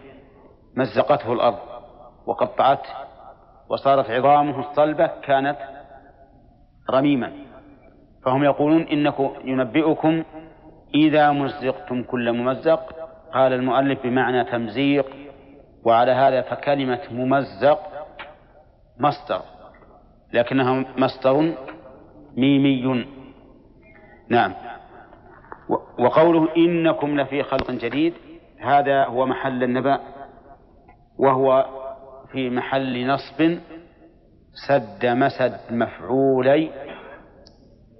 [0.75, 1.59] مزقته الأرض
[2.25, 2.89] وقطعته
[3.69, 5.57] وصارت عظامه الصلبة كانت
[6.89, 7.31] رميما.
[8.25, 10.23] فهم يقولون إنكم ينبئكم
[10.95, 13.09] إذا مزقتم كل ممزق.
[13.33, 15.05] قال المؤلف بمعنى تمزيق
[15.83, 17.79] وعلى هذا فكلمة ممزق
[18.99, 19.41] مصدر
[20.33, 21.53] لكنها مصدر
[22.37, 23.05] ميمي.
[24.29, 24.53] نعم.
[25.99, 28.13] وقوله إنكم لفي خلق جديد
[28.65, 29.99] هذا هو محل النبأ
[31.19, 31.65] وهو
[32.31, 33.57] في محل نصب
[34.67, 36.69] سد مسد مفعولي.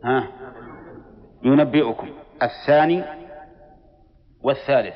[0.03, 0.27] ها
[1.43, 2.09] ينبئكم.
[2.43, 3.03] الثاني
[4.43, 4.95] والثالث.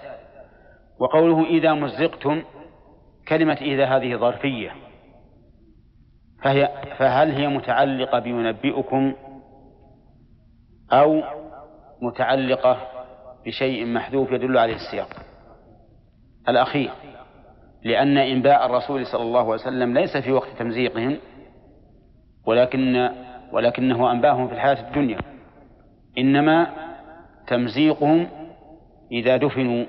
[1.00, 2.44] وقوله إذا مزقتم
[3.28, 4.72] كلمة إذا هذه ظرفية.
[6.44, 9.14] فهي فهل هي متعلقة بينبئكم
[10.91, 11.22] أو
[12.02, 12.78] متعلقة
[13.46, 15.28] بشيء محذوف يدل عليه السياق؟
[16.48, 16.91] الأخير
[17.84, 21.18] لأن إنباء الرسول صلى الله عليه وسلم ليس في وقت تمزيقهم
[22.45, 23.10] ولكن
[23.52, 25.20] ولكنه أنباهم في الحياة الدنيا.
[26.18, 26.68] إنما
[27.48, 28.28] تمزيقهم
[29.11, 29.86] إذا دفنوا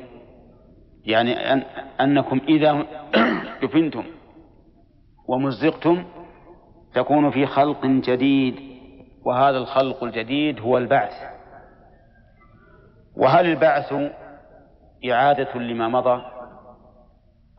[1.04, 1.62] يعني أن
[2.00, 2.86] أنكم إذا
[3.62, 4.04] دفنتم
[5.28, 6.04] ومزقتم
[6.94, 8.54] تكون في خلق جديد
[9.24, 11.12] وهذا الخلق الجديد هو البعث.
[13.16, 13.94] وهل البعث
[15.10, 16.39] إعادة لما مضى؟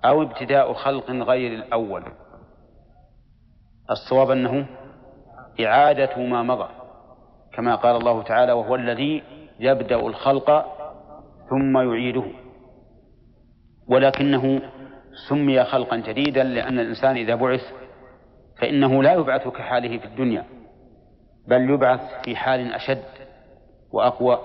[0.06, 2.04] أو ابتداء خلق غير الأول.
[3.92, 4.68] الصواب أنه
[5.66, 6.70] إعادة ما مضى
[7.54, 9.24] كما قال الله تعالى وهو الذي
[9.60, 10.66] يبدأ الخلق
[11.50, 12.26] ثم يعيده.
[13.88, 14.62] ولكنه
[15.30, 17.74] سمي خلقا جديدا لأن الإنسان إذا بعث
[18.58, 20.46] فإنه لا يبعث كحاله في الدنيا
[21.48, 23.04] بل يبعث في حال أشد
[23.92, 24.40] وأقوى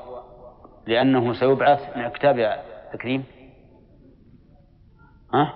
[0.87, 2.61] لأنه سيبعث من كتاب
[2.93, 3.25] تكريم
[5.35, 5.53] ها؟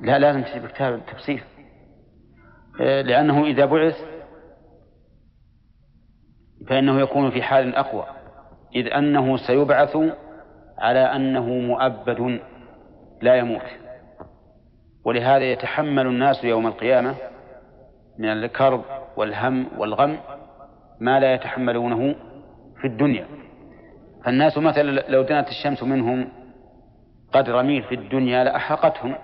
[0.00, 1.44] لا لازم تجيب كتاب التفسير
[2.78, 3.96] لأنه إذا بعث
[6.68, 8.06] فإنه يكون في حال أقوى
[8.74, 9.96] إذ أنه سيبعث
[10.78, 12.40] على أنه مؤبد
[13.22, 13.62] لا يموت.
[15.04, 17.14] ولهذا يتحمل الناس يوم القيامة
[18.18, 18.84] من الكرب
[19.16, 20.18] والهم والغم
[21.00, 22.14] ما لا يتحملونه
[22.80, 23.26] في الدنيا.
[24.24, 26.28] فالناس مثلا لو دنت الشمس منهم
[27.36, 29.14] قدر ميل في الدنيا لأحرقتهم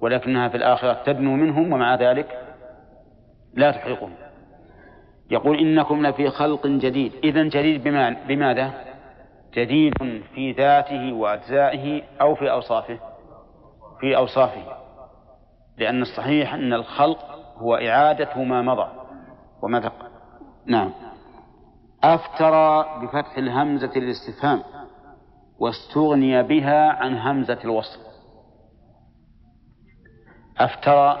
[0.00, 2.40] ولكنها في الآخرة تدنو منهم ومع ذلك
[3.54, 4.14] لا تحرقهم.
[5.30, 7.12] يقول إنكم لفي خلق جديد.
[7.24, 8.72] إذا جديد بما بماذا؟
[9.54, 9.94] جديد
[10.34, 12.98] في ذاته وأجزائه أو في أوصافه.
[14.00, 14.62] في أوصافه.
[15.78, 17.18] لأن الصحيح أن الخلق
[17.56, 18.88] هو إعادة ما مضى
[19.62, 19.92] وما.
[20.66, 20.92] نعم.
[22.04, 24.62] أفترى بفتح الهمزة الاستفهام
[25.60, 28.00] واستغني بها عن همزة الوصل.
[30.58, 31.20] أفترى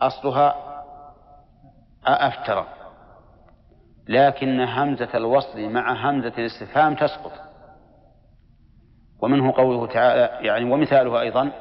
[0.00, 0.54] أصلها؟
[2.06, 2.66] أفترى.
[4.08, 7.32] لكن همزة الوصل مع همزة الاستفهام تسقط.
[9.22, 11.52] ومنه قوله تعالى يعني ومثالها أيضا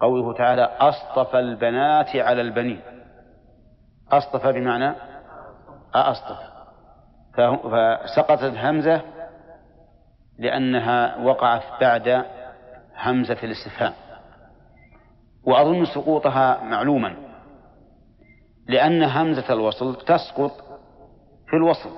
[0.00, 2.80] قوله تعالى أصطفى البنات على البنين.
[4.12, 4.94] أصطفى بمعنى
[5.94, 6.52] أصطفى.
[7.34, 9.11] فسقطت الهمزة
[10.38, 12.24] لأنها وقعت بعد
[12.96, 13.92] همزة الاستفهام.
[15.44, 17.16] وأظن سقوطها معلوما
[18.68, 20.52] لأن همزة الوصل تسقط
[21.46, 21.90] في الوصل.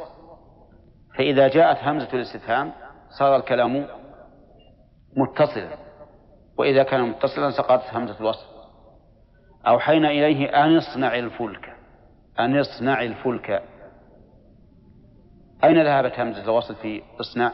[1.19, 2.73] فإذا جاءت همزة الاستفهام
[3.19, 3.87] صار الكلام
[5.17, 5.77] متصلا.
[6.59, 8.47] وإذا كان متصلا سقطت همزة الوصل.
[9.67, 11.77] أوحينا إليه أن اصنع الفلك.
[12.41, 13.63] أن اصنع الفلك.
[15.65, 17.53] أين ذهبت همزة الوصل في اصنع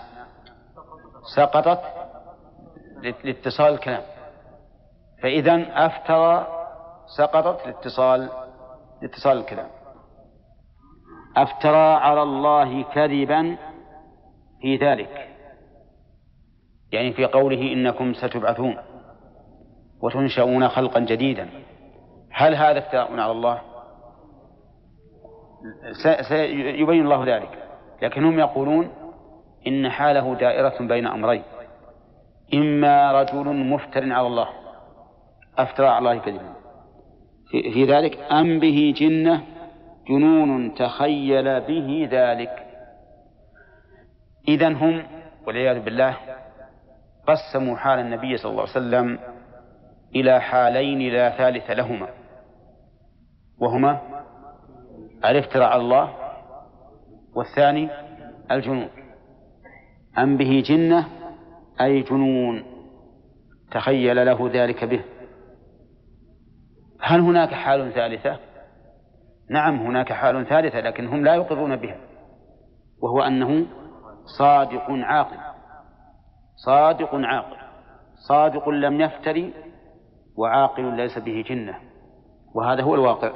[1.36, 1.81] سقطت
[3.24, 4.02] لاتصال الكلام.
[5.23, 6.47] فإذا أفترى
[7.19, 8.31] سقطت لاتصال
[9.02, 9.69] لاتصال الكلام.
[11.36, 13.57] أفترى على الله كذبا
[14.61, 15.28] في ذلك.
[16.93, 18.77] يعني في قوله إنكم ستبعثون
[20.02, 21.48] وتنشؤون خلقا جديدا.
[22.32, 23.61] هل هذا افتراء على الله؟
[26.28, 27.69] سيبين الله ذلك.
[28.02, 29.00] لكن هم يقولون
[29.66, 31.43] إن حاله دائرة بين أمرين.
[32.55, 34.49] إما رجل مفتر على الله
[35.59, 36.53] أفترى على الله كذبا.
[37.51, 39.43] في, في ذلك أم به جنة
[40.09, 42.66] جنون تخيل به ذلك.
[44.49, 45.03] إذا هم
[45.47, 46.16] والعياذ بالله
[47.27, 49.19] قسموا حال النبي صلى الله عليه وسلم
[50.15, 52.09] إلى حالين لا ثالث لهما.
[53.59, 54.01] وهما
[55.24, 56.15] الافتراء على الله
[57.35, 57.89] والثاني
[58.51, 58.89] الجنون.
[60.19, 61.07] أم به جنة
[61.81, 62.62] أي جنون؟
[63.70, 65.05] تخيل له ذلك به.
[67.01, 68.39] هل هناك حال ثالثة؟
[69.51, 71.97] نعم هناك حال ثالثة لكن هم لا يقرون بها
[73.03, 73.66] وهو أنه
[74.39, 75.37] صادق عاقل.
[76.57, 77.57] صادق عاقل.
[78.28, 79.55] صادق لم يفتري
[80.37, 81.78] وعاقل ليس به جنة
[82.55, 83.32] وهذا هو الواقع.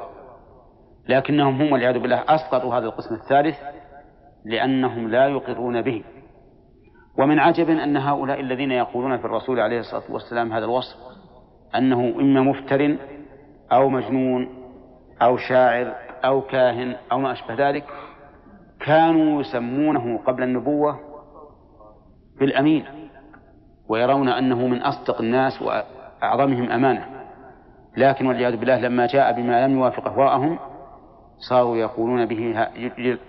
[1.09, 3.57] لكنهم هم والعياذ بالله أسقطوا هذا القسم الثالث
[4.45, 6.05] لأنهم لا يقرون به.
[7.19, 10.97] ومن عجب أن هؤلاء الذين يقولون في الرسول عليه الصلاة والسلام هذا الوصف
[11.75, 12.97] أنه إما مفتر
[13.73, 14.49] أو مجنون
[15.23, 17.85] أو شاعر أو كاهن أو ما أشبه ذلك
[18.81, 21.01] كانوا يسمونه قبل النبوة
[22.41, 22.85] بالأمين
[23.89, 27.07] ويرون أنه من أصدق الناس وأعظمهم أمانة.
[27.97, 30.59] لكن والعياذ بالله لما جاء بما لم يوافق أهواءهم
[31.49, 32.69] صاروا يقولون به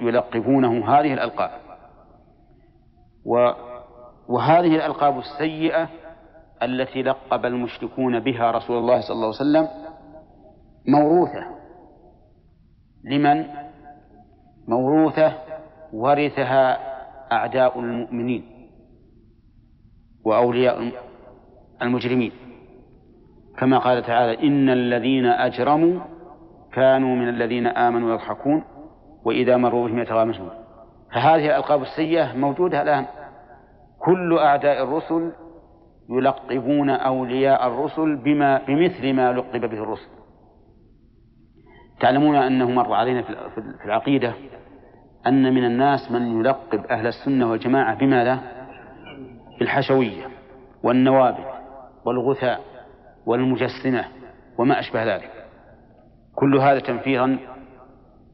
[0.02, 1.52] يلقبونه هذه الألقاب.
[3.26, 3.52] و
[4.30, 5.89] وهذه الألقاب السيئة
[6.64, 9.68] التي لقب المشركون بها رسول الله صلى الله عليه وسلم
[10.88, 11.45] موروثة.
[13.03, 13.45] لمن؟
[14.68, 15.34] موروثة
[15.93, 16.80] ورثها
[17.31, 18.69] أعداء المؤمنين
[20.26, 20.91] وأولياء
[21.81, 22.31] المجرمين.
[23.57, 25.99] كما قال تعالى إن الذين أجرموا
[26.73, 28.64] كانوا من الذين آمنوا يضحكون
[29.26, 30.49] وإذا مروا بهم يتغامزون.
[31.14, 33.06] فهذه الألقاب السيئة موجودة الآن.
[34.06, 35.32] كل أعداء الرسل
[36.10, 40.10] يلقبون أولياء الرسل بما بمثل ما لقب به الرسل.
[41.99, 44.34] تعلمون أنه مر علينا في العقيدة
[45.27, 48.40] أن من الناس من يلقب أهل السنة والجماعة بماذا؟
[49.60, 50.26] بالحشوية
[50.84, 51.53] والنوابت
[52.06, 52.61] والغثاء
[53.26, 54.06] والمجسمة
[54.57, 55.32] وما أشبه ذلك.
[56.36, 57.38] كل هذا تنفيرا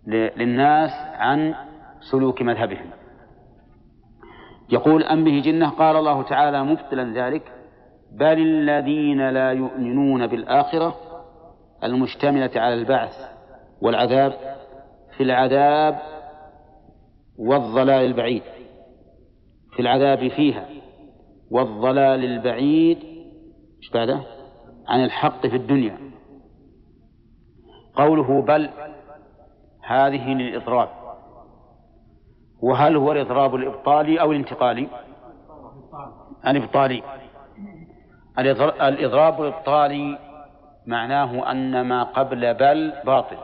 [0.08, 1.56] للناس عن
[2.12, 3.01] سلوك مذهبهم.
[4.72, 7.52] يقول أم به جنة؟ قال الله تعالى مبطلا ذلك.
[8.12, 10.96] بل الذين لا يؤمنون بالآخرة
[11.84, 13.14] المشتملة على البعث
[13.82, 14.34] والعذاب
[15.18, 16.00] في العذاب
[17.38, 18.44] والضلال البعيد
[19.76, 20.66] في العذاب فيها
[21.52, 22.98] والضلال البعيد
[23.78, 24.20] إيش بعده؟
[24.88, 25.98] عن الحق في الدنيا.
[27.96, 28.70] قوله بل
[29.84, 30.90] هذه للإضراب.
[32.62, 34.88] وهل هو الإضراب الإبطالي أو الانتقالي؟
[36.48, 37.04] الإبطالي.
[38.82, 40.18] الإضراب الإبطالي
[40.88, 43.38] معناه أن ما قبل بل باطل.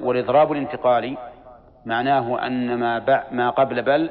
[0.00, 1.16] والإضراب الانتقالي
[1.86, 4.10] معناه أن ما ما قبل بل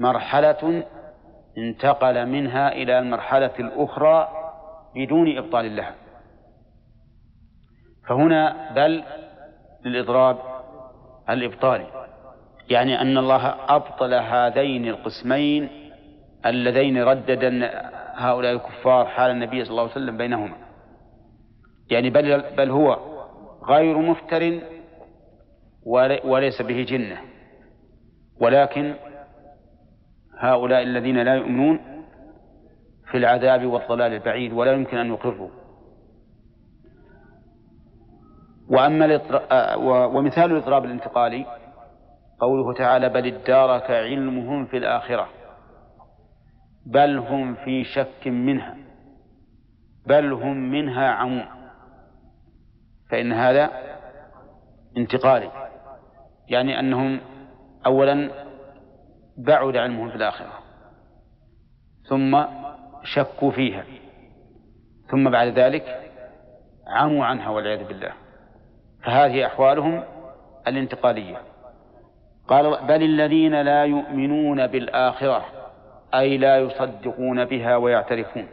[0.00, 0.84] مرحلة
[1.58, 4.28] انتقل منها إلى المرحلة الأخرى
[4.94, 5.94] بدون إبطال لها
[8.08, 9.04] فهنا بل
[9.84, 10.36] للإضراب
[11.30, 11.86] الإبطالي
[12.70, 15.68] يعني أن الله أبطل هذين القسمين
[16.46, 17.44] اللذين ردد
[18.14, 20.56] هؤلاء الكفار حال النبي صلى الله عليه وسلم بينهما.
[21.90, 22.98] يعني بل, بل هو
[23.64, 24.60] غير مفتر
[26.24, 27.20] وليس به جنة.
[28.40, 28.94] ولكن
[30.38, 31.80] هؤلاء الذين لا يؤمنون
[33.10, 35.50] في العذاب والضلال البعيد ولا يمكن أن يقروا.
[38.68, 39.20] وأما
[40.06, 41.46] ومثال الإضراب الانتقالي
[42.40, 45.28] قوله تعالى بل ادارك علمهم في الآخرة
[46.86, 48.76] بل هم في شك منها
[50.06, 51.46] بل هم منها عمون
[53.10, 53.70] فإن هذا
[54.96, 55.50] انتقالي
[56.48, 57.20] يعني أنهم
[57.86, 58.30] أولا
[59.38, 60.52] بعد علمهم في الآخرة
[62.08, 62.44] ثم
[63.04, 63.84] شكوا فيها
[65.10, 66.12] ثم بعد ذلك
[66.86, 68.12] عموا عنها والعياذ بالله.
[69.08, 70.02] فهذه أحوالهم
[70.66, 71.36] الانتقالية.
[72.48, 75.44] قال بل الذين لا يؤمنون بالآخرة
[76.14, 78.46] أي لا يصدقون بها ويعترفون.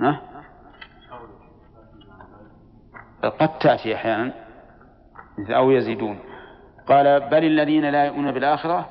[0.00, 0.20] ها؟
[3.22, 4.32] قد تأتي أحيانا
[5.50, 6.18] أو يزيدون.
[6.86, 8.88] قال بل الذين لا يؤمنون بالآخرة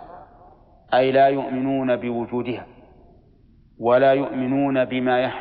[0.94, 2.66] أي لا يؤمنون بوجودها
[3.80, 5.32] ولا يؤمنون بما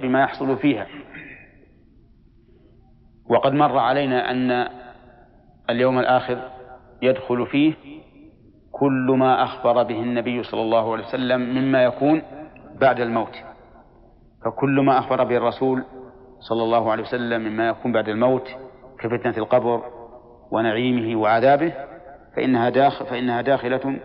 [0.00, 0.86] بما يحصل فيها.
[3.30, 4.68] وقد مر علينا أن
[5.70, 6.50] اليوم الآخر
[7.02, 7.74] يدخل فيه
[8.72, 12.22] كل ما أخبر به النبي صلى الله عليه وسلم مما يكون
[12.80, 13.34] بعد الموت.
[14.44, 15.84] فكل ما أخبر به الرسول
[16.48, 18.48] صلى الله عليه وسلم مما يكون بعد الموت
[19.00, 19.82] كفتنة القبر
[20.52, 21.74] ونعيمه وعذابه
[22.36, 23.98] فإنها داخل فإنها داخلة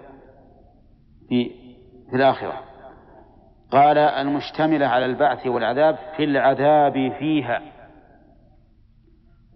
[1.29, 1.51] في
[2.09, 2.53] في الآخرة.
[3.71, 7.61] قال المشتملة على البعث والعذاب في العذاب فيها.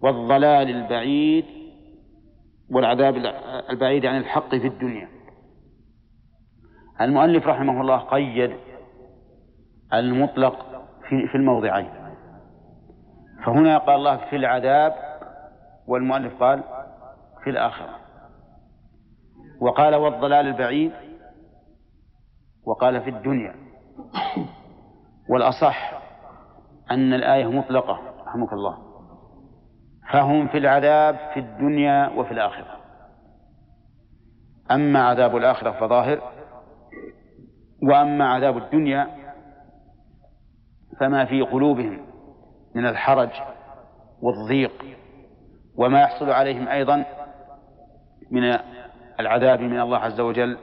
[0.02, 1.44] والضلال البعيد
[2.70, 3.16] والعذاب
[3.70, 5.08] البعيد عن الحق في الدنيا.
[7.00, 8.56] المؤلف رحمه الله قيد
[9.92, 10.58] المطلق
[11.08, 11.90] في, في الموضعين.
[13.46, 14.94] فهنا قال الله في العذاب
[15.86, 16.62] والمؤلف قال
[17.44, 17.98] في الآخرة.
[19.60, 20.92] وقال والضلال البعيد
[22.64, 23.54] وقال في الدنيا.
[25.28, 26.02] والأصح
[26.90, 28.87] أن الآية مطلقة رحمك الله.
[30.12, 32.78] فهم في العذاب في الدنيا وفي الآخرة.
[34.70, 36.22] أما عذاب الآخرة فظاهر
[37.82, 39.08] وأما عذاب الدنيا
[41.00, 42.00] فما في قلوبهم
[42.74, 43.30] من الحرج
[44.22, 44.84] والضيق
[45.76, 47.04] وما يحصل عليهم أيضا
[48.30, 48.56] من
[49.20, 50.58] العذاب من الله عز وجل.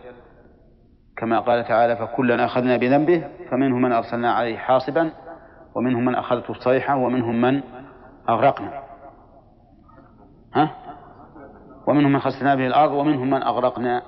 [1.17, 5.11] كما قال تعالى فكلا أخذنا بذنبه فمنهم من أرسلنا عليه حاصبا
[5.76, 7.63] ومنهم من أخذته الصيحة ومنهم من
[8.30, 8.85] أغرقنا.
[10.56, 10.72] ها؟
[11.88, 14.02] ومنهم من خسفنا به الأرض ومنهم من أغرقنا.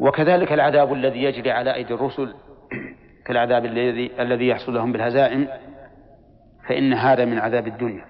[0.00, 2.34] وكذلك العذاب الذي يجري على أيدي الرسل
[3.26, 5.48] كالعذاب الذي الذي يحصل لهم بالهزائم
[6.68, 8.04] فإن هذا من عذاب الدنيا.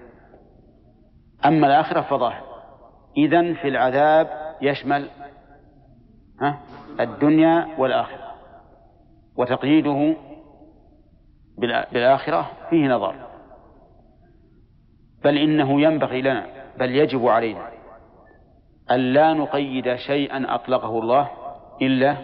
[1.45, 2.43] أما الآخرة فظاهر.
[3.17, 4.27] إذن في العذاب
[4.61, 5.09] يشمل
[6.41, 6.59] ها؟
[6.99, 8.33] الدنيا والآخرة.
[9.37, 10.15] وتقييده
[11.91, 13.32] بالآخرة فيه نظر.
[15.23, 16.45] بل إنه ينبغي لنا
[16.77, 17.67] بل يجب علينا
[18.91, 21.29] أن لا نقيد شيئا أطلقه الله
[21.81, 22.17] إلا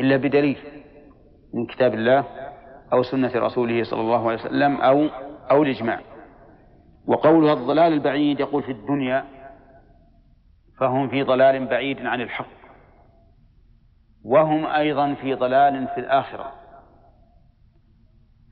[0.00, 0.58] إلا بدليل
[1.54, 2.24] من كتاب الله
[2.92, 5.08] أو سنة رسوله صلى الله عليه وسلم أو
[5.50, 6.00] أو الإجماع.
[7.06, 9.24] وقولها الضلال البعيد يقول في الدنيا
[10.78, 12.56] فهم في ضلال بعيد عن الحق.
[14.24, 16.52] وهم أيضا في ضلال في الآخرة.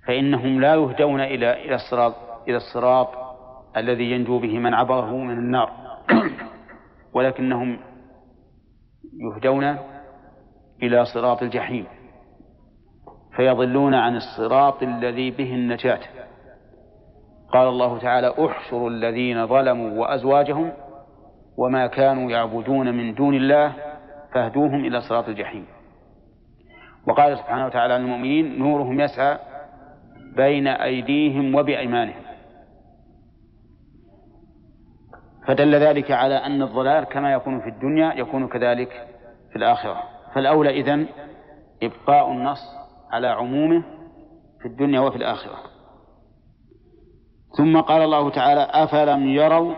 [0.06, 2.14] فإنهم لا يهدون إلى إلى الصراط
[2.48, 3.23] إلى الصراط
[3.76, 5.70] الذي ينجو به من عبره من النار.
[7.14, 7.78] ولكنهم
[9.20, 9.78] يهدون
[10.82, 11.86] إلى صراط الجحيم
[13.36, 16.00] فيضلون عن الصراط الذي به النجاة.
[17.52, 20.72] قال الله تعالى احشروا الذين ظلموا وأزواجهم
[21.58, 23.72] وما كانوا يعبدون من دون الله
[24.34, 25.66] فاهدوهم إلى صراط الجحيم.
[27.08, 29.38] وقال سبحانه وتعالى عن المؤمنين نورهم يسعى
[30.36, 32.23] بين أيديهم وبأيمانهم.
[35.46, 39.08] فدل ذلك على أن الضلال كما يكون في الدنيا يكون كذلك
[39.50, 40.02] في الآخرة.
[40.34, 41.06] فالأولى إذن
[41.82, 42.60] إبقاء النص
[43.10, 43.84] على عمومه
[44.60, 45.56] في الدنيا وفي الآخرة.
[47.56, 49.74] ثم قال الله تعالى أفلم يروا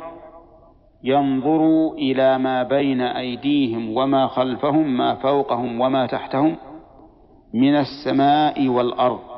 [1.05, 6.57] ينظروا إلى ما بين أيديهم وما خلفهم ما فوقهم وما تحتهم
[7.55, 9.36] من السماء والأرض.